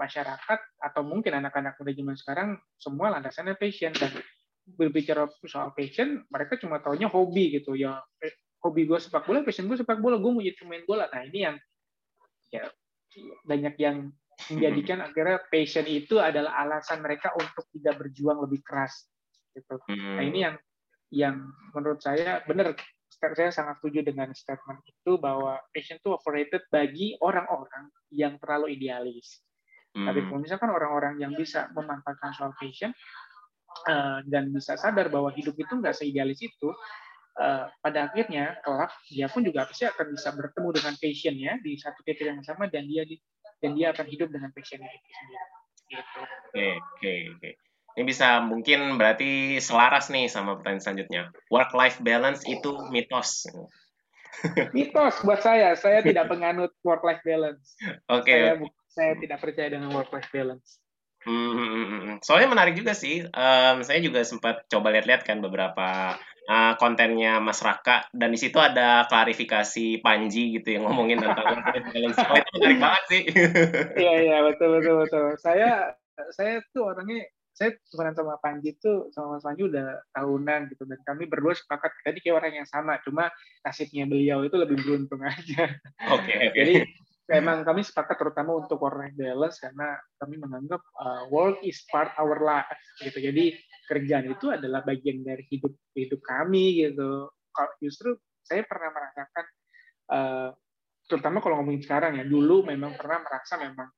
masyarakat 0.00 0.60
atau 0.80 1.02
mungkin 1.04 1.36
anak-anak 1.36 1.76
muda 1.76 1.92
zaman 1.92 2.16
sekarang 2.16 2.48
semua 2.80 3.12
landasannya 3.12 3.52
passion. 3.60 3.92
Dan 3.92 4.16
berbicara 4.68 5.24
soal 5.48 5.72
passion 5.72 6.24
mereka 6.28 6.60
cuma 6.60 6.80
taunya 6.84 7.08
hobi 7.08 7.56
gitu. 7.56 7.72
Ya 7.72 8.04
eh, 8.20 8.32
hobi 8.60 8.84
gue 8.84 8.98
sepak 9.00 9.24
bola 9.24 9.40
passion 9.40 9.64
gue 9.64 9.76
sepak 9.80 10.02
bola 10.02 10.20
gue 10.20 10.30
mau 10.32 10.44
jadi 10.44 10.56
pemain 10.60 10.84
bola. 10.84 11.04
Nah 11.08 11.22
ini 11.24 11.38
yang 11.48 11.56
ya 12.52 12.64
banyak 13.44 13.74
yang 13.80 14.12
menjadikan 14.46 15.02
akhirnya 15.02 15.42
passion 15.50 15.86
itu 15.90 16.22
adalah 16.22 16.54
alasan 16.62 17.02
mereka 17.02 17.34
untuk 17.34 17.66
tidak 17.74 17.98
berjuang 17.98 18.38
lebih 18.46 18.62
keras 18.62 19.10
gitu. 19.50 19.76
Nah 19.90 20.22
ini 20.22 20.46
yang 20.46 20.56
yang 21.10 21.36
menurut 21.74 21.98
saya 21.98 22.42
benar. 22.46 22.78
Saya 23.18 23.50
sangat 23.50 23.82
setuju 23.82 24.06
dengan 24.06 24.30
statement 24.30 24.84
itu 24.86 25.18
bahwa 25.18 25.58
passion 25.74 25.98
itu 25.98 26.14
overrated 26.14 26.62
bagi 26.70 27.18
orang-orang 27.18 27.90
yang 28.14 28.38
terlalu 28.38 28.78
idealis. 28.78 29.42
Hmm. 29.96 30.06
Tapi 30.06 30.28
kalau 30.28 30.38
misalkan 30.38 30.70
orang-orang 30.70 31.18
yang 31.18 31.34
bisa 31.34 31.66
memanfaatkan 31.74 32.30
soal 32.36 32.54
passion 32.54 32.94
uh, 33.90 34.22
dan 34.22 34.54
bisa 34.54 34.78
sadar 34.78 35.10
bahwa 35.10 35.34
hidup 35.34 35.58
itu 35.58 35.72
nggak 35.72 35.98
seidealis 35.98 36.38
itu, 36.46 36.70
uh, 37.42 37.66
pada 37.82 38.06
akhirnya 38.06 38.60
kelak 38.62 38.92
dia 39.08 39.26
pun 39.26 39.42
juga 39.42 39.66
pasti 39.66 39.88
akan 39.88 40.06
bisa 40.14 40.28
bertemu 40.34 40.68
dengan 40.78 40.94
passionnya 41.00 41.52
di 41.58 41.72
satu 41.74 42.00
titik 42.04 42.28
yang 42.28 42.44
sama 42.44 42.70
dan 42.70 42.86
dia 42.86 43.02
di, 43.02 43.18
dan 43.58 43.74
dia 43.74 43.90
akan 43.90 44.06
hidup 44.06 44.28
dengan 44.30 44.50
passionnya 44.54 44.90
itu 44.90 45.08
sendiri. 45.10 45.46
Gitu. 45.88 46.20
Oke, 46.20 46.68
oke, 46.78 47.12
oke. 47.38 47.50
Ini 47.98 48.04
bisa 48.06 48.38
mungkin 48.44 48.94
berarti 48.94 49.58
selaras 49.58 50.06
nih 50.12 50.30
sama 50.30 50.54
pertanyaan 50.60 50.82
selanjutnya. 50.84 51.22
Work 51.50 51.74
life 51.74 51.98
balance 51.98 52.46
itu 52.46 52.70
mitos. 52.94 53.42
mitos 54.76 55.18
buat 55.26 55.42
saya. 55.42 55.74
Saya 55.74 55.98
tidak 56.04 56.30
penganut 56.30 56.70
work 56.86 57.02
life 57.02 57.24
balance. 57.26 57.74
Oke. 58.06 58.30
Okay. 58.30 58.40
Saya 58.54 58.54
saya 58.98 59.12
tidak 59.18 59.38
percaya 59.42 59.68
dengan 59.70 59.90
work 59.94 60.10
life 60.14 60.30
balance. 60.30 60.78
Hmm, 61.26 61.50
hmm, 61.50 61.68
hmm, 61.68 61.86
hmm, 61.86 62.16
soalnya 62.22 62.48
menarik 62.50 62.78
juga 62.78 62.94
sih. 62.94 63.26
Um, 63.26 63.82
saya 63.82 63.98
juga 63.98 64.22
sempat 64.22 64.64
coba 64.70 64.94
lihat-lihat 64.94 65.26
kan 65.26 65.42
beberapa 65.42 66.14
uh, 66.48 66.74
kontennya 66.80 67.38
Mas 67.38 67.60
Raka 67.60 68.08
dan 68.10 68.32
di 68.32 68.40
situ 68.40 68.56
ada 68.56 69.04
klarifikasi 69.06 70.00
Panji 70.00 70.56
gitu 70.58 70.80
yang 70.80 70.88
ngomongin 70.88 71.20
tentang 71.20 71.60
balance. 71.92 72.18
Oh, 72.24 72.34
itu 72.34 72.50
menarik 72.56 72.78
banget 72.80 73.04
sih. 73.12 73.22
Iya 74.02 74.14
iya 74.24 74.38
betul 74.42 74.80
betul 74.80 74.94
betul. 75.04 75.24
Saya 75.38 75.92
saya 76.34 76.64
tuh 76.72 76.90
orangnya 76.90 77.28
saya 77.52 77.74
temenan 77.90 78.14
sama 78.14 78.38
Panji 78.38 78.78
tuh 78.78 79.10
sama 79.10 79.36
Mas 79.36 79.44
Panji 79.44 79.66
udah 79.66 79.98
tahunan 80.14 80.70
gitu 80.70 80.86
dan 80.86 80.98
kami 81.02 81.26
berdua 81.26 81.58
sepakat 81.58 81.90
tadi 82.06 82.22
kayak 82.22 82.38
orang 82.38 82.52
yang 82.62 82.68
sama 82.70 83.02
cuma 83.02 83.34
nasibnya 83.66 84.06
beliau 84.06 84.46
itu 84.46 84.56
lebih 84.56 84.78
beruntung 84.80 85.20
aja. 85.26 85.76
Oke 86.14 86.30
okay, 86.30 86.34
oke. 86.38 86.54
Okay. 86.54 86.54
Jadi 86.54 86.74
memang 87.28 87.60
kami 87.60 87.84
sepakat 87.84 88.16
terutama 88.16 88.56
untuk 88.56 88.80
work 88.80 88.96
life 88.96 89.12
balance 89.18 89.60
karena 89.60 90.00
kami 90.16 90.40
menganggap 90.40 90.80
uh, 90.96 91.28
work 91.28 91.60
is 91.60 91.82
part 91.92 92.14
our 92.16 92.40
life 92.40 92.80
gitu. 93.04 93.18
Jadi 93.20 93.58
kerjaan 93.88 94.28
itu 94.28 94.52
adalah 94.52 94.84
bagian 94.84 95.24
dari 95.24 95.42
hidup 95.48 95.72
hidup 95.96 96.20
kami 96.20 96.84
gitu. 96.84 97.32
Justru 97.80 98.14
saya 98.44 98.62
pernah 98.68 98.92
merasakan 98.92 99.44
uh, 100.12 100.50
terutama 101.08 101.40
kalau 101.40 101.64
ngomongin 101.64 101.82
sekarang 101.82 102.20
ya 102.20 102.24
dulu 102.28 102.68
memang 102.68 102.94
pernah 102.94 103.24
merasa 103.24 103.56
memang 103.56 103.88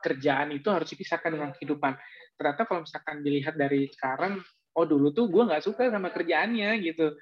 kerjaan 0.00 0.56
itu 0.56 0.66
harus 0.72 0.88
dipisahkan 0.88 1.30
dengan 1.30 1.52
kehidupan. 1.52 1.92
Ternyata 2.36 2.62
kalau 2.64 2.84
misalkan 2.84 3.20
dilihat 3.20 3.54
dari 3.54 3.88
sekarang, 3.92 4.40
oh 4.76 4.84
dulu 4.84 5.12
tuh 5.12 5.28
gue 5.28 5.42
nggak 5.44 5.64
suka 5.64 5.88
sama 5.88 6.12
kerjaannya 6.12 6.80
gitu 6.84 7.16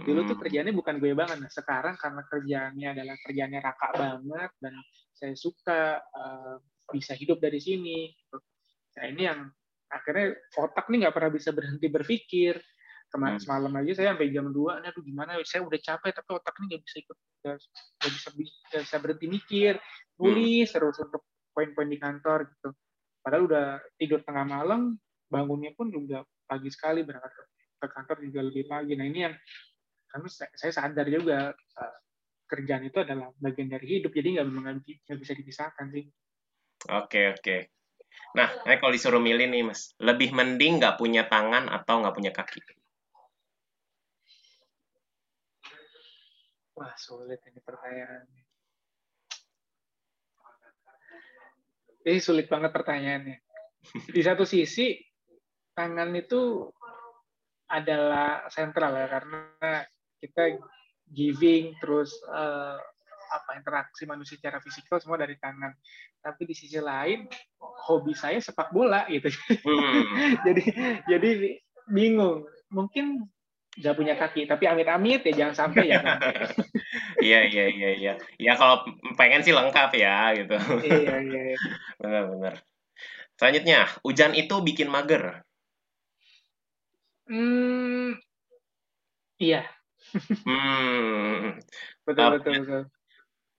dulu 0.00 0.24
tuh 0.24 0.36
hmm. 0.38 0.42
kerjanya 0.46 0.72
bukan 0.72 0.96
gue 0.96 1.12
banget 1.12 1.38
nah 1.42 1.50
sekarang 1.52 1.94
karena 1.98 2.22
kerjaannya 2.24 2.88
adalah 2.96 3.16
kerjanya 3.20 3.58
raka 3.60 3.88
banget 3.92 4.50
dan 4.62 4.74
saya 5.12 5.34
suka 5.36 6.00
uh, 6.00 6.56
bisa 6.88 7.12
hidup 7.18 7.42
dari 7.42 7.60
sini 7.60 8.08
nah 8.96 9.04
ini 9.06 9.22
yang 9.28 9.40
akhirnya 9.90 10.38
otak 10.56 10.86
nih 10.86 11.06
nggak 11.06 11.14
pernah 11.14 11.32
bisa 11.34 11.50
berhenti 11.50 11.86
berpikir. 11.90 12.54
Kemarin 13.10 13.42
hmm. 13.42 13.44
semalam 13.44 13.72
aja 13.74 13.92
saya 13.98 14.14
sampai 14.14 14.30
jam 14.30 14.54
2 14.54 14.86
aduh 14.86 15.02
gimana 15.02 15.34
saya 15.42 15.66
udah 15.66 15.80
capek 15.82 16.14
tapi 16.14 16.30
otak 16.30 16.54
ini 16.62 16.64
nggak 16.70 16.82
bisa 16.86 16.96
ikut 17.02 17.18
nggak 17.42 18.12
bisa 18.14 18.28
bisa 18.86 18.96
berhenti 19.02 19.26
mikir 19.26 19.74
nulis 20.22 20.70
hmm. 20.70 20.74
terus 20.78 20.96
untuk 21.02 21.22
poin-poin 21.50 21.90
di 21.90 21.98
kantor 21.98 22.46
gitu. 22.54 22.70
Padahal 23.18 23.42
udah 23.50 23.66
tidur 23.98 24.22
tengah 24.22 24.46
malam 24.46 24.94
bangunnya 25.26 25.74
pun 25.74 25.90
juga 25.90 26.22
pagi 26.46 26.70
sekali 26.70 27.02
berangkat 27.02 27.34
ke 27.82 27.86
kantor 27.90 28.16
juga 28.30 28.40
lebih 28.46 28.64
pagi. 28.70 28.94
Nah 28.94 29.06
ini 29.10 29.20
yang 29.26 29.34
karena 30.06 30.26
saya 30.30 30.72
sadar 30.74 31.06
juga 31.10 31.50
uh, 31.50 31.98
kerjaan 32.46 32.86
itu 32.86 32.98
adalah 33.02 33.30
bagian 33.38 33.70
dari 33.70 33.98
hidup 33.98 34.14
jadi 34.14 34.38
nggak 34.38 34.46
memang 34.46 34.82
nggak 34.86 35.18
bisa 35.18 35.34
dipisahkan 35.34 35.86
sih. 35.90 36.06
Oke 36.94 37.34
oke 37.34 37.79
nah 38.30 38.48
kalau 38.64 38.94
disuruh 38.94 39.18
milih 39.18 39.50
nih 39.50 39.62
mas 39.66 39.94
lebih 39.98 40.30
mending 40.30 40.78
nggak 40.78 40.96
punya 41.00 41.26
tangan 41.26 41.66
atau 41.66 42.00
nggak 42.02 42.14
punya 42.14 42.32
kaki? 42.34 42.60
Wah 46.78 46.94
sulit 46.96 47.42
ini 47.44 47.60
pertanyaan 47.60 48.24
ini 52.04 52.20
sulit 52.20 52.48
banget 52.48 52.72
pertanyaannya. 52.72 53.38
Di 54.08 54.20
satu 54.24 54.44
sisi 54.44 54.96
tangan 55.76 56.12
itu 56.16 56.68
adalah 57.70 58.50
sentral 58.50 58.96
ya 58.98 59.06
karena 59.06 59.40
kita 60.20 60.58
giving 61.10 61.76
terus 61.78 62.12
uh, 62.28 62.76
apa 63.30 63.54
interaksi 63.54 64.02
manusia 64.04 64.34
secara 64.36 64.58
fisikal 64.58 64.98
semua 64.98 65.22
dari 65.22 65.38
tangan. 65.38 65.70
Tapi 66.18 66.42
di 66.44 66.54
sisi 66.58 66.82
lain 66.82 67.30
hobi 67.86 68.12
saya 68.12 68.42
sepak 68.42 68.74
bola 68.74 69.06
gitu. 69.06 69.30
Hmm. 69.62 70.02
jadi 70.46 70.64
jadi 71.06 71.30
bingung. 71.88 72.44
Mungkin 72.70 73.26
nggak 73.78 73.96
punya 73.96 74.14
kaki, 74.18 74.50
tapi 74.50 74.66
amit-amit 74.66 75.22
ya 75.26 75.46
jangan 75.46 75.56
sampai 75.56 75.94
ya. 75.94 76.02
Iya 77.20 77.44
iya 77.52 77.64
iya 77.68 77.90
iya. 78.00 78.12
Ya 78.40 78.56
kalau 78.56 78.80
pengen 79.14 79.44
sih 79.44 79.52
lengkap 79.52 79.92
ya 79.92 80.32
gitu. 80.40 80.56
Iya 80.88 81.20
iya. 81.20 81.42
iya. 81.52 81.58
Benar-benar. 82.00 82.64
Selanjutnya, 83.36 83.86
hujan 84.00 84.32
itu 84.32 84.56
bikin 84.64 84.88
mager. 84.88 85.44
Hmm, 87.28 88.16
iya, 89.36 89.68
Hmm. 90.44 91.60
Betul, 92.02 92.24
uh, 92.24 92.30
betul, 92.38 92.52
betul. 92.64 92.82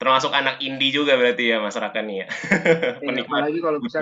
Termasuk 0.01 0.33
anak 0.33 0.57
indie 0.65 0.89
juga 0.89 1.13
berarti 1.13 1.53
ya 1.53 1.61
masyarakat 1.61 2.01
nih 2.01 2.17
ya. 2.25 2.27
ya 3.05 3.21
apalagi 3.21 3.59
kalau 3.61 3.77
bisa 3.77 4.01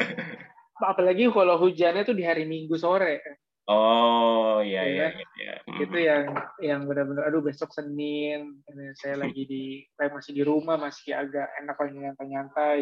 apalagi 0.92 1.24
kalau 1.32 1.56
hujannya 1.56 2.04
tuh 2.04 2.12
di 2.12 2.20
hari 2.28 2.44
Minggu 2.44 2.76
sore. 2.76 3.24
Oh 3.64 4.60
iya 4.60 4.84
iya 4.84 5.06
iya. 5.16 5.26
iya. 5.40 5.54
Hmm. 5.64 5.80
Itu 5.80 5.96
yang 5.96 6.24
yang 6.60 6.80
benar-benar 6.84 7.32
aduh 7.32 7.40
besok 7.40 7.72
Senin 7.72 8.60
saya 9.00 9.16
lagi 9.24 9.48
di 9.48 9.80
saya 9.96 10.12
masih 10.12 10.36
di 10.36 10.42
rumah 10.44 10.76
masih 10.76 11.16
agak 11.16 11.48
enak 11.64 11.76
lagi 11.80 11.96
nyantai-nyantai. 11.96 12.80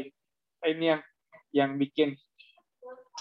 Ini 0.67 0.85
yang 0.91 1.03
yang 1.55 1.71
bikin 1.79 2.19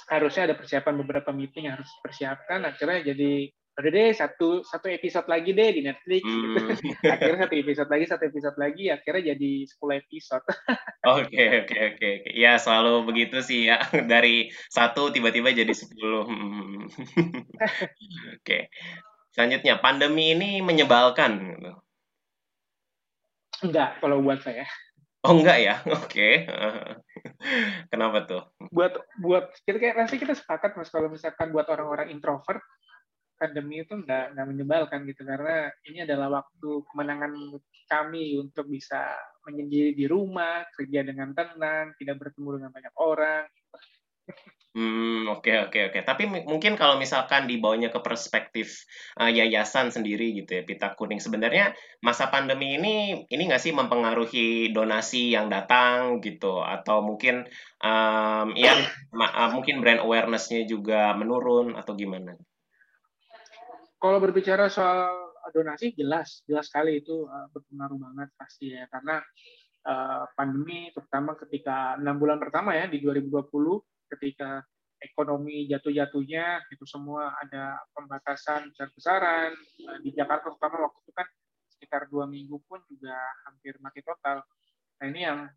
harusnya 0.09 0.49
ada 0.49 0.55
persiapan 0.57 1.05
beberapa 1.05 1.29
meeting 1.29 1.69
yang 1.69 1.77
harus 1.77 1.91
persiapkan 2.01 2.65
akhirnya 2.65 3.13
jadi 3.13 3.53
udah 3.73 3.89
deh 3.89 4.13
satu 4.13 4.61
satu 4.61 4.85
episode 4.85 5.25
lagi 5.25 5.49
deh 5.49 5.69
di 5.73 5.81
Netflix. 5.81 6.21
Hmm. 6.21 6.69
gitu. 6.69 6.93
akhirnya 7.13 7.39
satu 7.49 7.55
episode 7.57 7.89
lagi 7.89 8.05
satu 8.05 8.23
episode 8.29 8.57
lagi 8.61 8.83
akhirnya 8.93 9.33
jadi 9.33 9.51
10 9.65 10.01
episode. 10.05 10.45
Oke 11.03 11.67
oke 11.67 11.77
oke 11.99 12.11
ya 12.31 12.55
selalu 12.55 13.03
begitu 13.09 13.43
sih 13.43 13.67
ya. 13.67 13.81
Dari 14.13 14.47
satu 14.71 15.11
tiba-tiba 15.11 15.51
jadi 15.51 15.73
10 15.73 15.89
hmm. 15.99 16.87
oke. 18.39 18.59
Selanjutnya 19.33 19.81
pandemi 19.81 20.37
ini 20.37 20.61
menyebalkan 20.61 21.57
gitu. 21.57 21.73
enggak 23.67 23.97
kalau 23.99 24.21
buat 24.21 24.39
saya. 24.45 24.69
Oh 25.23 25.39
enggak 25.39 25.59
ya? 25.59 25.75
Oke. 25.87 26.45
Kenapa 27.91 28.27
tuh? 28.27 28.43
Buat 28.71 29.01
buat 29.19 29.51
kita 29.63 29.79
kayak 29.79 29.95
pasti 30.03 30.15
kita 30.19 30.35
sepakat 30.35 30.75
mas 30.75 30.91
kalau 30.91 31.07
misalkan 31.11 31.51
buat 31.51 31.67
orang-orang 31.67 32.11
introvert 32.11 32.61
pandemi 33.43 33.83
itu 33.83 33.99
nggak 33.99 34.31
nggak 34.31 34.47
menyebalkan 34.47 35.03
gitu 35.03 35.27
karena 35.27 35.67
ini 35.83 36.07
adalah 36.07 36.39
waktu 36.39 36.69
kemenangan 36.87 37.35
kami 37.91 38.39
untuk 38.39 38.71
bisa 38.71 39.11
menyendiri 39.43 39.91
di 39.91 40.07
rumah 40.07 40.63
kerja 40.71 41.03
dengan 41.03 41.35
tenang 41.35 41.91
tidak 41.99 42.23
bertemu 42.23 42.49
dengan 42.55 42.71
banyak 42.71 42.95
orang 42.95 43.43
Hmm, 44.73 45.29
oke 45.29 45.45
okay, 45.45 45.55
oke 45.61 45.69
okay, 45.69 45.81
oke. 45.85 45.93
Okay. 45.93 46.01
Tapi 46.01 46.23
mungkin 46.49 46.73
kalau 46.73 46.97
misalkan 46.97 47.45
dibawanya 47.45 47.93
ke 47.93 48.01
perspektif 48.01 48.89
uh, 49.21 49.29
yayasan 49.29 49.93
sendiri 49.93 50.33
gitu 50.33 50.49
ya, 50.49 50.63
Pita 50.65 50.97
Kuning 50.97 51.21
sebenarnya 51.21 51.77
masa 52.01 52.33
pandemi 52.33 52.81
ini 52.81 53.21
ini 53.29 53.41
nggak 53.45 53.61
sih 53.61 53.69
mempengaruhi 53.69 54.73
donasi 54.73 55.29
yang 55.29 55.53
datang 55.53 56.25
gitu 56.25 56.65
atau 56.65 57.05
mungkin 57.05 57.45
um, 57.85 58.57
ya 58.57 58.73
uh, 59.13 59.49
mungkin 59.53 59.77
brand 59.85 60.01
awareness-nya 60.01 60.65
juga 60.65 61.13
menurun 61.13 61.77
atau 61.77 61.93
gimana? 61.93 62.33
Kalau 64.03 64.19
berbicara 64.19 64.67
soal 64.67 65.31
donasi 65.55 65.95
jelas 65.95 66.43
jelas 66.43 66.67
sekali 66.67 66.99
itu 66.99 67.23
uh, 67.23 67.47
berpengaruh 67.55 67.95
banget 67.95 68.29
pasti 68.35 68.75
ya. 68.75 68.83
Karena 68.91 69.23
uh, 69.87 70.27
pandemi 70.35 70.91
terutama 70.91 71.39
ketika 71.39 71.95
enam 71.95 72.19
bulan 72.19 72.35
pertama 72.35 72.75
ya 72.75 72.91
di 72.91 72.99
2020 72.99 73.47
ketika 74.11 74.59
ekonomi 74.99 75.71
jatuh-jatuhnya 75.71 76.67
itu 76.67 76.83
semua 76.83 77.31
ada 77.39 77.79
pembatasan 77.95 78.75
besar-besaran. 78.75 79.55
Uh, 79.87 79.97
di 80.03 80.11
Jakarta 80.11 80.51
terutama 80.51 80.91
waktu 80.91 80.99
itu 81.07 81.11
kan 81.15 81.27
sekitar 81.71 82.11
dua 82.11 82.27
minggu 82.27 82.59
pun 82.67 82.83
juga 82.91 83.15
hampir 83.47 83.79
mati 83.79 84.03
total. 84.03 84.43
Nah 84.99 85.05
ini 85.07 85.21
yang 85.23 85.47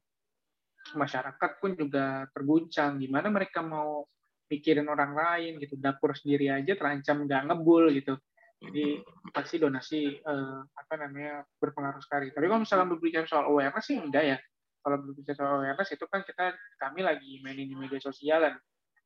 masyarakat 0.95 1.51
pun 1.59 1.75
juga 1.75 2.31
terguncang. 2.31 3.03
Gimana 3.03 3.27
mereka 3.27 3.59
mau 3.59 4.07
mikirin 4.47 4.87
orang 4.87 5.19
lain 5.19 5.59
gitu 5.59 5.75
dapur 5.75 6.15
sendiri 6.15 6.47
aja 6.55 6.79
terancam 6.79 7.27
nggak 7.27 7.51
ngebul 7.51 7.91
gitu 7.91 8.15
jadi 8.57 9.05
pasti 9.37 9.61
donasi 9.61 10.17
eh, 10.17 10.61
apa 10.65 10.95
namanya 10.97 11.45
berpengaruh 11.61 12.01
sekali. 12.01 12.33
Tapi 12.33 12.45
kalau 12.49 12.63
misalnya 12.65 12.87
berbicara 12.89 13.27
soal 13.29 13.45
awareness 13.53 13.85
sih 13.85 14.01
enggak 14.01 14.25
ya. 14.25 14.39
Kalau 14.81 14.97
berbicara 15.03 15.37
soal 15.37 15.53
awareness 15.61 15.91
itu 15.93 16.05
kan 16.09 16.25
kita 16.25 16.57
kami 16.81 17.01
lagi 17.05 17.43
mainin 17.45 17.69
di 17.69 17.77
media 17.77 18.01
sosial 18.01 18.41
dan 18.41 18.55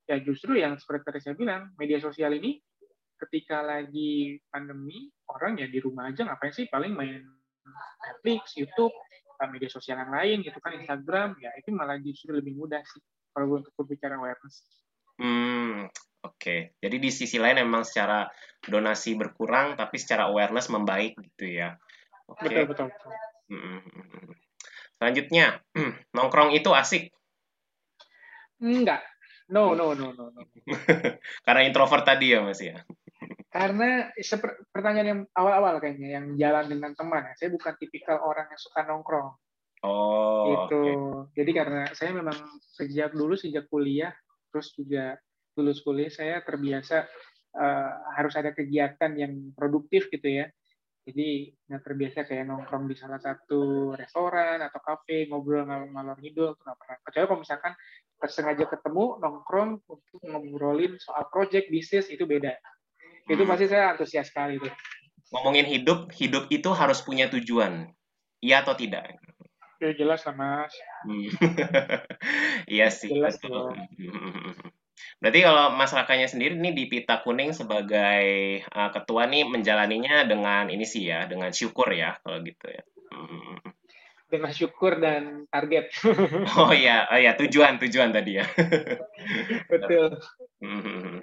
ya 0.07 0.17
justru 0.23 0.59
yang 0.59 0.79
seperti 0.79 1.03
tadi 1.07 1.21
saya 1.23 1.35
bilang 1.35 1.71
media 1.79 1.99
sosial 1.99 2.35
ini 2.35 2.59
ketika 3.21 3.61
lagi 3.61 4.39
pandemi 4.49 5.11
orang 5.29 5.61
ya 5.61 5.67
di 5.67 5.79
rumah 5.83 6.09
aja 6.09 6.25
ngapain 6.25 6.55
sih? 6.55 6.71
Paling 6.71 6.95
main 6.95 7.21
Netflix, 8.07 8.55
YouTube, 8.55 8.95
media 9.49 9.71
sosial 9.73 9.97
yang 9.97 10.13
lain 10.13 10.45
gitu 10.45 10.59
kan 10.61 10.77
Instagram 10.77 11.33
ya 11.41 11.49
itu 11.57 11.73
malah 11.73 11.97
justru 11.97 12.37
lebih 12.37 12.53
mudah 12.61 12.85
sih 12.85 13.01
kalau 13.33 13.57
untuk 13.57 13.73
berbicara 13.79 14.21
awareness. 14.21 14.69
Hmm, 15.17 15.89
oke. 16.25 16.37
Okay. 16.37 16.61
Jadi 16.81 16.97
di 17.01 17.11
sisi 17.13 17.37
lain 17.37 17.61
memang 17.63 17.85
secara 17.85 18.29
donasi 18.61 19.17
berkurang, 19.17 19.77
tapi 19.77 19.97
secara 19.97 20.29
awareness 20.29 20.69
membaik 20.69 21.17
gitu 21.21 21.49
ya. 21.49 21.77
Oke. 22.29 22.49
Okay. 22.49 22.65
Betul, 22.69 22.87
betul. 22.93 23.11
Hmm. 23.51 23.81
Selanjutnya, 25.01 25.65
nongkrong 26.17 26.53
itu 26.53 26.71
asik? 26.77 27.11
Enggak. 28.61 29.01
No, 29.51 29.75
no, 29.75 29.97
no, 29.99 30.15
no, 30.15 30.31
no. 30.31 30.41
Karena 31.47 31.67
introvert 31.67 32.07
tadi 32.07 32.37
ya, 32.37 32.45
Mas 32.45 32.63
ya? 32.63 32.79
Karena 33.55 34.13
pertanyaan 34.71 35.09
yang 35.09 35.23
awal-awal 35.35 35.83
kayaknya, 35.83 36.21
yang 36.21 36.27
jalan 36.39 36.71
dengan 36.71 36.93
teman. 36.95 37.27
Ya. 37.27 37.35
Saya 37.35 37.51
bukan 37.51 37.75
tipikal 37.81 38.23
orang 38.23 38.47
yang 38.47 38.61
suka 38.61 38.87
nongkrong. 38.87 39.35
Oh, 39.81 40.69
gitu. 40.69 40.77
Okay. 40.77 40.95
Jadi 41.41 41.51
karena 41.57 41.83
saya 41.97 42.13
memang 42.13 42.37
sejak 42.77 43.17
dulu 43.17 43.33
sejak 43.33 43.65
kuliah 43.73 44.13
terus 44.53 44.77
juga 44.77 45.17
lulus 45.59 45.83
kuliah 45.83 46.13
saya 46.13 46.43
terbiasa 46.45 47.07
uh, 47.57 47.91
harus 48.15 48.35
ada 48.39 48.55
kegiatan 48.55 49.11
yang 49.19 49.55
produktif 49.55 50.07
gitu 50.13 50.43
ya 50.43 50.47
jadi 51.01 51.51
nggak 51.67 51.83
terbiasa 51.83 52.19
kayak 52.29 52.45
nongkrong 52.47 52.87
di 52.87 52.95
salah 52.95 53.19
satu 53.19 53.93
restoran 53.97 54.61
atau 54.61 54.81
kafe 54.85 55.27
ngobrol 55.27 55.65
ngalor 55.67 56.19
ngidul 56.21 56.55
itu 56.55 56.63
nggak 56.63 56.77
pernah 56.77 56.97
kecuali 57.03 57.27
kalau 57.27 57.41
misalkan 57.41 57.73
sengaja 58.29 58.65
ketemu 58.69 59.05
nongkrong 59.17 59.71
untuk 59.89 60.21
ngobrolin 60.23 61.01
soal 61.01 61.25
project 61.33 61.73
bisnis 61.73 62.07
itu 62.13 62.29
beda 62.29 62.53
itu 63.27 63.43
pasti 63.49 63.67
saya 63.67 63.97
antusias 63.97 64.29
sekali 64.29 64.61
tuh 64.61 64.73
ngomongin 65.33 65.67
hidup 65.67 66.13
hidup 66.13 66.47
itu 66.53 66.69
harus 66.71 67.01
punya 67.01 67.33
tujuan 67.33 67.89
iya 68.45 68.61
atau 68.61 68.77
tidak 68.77 69.17
Ya 69.81 69.97
jelas 69.97 70.21
lah 70.29 70.37
mas. 70.37 70.77
Hmm. 71.09 71.25
iya 72.77 72.93
sih. 72.93 73.09
Jelas 73.09 73.41
dong. 73.41 73.73
Berarti 75.21 75.41
kalau 75.45 75.77
Mas 75.77 75.93
Rakanya 75.93 76.29
sendiri 76.33 76.57
nih 76.57 76.73
di 76.73 76.85
Pita 76.89 77.21
Kuning 77.21 77.53
sebagai 77.53 78.25
uh, 78.73 78.91
ketua 78.91 79.29
nih 79.29 79.45
menjalaninya 79.45 80.25
dengan 80.25 80.73
ini 80.73 80.89
sih 80.89 81.13
ya, 81.13 81.29
dengan 81.29 81.53
syukur 81.53 81.93
ya 81.93 82.17
kalau 82.25 82.41
gitu 82.41 82.67
ya. 82.73 82.83
Hmm. 83.13 83.61
Dengan 84.33 84.51
syukur 84.57 84.97
dan 84.97 85.45
target. 85.53 85.93
oh 86.61 86.73
iya, 86.73 87.05
oh 87.13 87.19
iya 87.21 87.37
tujuan 87.37 87.77
tujuan 87.77 88.17
tadi 88.17 88.41
ya. 88.41 88.47
Betul. 89.73 90.17
Hmm 90.65 91.21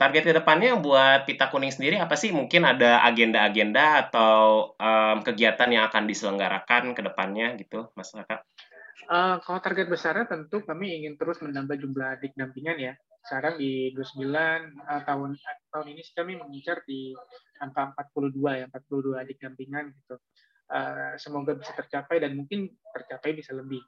target 0.00 0.24
ke 0.24 0.32
depannya 0.32 0.80
buat 0.80 1.28
Pita 1.28 1.52
Kuning 1.52 1.76
sendiri 1.76 2.00
apa 2.00 2.16
sih? 2.16 2.32
Mungkin 2.32 2.64
ada 2.64 3.04
agenda-agenda 3.04 4.08
atau 4.08 4.72
um, 4.80 5.20
kegiatan 5.20 5.68
yang 5.68 5.84
akan 5.92 6.08
diselenggarakan 6.08 6.96
ke 6.96 7.04
depannya 7.04 7.52
gitu, 7.60 7.92
Mas 7.92 8.08
Raka? 8.16 8.40
Uh, 9.10 9.42
kalau 9.42 9.58
target 9.58 9.90
besarnya 9.90 10.22
tentu 10.30 10.62
kami 10.62 11.02
ingin 11.02 11.18
terus 11.18 11.42
menambah 11.42 11.74
jumlah 11.82 12.14
adik 12.14 12.30
dampingan 12.38 12.78
ya. 12.78 12.94
Sekarang 13.26 13.58
di 13.58 13.90
29 13.98 14.22
uh, 14.86 15.02
tahun 15.02 15.34
tahun 15.74 15.86
ini 15.90 16.02
kami 16.14 16.32
mengincar 16.38 16.86
di 16.86 17.10
angka 17.58 17.90
42 18.14 18.38
ya, 18.62 18.66
42 18.70 19.18
adik 19.18 19.42
dampingan 19.42 19.90
gitu. 19.90 20.14
Uh, 20.70 21.18
semoga 21.18 21.58
bisa 21.58 21.74
tercapai 21.74 22.22
dan 22.22 22.38
mungkin 22.38 22.70
tercapai 22.94 23.34
bisa 23.34 23.50
lebih. 23.50 23.82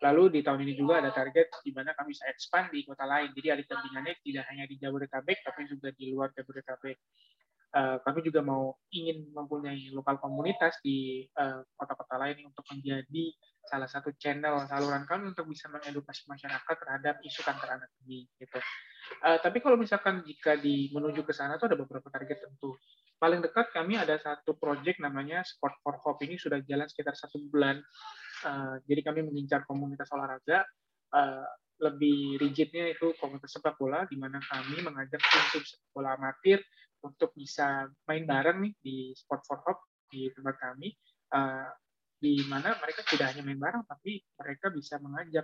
Lalu 0.00 0.40
di 0.40 0.40
tahun 0.40 0.64
ini 0.64 0.72
juga 0.72 1.04
ada 1.04 1.12
target 1.12 1.52
di 1.60 1.68
mana 1.76 1.92
kami 1.92 2.16
bisa 2.16 2.24
expand 2.32 2.72
di 2.72 2.80
kota 2.88 3.04
lain. 3.04 3.28
Jadi 3.36 3.52
adik 3.52 3.68
dampingannya 3.68 4.24
tidak 4.24 4.44
hanya 4.48 4.64
di 4.64 4.80
Jabodetabek, 4.80 5.38
tapi 5.44 5.68
juga 5.68 5.92
di 5.92 6.08
luar 6.08 6.32
Jabodetabek. 6.32 6.96
Uh, 7.72 7.96
kami 8.04 8.20
juga 8.20 8.44
mau 8.44 8.76
ingin 8.92 9.32
mempunyai 9.32 9.88
lokal 9.96 10.20
komunitas 10.20 10.76
di 10.84 11.24
kota-kota 11.80 12.14
uh, 12.16 12.20
lain 12.20 12.44
untuk 12.44 12.68
menjadi 12.68 13.32
salah 13.64 13.88
satu 13.88 14.12
channel 14.20 14.68
saluran 14.68 15.08
kami 15.08 15.32
untuk 15.32 15.48
bisa 15.48 15.72
mengedukasi 15.72 16.28
masyarakat 16.28 16.74
terhadap 16.76 17.16
isu 17.24 17.40
kanker 17.40 17.80
anak 17.80 17.88
ini. 18.04 18.28
Gitu. 18.36 18.60
Uh, 19.24 19.40
tapi 19.40 19.64
kalau 19.64 19.80
misalkan 19.80 20.20
jika 20.26 20.60
di 20.60 20.92
menuju 20.92 21.24
ke 21.24 21.32
sana 21.32 21.56
itu 21.56 21.64
ada 21.64 21.78
beberapa 21.78 22.12
target 22.12 22.44
tentu 22.44 22.76
paling 23.22 23.38
dekat 23.38 23.70
kami 23.70 23.94
ada 23.94 24.18
satu 24.18 24.58
project 24.58 24.98
namanya 24.98 25.46
Sport 25.46 25.78
for 25.80 25.94
Hope 26.02 26.26
ini 26.26 26.34
sudah 26.36 26.58
jalan 26.66 26.90
sekitar 26.90 27.14
satu 27.14 27.38
bulan. 27.48 27.78
Uh, 28.42 28.82
jadi 28.90 29.00
kami 29.06 29.22
mengincar 29.22 29.62
komunitas 29.64 30.10
olahraga. 30.10 30.66
Uh, 31.08 31.46
lebih 31.82 32.38
rigidnya 32.38 32.94
itu 32.94 33.10
komunitas 33.18 33.58
sepak 33.58 33.74
bola, 33.74 34.06
di 34.06 34.14
mana 34.14 34.38
kami 34.38 34.86
mengajak 34.86 35.18
tim-tim 35.18 35.62
sepak 35.66 35.90
bola 35.90 36.14
amatir 36.14 36.62
untuk 37.02 37.34
bisa 37.34 37.86
main 38.06 38.24
bareng 38.24 38.62
nih 38.62 38.72
di 38.78 38.96
Sport 39.14 39.42
for 39.44 39.58
Hope 39.66 39.82
di 40.08 40.30
tempat 40.32 40.56
kami. 40.58 40.94
Uh, 41.32 41.68
di 42.22 42.38
mana 42.46 42.78
mereka 42.78 43.02
tidak 43.02 43.34
hanya 43.34 43.42
main 43.42 43.58
bareng, 43.58 43.82
tapi 43.82 44.22
mereka 44.38 44.70
bisa 44.70 44.94
mengajak 45.02 45.42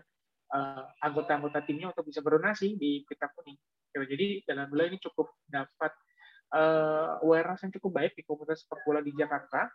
anggota-anggota 1.02 1.60
uh, 1.60 1.64
timnya 1.66 1.90
untuk 1.90 2.06
bisa 2.06 2.22
berdonasi 2.22 2.78
di 2.78 3.02
Pita 3.02 3.28
Kuning. 3.34 3.58
Jadi 3.92 4.46
dalam 4.46 4.70
bulan 4.70 4.94
ini 4.94 4.98
cukup 5.02 5.42
dapat 5.50 5.90
uh, 6.54 7.20
awareness 7.20 7.66
yang 7.66 7.72
cukup 7.76 7.90
baik 7.98 8.12
di 8.16 8.22
komunitas 8.24 8.64
sepak 8.64 8.80
bola 8.86 9.02
di 9.02 9.12
Jakarta 9.12 9.68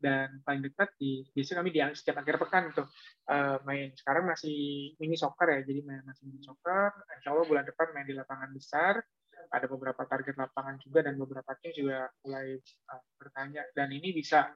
dan 0.00 0.40
paling 0.48 0.64
dekat 0.64 0.96
di 0.96 1.28
biasanya 1.36 1.60
kami 1.60 1.70
di 1.76 1.80
setiap 1.92 2.24
akhir 2.24 2.40
pekan 2.40 2.72
itu 2.72 2.84
uh, 3.28 3.60
main 3.68 3.92
sekarang 3.92 4.24
masih 4.24 4.56
mini 4.96 5.12
soccer 5.12 5.44
ya 5.52 5.60
jadi 5.60 5.84
main 5.84 6.00
masih 6.08 6.24
mini 6.24 6.40
soccer 6.40 6.88
insya 7.20 7.36
Allah 7.36 7.44
bulan 7.44 7.64
depan 7.68 7.92
main 7.92 8.08
di 8.08 8.16
lapangan 8.16 8.48
besar 8.56 9.04
ada 9.48 9.66
beberapa 9.70 10.02
target 10.04 10.36
lapangan 10.36 10.76
juga 10.84 11.08
dan 11.08 11.16
beberapa 11.16 11.50
tim 11.62 11.72
juga 11.72 12.10
mulai 12.26 12.60
uh, 12.92 13.02
bertanya 13.16 13.64
dan 13.72 13.88
ini 13.88 14.12
bisa 14.12 14.52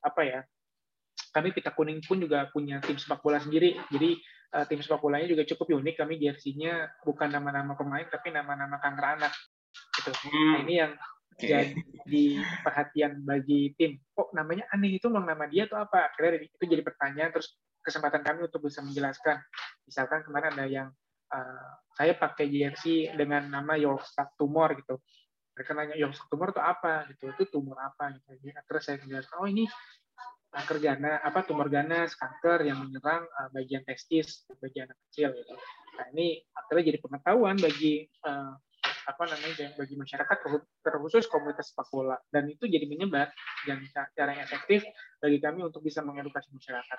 apa 0.00 0.22
ya 0.22 0.40
kami 1.34 1.54
Pita 1.54 1.74
Kuning 1.74 2.02
pun 2.06 2.22
juga 2.22 2.46
punya 2.50 2.78
tim 2.82 2.96
sepak 2.96 3.20
bola 3.20 3.42
sendiri 3.42 3.74
jadi 3.90 4.16
uh, 4.54 4.64
tim 4.66 4.80
sepak 4.82 5.02
bolanya 5.02 5.30
juga 5.30 5.46
cukup 5.46 5.78
unik 5.78 5.96
kami 6.02 6.18
jersinya 6.18 6.88
bukan 7.06 7.30
nama-nama 7.30 7.74
pemain 7.78 8.06
tapi 8.06 8.34
nama-nama 8.34 8.78
kanker 8.82 9.06
anak 9.18 9.32
gitu. 10.00 10.10
Hmm. 10.26 10.32
Nah, 10.32 10.58
ini 10.66 10.74
yang 10.80 10.92
okay. 11.36 11.74
jadi 12.06 12.24
perhatian 12.62 13.12
bagi 13.22 13.74
tim. 13.78 14.00
Kok 14.14 14.34
namanya 14.34 14.66
aneh 14.74 14.98
itu 14.98 15.06
memang 15.06 15.28
nama 15.28 15.44
dia 15.46 15.66
atau 15.68 15.78
apa? 15.82 16.10
Akhirnya 16.10 16.46
itu 16.46 16.64
jadi 16.64 16.82
pertanyaan 16.82 17.30
terus 17.34 17.56
kesempatan 17.80 18.22
kami 18.24 18.46
untuk 18.46 18.66
bisa 18.66 18.82
menjelaskan. 18.84 19.40
Misalkan 19.86 20.20
kemarin 20.26 20.50
ada 20.54 20.66
yang 20.66 20.88
uh, 21.32 21.70
saya 21.94 22.12
pakai 22.18 22.46
jersey 22.50 23.10
dengan 23.14 23.48
nama 23.50 23.74
Yorkshire 23.78 24.34
Tumor 24.34 24.74
gitu. 24.78 24.98
Mereka 25.56 25.70
nanya 25.74 25.96
Yorkshire 25.98 26.28
Tumor 26.30 26.54
itu 26.54 26.62
apa 26.62 27.06
gitu. 27.10 27.24
Itu 27.34 27.44
tumor 27.50 27.78
apa 27.78 28.14
gitu. 28.18 28.38
Terus 28.40 28.82
saya 28.82 28.96
menjelaskan, 29.02 29.36
oh 29.40 29.48
ini 29.48 29.64
kanker 30.50 30.82
ganas 30.82 31.22
apa 31.22 31.46
tumor 31.46 31.70
ganas 31.70 32.18
kanker 32.18 32.66
yang 32.66 32.82
menyerang 32.82 33.22
uh, 33.22 33.48
bagian 33.54 33.86
testis 33.86 34.42
bagian 34.58 34.90
anak 34.90 34.98
kecil 35.10 35.30
gitu. 35.30 35.54
Nah 35.94 36.06
ini 36.10 36.42
akhirnya 36.50 36.84
jadi 36.90 36.98
pengetahuan 36.98 37.56
bagi 37.62 38.10
uh, 38.26 38.58
apa 38.80 39.22
namanya 39.26 39.74
bagi 39.78 39.94
masyarakat 39.94 40.36
terkhusus 40.82 41.26
komunitas 41.30 41.70
sepak 41.70 41.88
bola 41.90 42.18
dan 42.34 42.50
itu 42.50 42.66
jadi 42.66 42.86
menyebar 42.86 43.30
dan 43.66 43.82
cara 43.94 44.30
yang 44.34 44.42
efektif 44.44 44.82
bagi 45.22 45.38
kami 45.38 45.62
untuk 45.62 45.82
bisa 45.86 46.02
mengedukasi 46.02 46.50
masyarakat. 46.50 46.98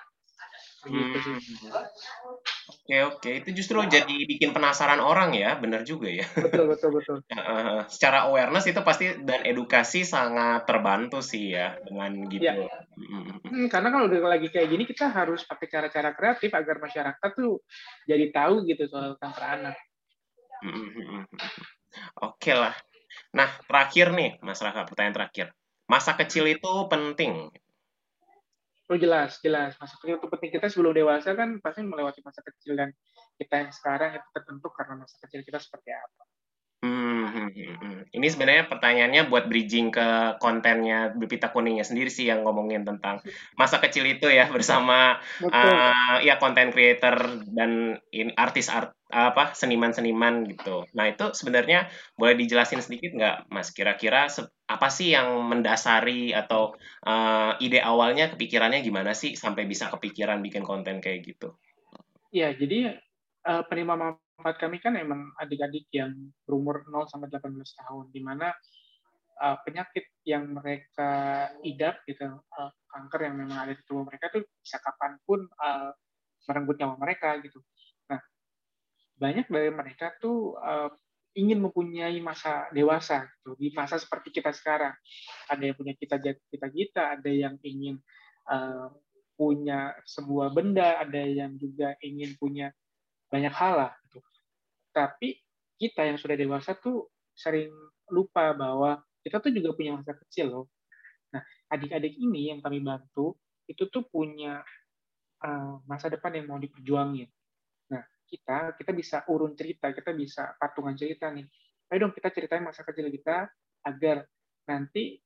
Oke 2.62 2.96
oke 3.02 3.30
itu 3.42 3.50
justru 3.58 3.82
jadi 3.82 4.16
bikin 4.26 4.54
penasaran 4.54 5.02
orang 5.02 5.34
ya 5.34 5.58
benar 5.58 5.82
juga 5.82 6.06
ya. 6.06 6.26
Betul 6.38 6.70
betul 6.70 6.90
betul. 6.94 7.16
Secara 7.94 8.30
awareness 8.30 8.70
itu 8.70 8.80
pasti 8.86 9.10
dan 9.26 9.42
edukasi 9.42 10.06
sangat 10.06 10.62
terbantu 10.66 11.18
sih 11.18 11.54
ya 11.54 11.74
dengan 11.82 12.26
gitu. 12.30 12.46
Ya. 12.46 12.70
Hmm, 13.42 13.66
karena 13.66 13.88
kalau 13.90 14.06
udah 14.06 14.38
lagi 14.38 14.48
kayak 14.52 14.68
gini 14.70 14.84
kita 14.86 15.10
harus 15.10 15.42
pakai 15.42 15.66
cara-cara 15.66 16.14
kreatif 16.14 16.50
agar 16.54 16.78
masyarakat 16.78 17.30
tuh 17.34 17.58
jadi 18.06 18.30
tahu 18.30 18.62
gitu 18.70 18.86
soal 18.86 19.18
kanker 19.18 19.44
anak. 19.58 19.76
Oke 22.22 22.54
lah. 22.54 22.74
Nah, 23.34 23.48
terakhir 23.66 24.14
nih, 24.14 24.40
Mas 24.40 24.62
Raka, 24.62 24.88
pertanyaan 24.88 25.16
terakhir. 25.16 25.46
Masa 25.90 26.16
kecil 26.16 26.48
itu 26.48 26.72
penting? 26.88 27.52
Oh 28.92 28.98
jelas, 29.00 29.40
jelas. 29.40 29.72
Masa 29.80 29.96
kecil 29.96 30.20
itu 30.20 30.28
penting. 30.28 30.52
Kita 30.52 30.68
sebelum 30.68 30.92
dewasa 30.92 31.32
kan 31.32 31.56
pasti 31.64 31.80
melewati 31.80 32.20
masa 32.20 32.44
kecil 32.44 32.76
dan 32.76 32.92
kita 33.40 33.64
yang 33.64 33.72
sekarang 33.72 34.20
itu 34.20 34.28
tertentu 34.36 34.68
karena 34.68 35.00
masa 35.00 35.16
kecil 35.24 35.40
kita 35.48 35.56
seperti 35.56 35.96
apa. 35.96 36.22
Hmm, 37.22 37.30
hmm, 37.30 37.48
hmm, 37.54 37.76
hmm. 37.78 38.00
Ini 38.18 38.26
sebenarnya 38.26 38.64
pertanyaannya 38.66 39.22
buat 39.30 39.46
bridging 39.46 39.94
ke 39.94 40.36
kontennya 40.42 41.14
Bipita 41.14 41.54
Kuningnya 41.54 41.86
sendiri 41.86 42.10
sih 42.10 42.26
yang 42.26 42.42
ngomongin 42.42 42.82
tentang 42.82 43.22
masa 43.54 43.78
kecil 43.78 44.02
itu 44.10 44.26
ya 44.26 44.50
bersama 44.50 45.22
uh, 45.38 46.18
ya 46.18 46.42
konten 46.42 46.74
creator 46.74 47.46
dan 47.54 48.02
artis 48.34 48.66
art 48.66 48.98
apa 49.12 49.52
seniman-seniman 49.52 50.48
gitu. 50.50 50.88
Nah 50.96 51.12
itu 51.12 51.36
sebenarnya 51.36 51.92
boleh 52.16 52.34
dijelasin 52.34 52.80
sedikit 52.80 53.12
nggak, 53.12 53.52
Mas? 53.52 53.70
Kira-kira 53.70 54.26
apa 54.66 54.88
sih 54.88 55.12
yang 55.12 55.36
mendasari 55.46 56.32
atau 56.32 56.72
uh, 57.04 57.54
ide 57.60 57.78
awalnya 57.78 58.32
kepikirannya 58.32 58.80
gimana 58.80 59.12
sih 59.12 59.36
sampai 59.36 59.68
bisa 59.68 59.92
kepikiran 59.92 60.40
bikin 60.40 60.64
konten 60.64 60.98
kayak 61.04 61.28
gitu? 61.28 61.54
Ya, 62.32 62.56
jadi 62.56 62.96
uh, 63.44 63.62
penerima 63.68 64.16
manfaat 64.42 64.58
kami 64.58 64.82
kan 64.82 64.98
emang 64.98 65.30
adik-adik 65.38 65.86
yang 65.94 66.10
berumur 66.42 66.82
0 66.90 67.06
sampai 67.06 67.30
18 67.30 67.62
tahun, 67.62 68.10
di 68.10 68.18
mana 68.18 68.50
uh, 69.38 69.56
penyakit 69.62 70.10
yang 70.26 70.50
mereka 70.50 71.46
idap 71.62 72.02
gitu, 72.10 72.26
uh, 72.26 72.70
kanker 72.90 73.30
yang 73.30 73.38
memang 73.38 73.62
ada 73.62 73.72
di 73.78 73.82
tubuh 73.86 74.02
mereka 74.02 74.34
itu 74.34 74.42
bisa 74.58 74.82
kapan 74.82 75.14
pun 75.22 75.46
uh, 75.46 75.94
merenggut 76.50 76.74
nyawa 76.74 76.98
mereka 76.98 77.38
gitu. 77.38 77.62
Nah, 78.10 78.18
banyak 79.22 79.46
dari 79.46 79.70
mereka 79.70 80.10
tuh 80.18 80.58
uh, 80.58 80.90
ingin 81.38 81.62
mempunyai 81.62 82.18
masa 82.18 82.66
dewasa 82.74 83.30
gitu, 83.38 83.54
di 83.54 83.70
masa 83.70 84.02
seperti 84.02 84.34
kita 84.34 84.50
sekarang. 84.50 84.92
Ada 85.46 85.70
yang 85.70 85.76
punya 85.78 85.94
cita-cita, 85.94 87.14
ada 87.14 87.30
yang 87.30 87.54
ingin 87.62 88.02
uh, 88.50 88.90
punya 89.38 89.96
sebuah 90.04 90.50
benda, 90.52 91.00
ada 91.00 91.22
yang 91.22 91.54
juga 91.56 91.94
ingin 92.04 92.34
punya 92.36 92.74
banyak 93.32 93.52
hal 93.52 93.74
lah. 93.80 93.92
Gitu. 94.06 94.20
Tapi 94.92 95.40
kita 95.80 96.06
yang 96.06 96.20
sudah 96.20 96.36
dewasa 96.38 96.76
tuh 96.78 97.10
sering 97.32 97.72
lupa 98.12 98.52
bahwa 98.52 99.00
kita 99.24 99.40
tuh 99.40 99.50
juga 99.50 99.72
punya 99.72 99.96
masa 99.96 100.12
kecil 100.14 100.52
loh. 100.52 100.66
Nah, 101.32 101.42
adik-adik 101.72 102.14
ini 102.20 102.52
yang 102.52 102.60
kami 102.60 102.84
bantu 102.84 103.34
itu 103.64 103.88
tuh 103.88 104.04
punya 104.06 104.60
uh, 105.42 105.80
masa 105.88 106.12
depan 106.12 106.36
yang 106.36 106.46
mau 106.52 106.60
diperjuangin. 106.60 107.30
Nah, 107.88 108.04
kita 108.28 108.76
kita 108.76 108.92
bisa 108.92 109.24
urun 109.32 109.56
cerita, 109.56 109.90
kita 109.90 110.12
bisa 110.12 110.52
patungan 110.60 110.94
cerita 110.94 111.32
nih. 111.32 111.48
Ayo 111.88 112.08
dong 112.08 112.14
kita 112.14 112.28
ceritain 112.30 112.64
masa 112.64 112.84
kecil 112.84 113.08
kita 113.08 113.48
agar 113.82 114.28
nanti 114.68 115.18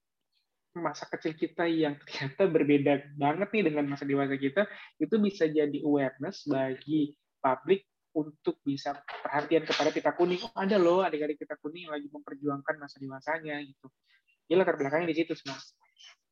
masa 0.77 1.09
kecil 1.09 1.33
kita 1.33 1.65
yang 1.67 1.97
ternyata 2.05 2.45
berbeda 2.47 2.93
banget 3.17 3.49
nih 3.51 3.65
dengan 3.73 3.85
masa 3.89 4.05
dewasa 4.05 4.37
kita 4.37 4.69
itu 5.01 5.17
bisa 5.17 5.49
jadi 5.49 5.79
awareness 5.83 6.45
bagi 6.45 7.17
publik 7.41 7.89
untuk 8.17 8.57
bisa 8.65 8.97
perhatian 9.21 9.69
kepada 9.69 9.93
pita 9.93 10.17
kuning. 10.17 10.41
Oh, 10.41 10.57
ada 10.57 10.81
loh 10.81 11.05
adik-adik 11.05 11.37
pita 11.37 11.61
kuning 11.61 11.87
yang 11.87 11.95
lagi 11.95 12.09
memperjuangkan 12.09 12.75
masa 12.81 12.97
dewasanya 12.97 13.61
gitu. 13.61 13.93
Jadi 14.49 14.57
latar 14.57 14.81
belakangnya 14.81 15.13
di 15.13 15.17
situ, 15.21 15.37
Mas. 15.45 15.77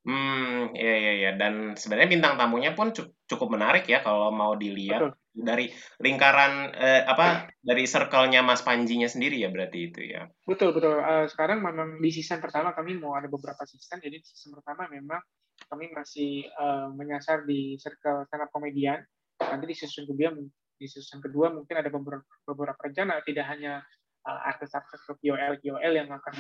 Hmm, 0.05 0.77
iya 0.77 0.95
iya 1.01 1.13
iya. 1.17 1.31
Dan 1.37 1.77
sebenarnya 1.81 2.13
bintang 2.13 2.37
tamunya 2.37 2.77
pun 2.77 2.93
cukup 3.25 3.49
menarik 3.49 3.89
ya 3.89 4.05
kalau 4.05 4.29
mau 4.29 4.53
dilihat 4.53 5.01
Betul. 5.01 5.13
dari 5.33 5.73
lingkaran 5.97 6.77
eh, 6.77 7.03
apa 7.09 7.49
dari 7.65 7.89
circle-nya 7.89 8.45
Mas 8.45 8.61
Panjinya 8.61 9.09
sendiri 9.09 9.41
ya 9.41 9.49
berarti 9.49 9.79
itu 9.89 10.01
ya. 10.05 10.29
Betul 10.45 10.77
betul. 10.77 11.01
Uh, 11.01 11.25
sekarang 11.25 11.65
memang 11.65 12.05
di 12.05 12.13
season 12.13 12.45
pertama 12.45 12.77
kami 12.77 13.01
mau 13.01 13.17
ada 13.17 13.33
beberapa 13.33 13.65
season. 13.65 13.97
Jadi 14.05 14.21
di 14.21 14.27
season 14.29 14.53
pertama 14.61 14.93
memang 14.93 15.25
kami 15.73 15.89
masih 15.97 16.53
uh, 16.53 16.93
menyasar 16.93 17.49
di 17.49 17.81
circle 17.81 18.29
stand 18.29 18.45
up 18.45 18.53
komedian. 18.53 19.01
Nanti 19.41 19.65
di 19.65 19.77
season 19.77 20.05
kedua 20.05 20.37
di 20.85 20.89
season 20.93 21.25
kedua 21.25 21.49
mungkin 21.49 21.81
ada 21.81 21.89
beberapa, 21.89 22.29
beberapa 22.45 22.77
rencana 22.77 23.25
tidak 23.25 23.49
hanya 23.49 23.81
uh, 24.29 24.41
artis-artis 24.53 25.01
atau 25.01 25.17
KOL 25.17 25.57
KOL 25.65 25.93
yang 25.97 26.13
akan 26.13 26.35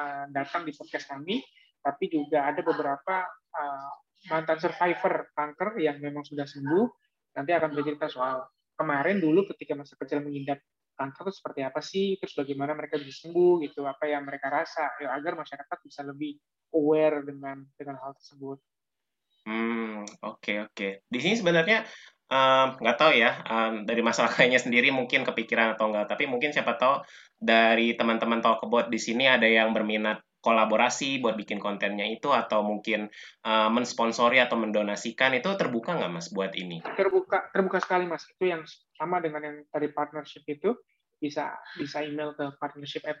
uh, 0.00 0.24
datang 0.32 0.64
di 0.64 0.72
podcast 0.72 1.12
kami, 1.12 1.44
tapi 1.84 2.08
juga 2.08 2.48
ada 2.48 2.64
beberapa 2.64 3.28
uh, 3.28 3.92
mantan 4.32 4.56
survivor 4.60 5.32
kanker 5.36 5.80
yang 5.80 6.00
memang 6.00 6.24
sudah 6.24 6.44
sembuh 6.44 6.86
nanti 7.36 7.52
akan 7.56 7.70
bercerita 7.72 8.10
soal 8.10 8.44
kemarin 8.76 9.16
dulu 9.22 9.48
ketika 9.54 9.72
masa 9.78 9.96
kecil 9.96 10.20
mengidap 10.20 10.60
kanker 10.98 11.32
itu 11.32 11.40
seperti 11.40 11.60
apa 11.64 11.80
sih 11.80 12.20
terus 12.20 12.36
bagaimana 12.36 12.76
mereka 12.76 13.00
bisa 13.00 13.24
sembuh 13.24 13.64
gitu 13.64 13.88
apa 13.88 14.04
yang 14.04 14.28
mereka 14.28 14.52
rasa 14.52 14.92
ya, 15.00 15.16
agar 15.16 15.40
masyarakat 15.40 15.78
bisa 15.80 16.04
lebih 16.04 16.36
aware 16.76 17.24
dengan 17.24 17.64
dengan 17.80 17.96
hal 18.04 18.12
tersebut. 18.20 18.60
Hmm 19.48 20.04
oke 20.20 20.44
okay, 20.44 20.56
oke 20.60 20.76
okay. 20.76 20.92
di 21.08 21.18
sini 21.24 21.40
sebenarnya 21.40 21.88
nggak 22.30 22.96
tahu 22.96 23.12
ya 23.18 23.42
um, 23.42 23.82
dari 23.82 24.06
masyarakatnya 24.06 24.62
sendiri 24.62 24.94
mungkin 24.94 25.26
kepikiran 25.26 25.74
atau 25.74 25.90
enggak 25.90 26.14
tapi 26.14 26.30
mungkin 26.30 26.54
siapa 26.54 26.78
tahu 26.78 27.02
dari 27.34 27.98
teman-teman 27.98 28.38
talk 28.38 28.62
about 28.62 28.86
di 28.86 29.02
sini 29.02 29.26
ada 29.26 29.50
yang 29.50 29.74
berminat 29.74 30.22
kolaborasi 30.40 31.20
buat 31.20 31.36
bikin 31.36 31.60
kontennya 31.60 32.08
itu 32.08 32.32
atau 32.32 32.64
mungkin 32.64 33.12
uh, 33.44 33.68
mensponsori 33.68 34.40
atau 34.40 34.56
mendonasikan 34.56 35.36
itu 35.36 35.52
terbuka 35.54 36.00
nggak 36.00 36.12
mas 36.12 36.32
buat 36.32 36.56
ini? 36.56 36.80
Terbuka 36.96 37.52
terbuka 37.52 37.78
sekali 37.78 38.08
mas. 38.08 38.24
Itu 38.24 38.48
yang 38.48 38.64
sama 38.96 39.20
dengan 39.20 39.44
yang 39.44 39.56
tadi 39.68 39.92
partnership 39.92 40.48
itu 40.48 40.72
bisa 41.20 41.52
bisa 41.76 42.00
email 42.00 42.32
ke 42.32 42.56
partnership 42.56 43.04
at 43.04 43.20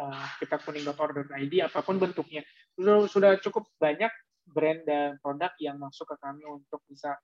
uh, 0.00 0.24
kita 0.40 0.56
kuning.org.id 0.64 1.54
apa 1.60 1.84
pun 1.84 2.00
bentuknya. 2.00 2.40
Sudah 2.72 3.04
sudah 3.12 3.30
cukup 3.44 3.68
banyak 3.76 4.10
brand 4.48 4.80
dan 4.88 5.20
produk 5.20 5.52
yang 5.60 5.76
masuk 5.76 6.08
ke 6.08 6.16
kami 6.20 6.48
untuk 6.48 6.80
bisa 6.88 7.16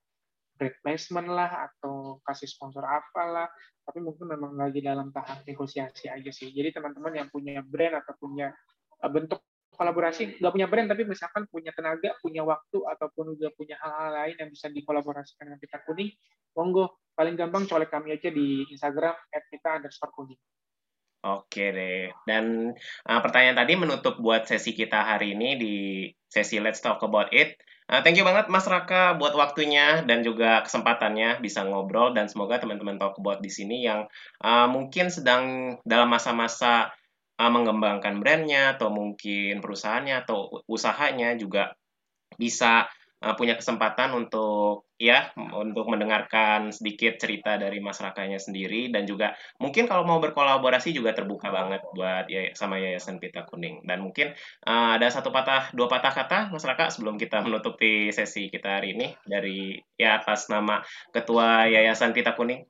brand 0.61 0.77
placement 0.85 1.25
lah 1.25 1.65
atau 1.65 2.21
kasih 2.21 2.45
sponsor 2.45 2.85
apalah 2.85 3.49
tapi 3.81 3.97
mungkin 3.97 4.29
memang 4.29 4.53
lagi 4.53 4.77
dalam 4.77 5.09
tahap 5.09 5.41
negosiasi 5.41 6.05
aja 6.05 6.29
sih 6.29 6.53
jadi 6.53 6.69
teman-teman 6.69 7.17
yang 7.17 7.27
punya 7.33 7.65
brand 7.65 7.97
atau 8.05 8.13
punya 8.21 8.53
uh, 9.01 9.09
bentuk 9.09 9.41
kolaborasi 9.73 10.37
nggak 10.37 10.53
punya 10.53 10.67
brand 10.69 10.85
tapi 10.93 11.01
misalkan 11.09 11.49
punya 11.49 11.73
tenaga 11.73 12.13
punya 12.21 12.45
waktu 12.45 12.77
ataupun 12.77 13.33
juga 13.33 13.49
punya 13.57 13.81
hal-hal 13.81 14.13
lain 14.13 14.35
yang 14.37 14.49
bisa 14.53 14.69
dikolaborasikan 14.69 15.49
dengan 15.49 15.57
kita 15.57 15.81
kuning 15.89 16.13
monggo 16.53 17.01
paling 17.17 17.33
gampang 17.33 17.65
colek 17.65 17.89
kami 17.89 18.13
aja 18.13 18.29
di 18.29 18.69
Instagram 18.69 19.17
@kita 19.49 19.81
underscore 19.81 20.13
kuning 20.13 20.37
Oke 21.21 21.69
deh. 21.69 22.09
Dan 22.25 22.73
uh, 23.05 23.19
pertanyaan 23.21 23.61
tadi 23.61 23.77
menutup 23.77 24.17
buat 24.17 24.49
sesi 24.49 24.73
kita 24.73 25.05
hari 25.05 25.37
ini 25.37 25.53
di 25.53 25.75
sesi 26.25 26.57
Let's 26.57 26.81
Talk 26.81 27.05
About 27.05 27.29
It. 27.29 27.61
Uh, 27.91 27.99
thank 27.99 28.15
you 28.15 28.23
banget 28.23 28.47
Mas 28.47 28.63
Raka 28.71 29.19
buat 29.19 29.35
waktunya 29.35 29.99
dan 30.07 30.23
juga 30.23 30.63
kesempatannya 30.63 31.43
bisa 31.43 31.67
ngobrol. 31.67 32.15
Dan 32.15 32.31
semoga 32.31 32.55
teman-teman 32.55 32.95
talk 32.95 33.19
about 33.19 33.43
di 33.43 33.51
sini 33.51 33.83
yang 33.83 34.07
uh, 34.39 34.67
mungkin 34.71 35.11
sedang 35.11 35.75
dalam 35.83 36.07
masa-masa 36.07 36.95
uh, 37.35 37.51
mengembangkan 37.51 38.23
brandnya 38.23 38.79
atau 38.79 38.95
mungkin 38.95 39.59
perusahaannya 39.59 40.23
atau 40.23 40.63
usahanya 40.71 41.35
juga 41.35 41.75
bisa 42.39 42.87
uh, 43.21 43.35
punya 43.37 43.55
kesempatan 43.55 44.17
untuk 44.17 44.89
ya 44.97 45.33
untuk 45.37 45.89
mendengarkan 45.89 46.69
sedikit 46.69 47.17
cerita 47.17 47.57
dari 47.57 47.81
masyarakatnya 47.81 48.37
sendiri 48.37 48.93
dan 48.93 49.09
juga 49.09 49.33
mungkin 49.57 49.89
kalau 49.89 50.05
mau 50.05 50.21
berkolaborasi 50.21 50.93
juga 50.93 51.13
terbuka 51.13 51.49
banget 51.49 51.81
buat 51.93 52.29
ya 52.29 52.53
sama 52.53 52.77
Yayasan 52.81 53.17
Pita 53.17 53.45
Kuning 53.45 53.85
dan 53.85 54.01
mungkin 54.01 54.33
uh, 54.65 54.97
ada 54.97 55.09
satu 55.09 55.33
patah 55.33 55.73
dua 55.73 55.89
patah 55.89 56.13
kata 56.13 56.39
masyarakat 56.53 56.97
sebelum 56.97 57.17
kita 57.17 57.41
menutupi 57.41 58.13
sesi 58.13 58.49
kita 58.49 58.81
hari 58.81 58.93
ini 58.97 59.13
dari 59.25 59.77
ya 59.97 60.21
atas 60.21 60.49
nama 60.49 60.81
Ketua 61.13 61.69
Yayasan 61.69 62.13
Pita 62.13 62.33
Kuning. 62.37 62.65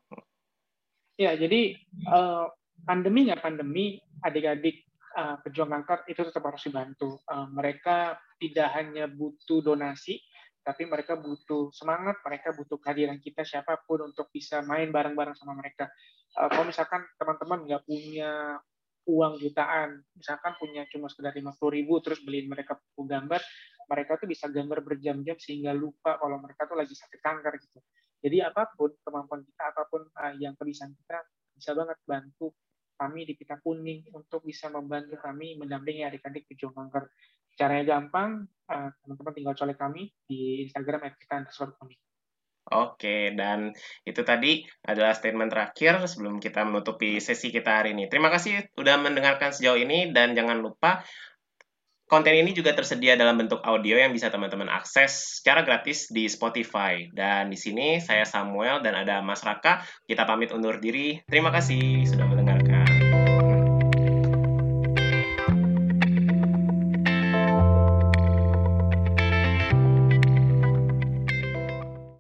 Ya 1.20 1.36
jadi 1.36 1.76
uh, 2.08 2.48
pandemi 2.88 3.28
nggak 3.28 3.44
pandemi 3.44 4.00
adik-adik 4.24 4.88
uh, 5.16 5.36
pejuang 5.44 5.70
kanker 5.70 6.08
itu 6.08 6.22
tetap 6.24 6.44
harus 6.48 6.64
dibantu. 6.64 7.20
Uh, 7.28 7.48
mereka 7.52 8.18
tidak 8.42 8.74
hanya 8.74 9.06
butuh 9.06 9.62
donasi 9.62 10.18
tapi 10.62 10.86
mereka 10.86 11.18
butuh 11.18 11.74
semangat, 11.74 12.22
mereka 12.22 12.54
butuh 12.54 12.78
kehadiran 12.78 13.18
kita 13.18 13.42
siapa 13.42 13.82
pun 13.86 14.14
untuk 14.14 14.30
bisa 14.30 14.62
main 14.62 14.94
bareng-bareng 14.94 15.34
sama 15.34 15.58
mereka. 15.58 15.90
Uh, 16.38 16.48
kalau 16.48 16.70
misalkan 16.70 17.02
teman-teman 17.18 17.66
nggak 17.66 17.84
punya 17.84 18.62
uang 19.10 19.42
jutaan, 19.42 20.06
misalkan 20.14 20.54
punya 20.62 20.86
cuma 20.94 21.10
sekedar 21.10 21.34
lima 21.34 21.52
puluh 21.58 21.82
ribu, 21.82 21.98
terus 22.06 22.22
beliin 22.22 22.46
mereka 22.46 22.78
buku 22.78 23.10
gambar, 23.10 23.42
mereka 23.90 24.22
tuh 24.22 24.30
bisa 24.30 24.46
gambar 24.48 24.86
berjam-jam 24.86 25.36
sehingga 25.42 25.74
lupa 25.74 26.22
kalau 26.22 26.38
mereka 26.38 26.70
tuh 26.70 26.78
lagi 26.78 26.94
sakit 26.94 27.20
kanker 27.20 27.54
gitu. 27.58 27.82
Jadi 28.22 28.38
apa 28.46 28.70
pun 28.78 28.94
kemampuan 29.02 29.42
kita, 29.42 29.64
apa 29.74 29.90
pun 29.90 30.06
uh, 30.06 30.34
yang 30.38 30.54
kebiasaan 30.54 30.94
kita, 30.94 31.18
bisa 31.58 31.74
banget 31.74 31.98
bantu 32.06 32.54
kami 33.02 33.26
di 33.26 33.34
Pita 33.34 33.58
Kuning 33.58 34.14
untuk 34.14 34.46
bisa 34.46 34.70
membantu 34.70 35.18
kami 35.18 35.58
mendampingi 35.58 36.06
adik-adik 36.06 36.46
pejuang 36.46 36.78
kanker. 36.78 37.10
Caranya 37.56 37.98
gampang, 37.98 38.48
eh, 38.70 38.90
teman-teman 39.04 39.34
tinggal 39.36 39.56
colek 39.58 39.78
kami 39.78 40.12
di 40.28 40.66
Instagram 40.66 41.08
@kita_kuning. 41.18 42.00
Oke, 42.72 43.34
dan 43.34 43.74
itu 44.06 44.22
tadi 44.22 44.62
adalah 44.86 45.18
statement 45.18 45.50
terakhir 45.50 46.06
sebelum 46.06 46.38
kita 46.38 46.62
menutupi 46.62 47.18
sesi 47.18 47.50
kita 47.50 47.82
hari 47.82 47.98
ini. 47.98 48.06
Terima 48.06 48.30
kasih 48.30 48.70
sudah 48.78 49.02
mendengarkan 49.02 49.50
sejauh 49.50 49.82
ini 49.82 50.14
dan 50.14 50.38
jangan 50.38 50.62
lupa 50.62 51.02
konten 52.06 52.36
ini 52.36 52.52
juga 52.52 52.76
tersedia 52.76 53.16
dalam 53.16 53.40
bentuk 53.40 53.64
audio 53.64 53.96
yang 53.96 54.12
bisa 54.12 54.28
teman-teman 54.28 54.68
akses 54.68 55.40
secara 55.40 55.64
gratis 55.64 56.12
di 56.12 56.28
Spotify. 56.28 57.08
Dan 57.16 57.48
di 57.48 57.56
sini 57.56 58.04
saya 58.04 58.28
Samuel 58.28 58.84
dan 58.84 59.00
ada 59.00 59.24
Mas 59.24 59.42
Raka. 59.48 59.80
Kita 60.04 60.28
pamit 60.28 60.52
undur 60.52 60.76
diri. 60.84 61.24
Terima 61.24 61.56
kasih 61.56 62.04
sudah 62.04 62.28
mendengarkan. 62.28 62.51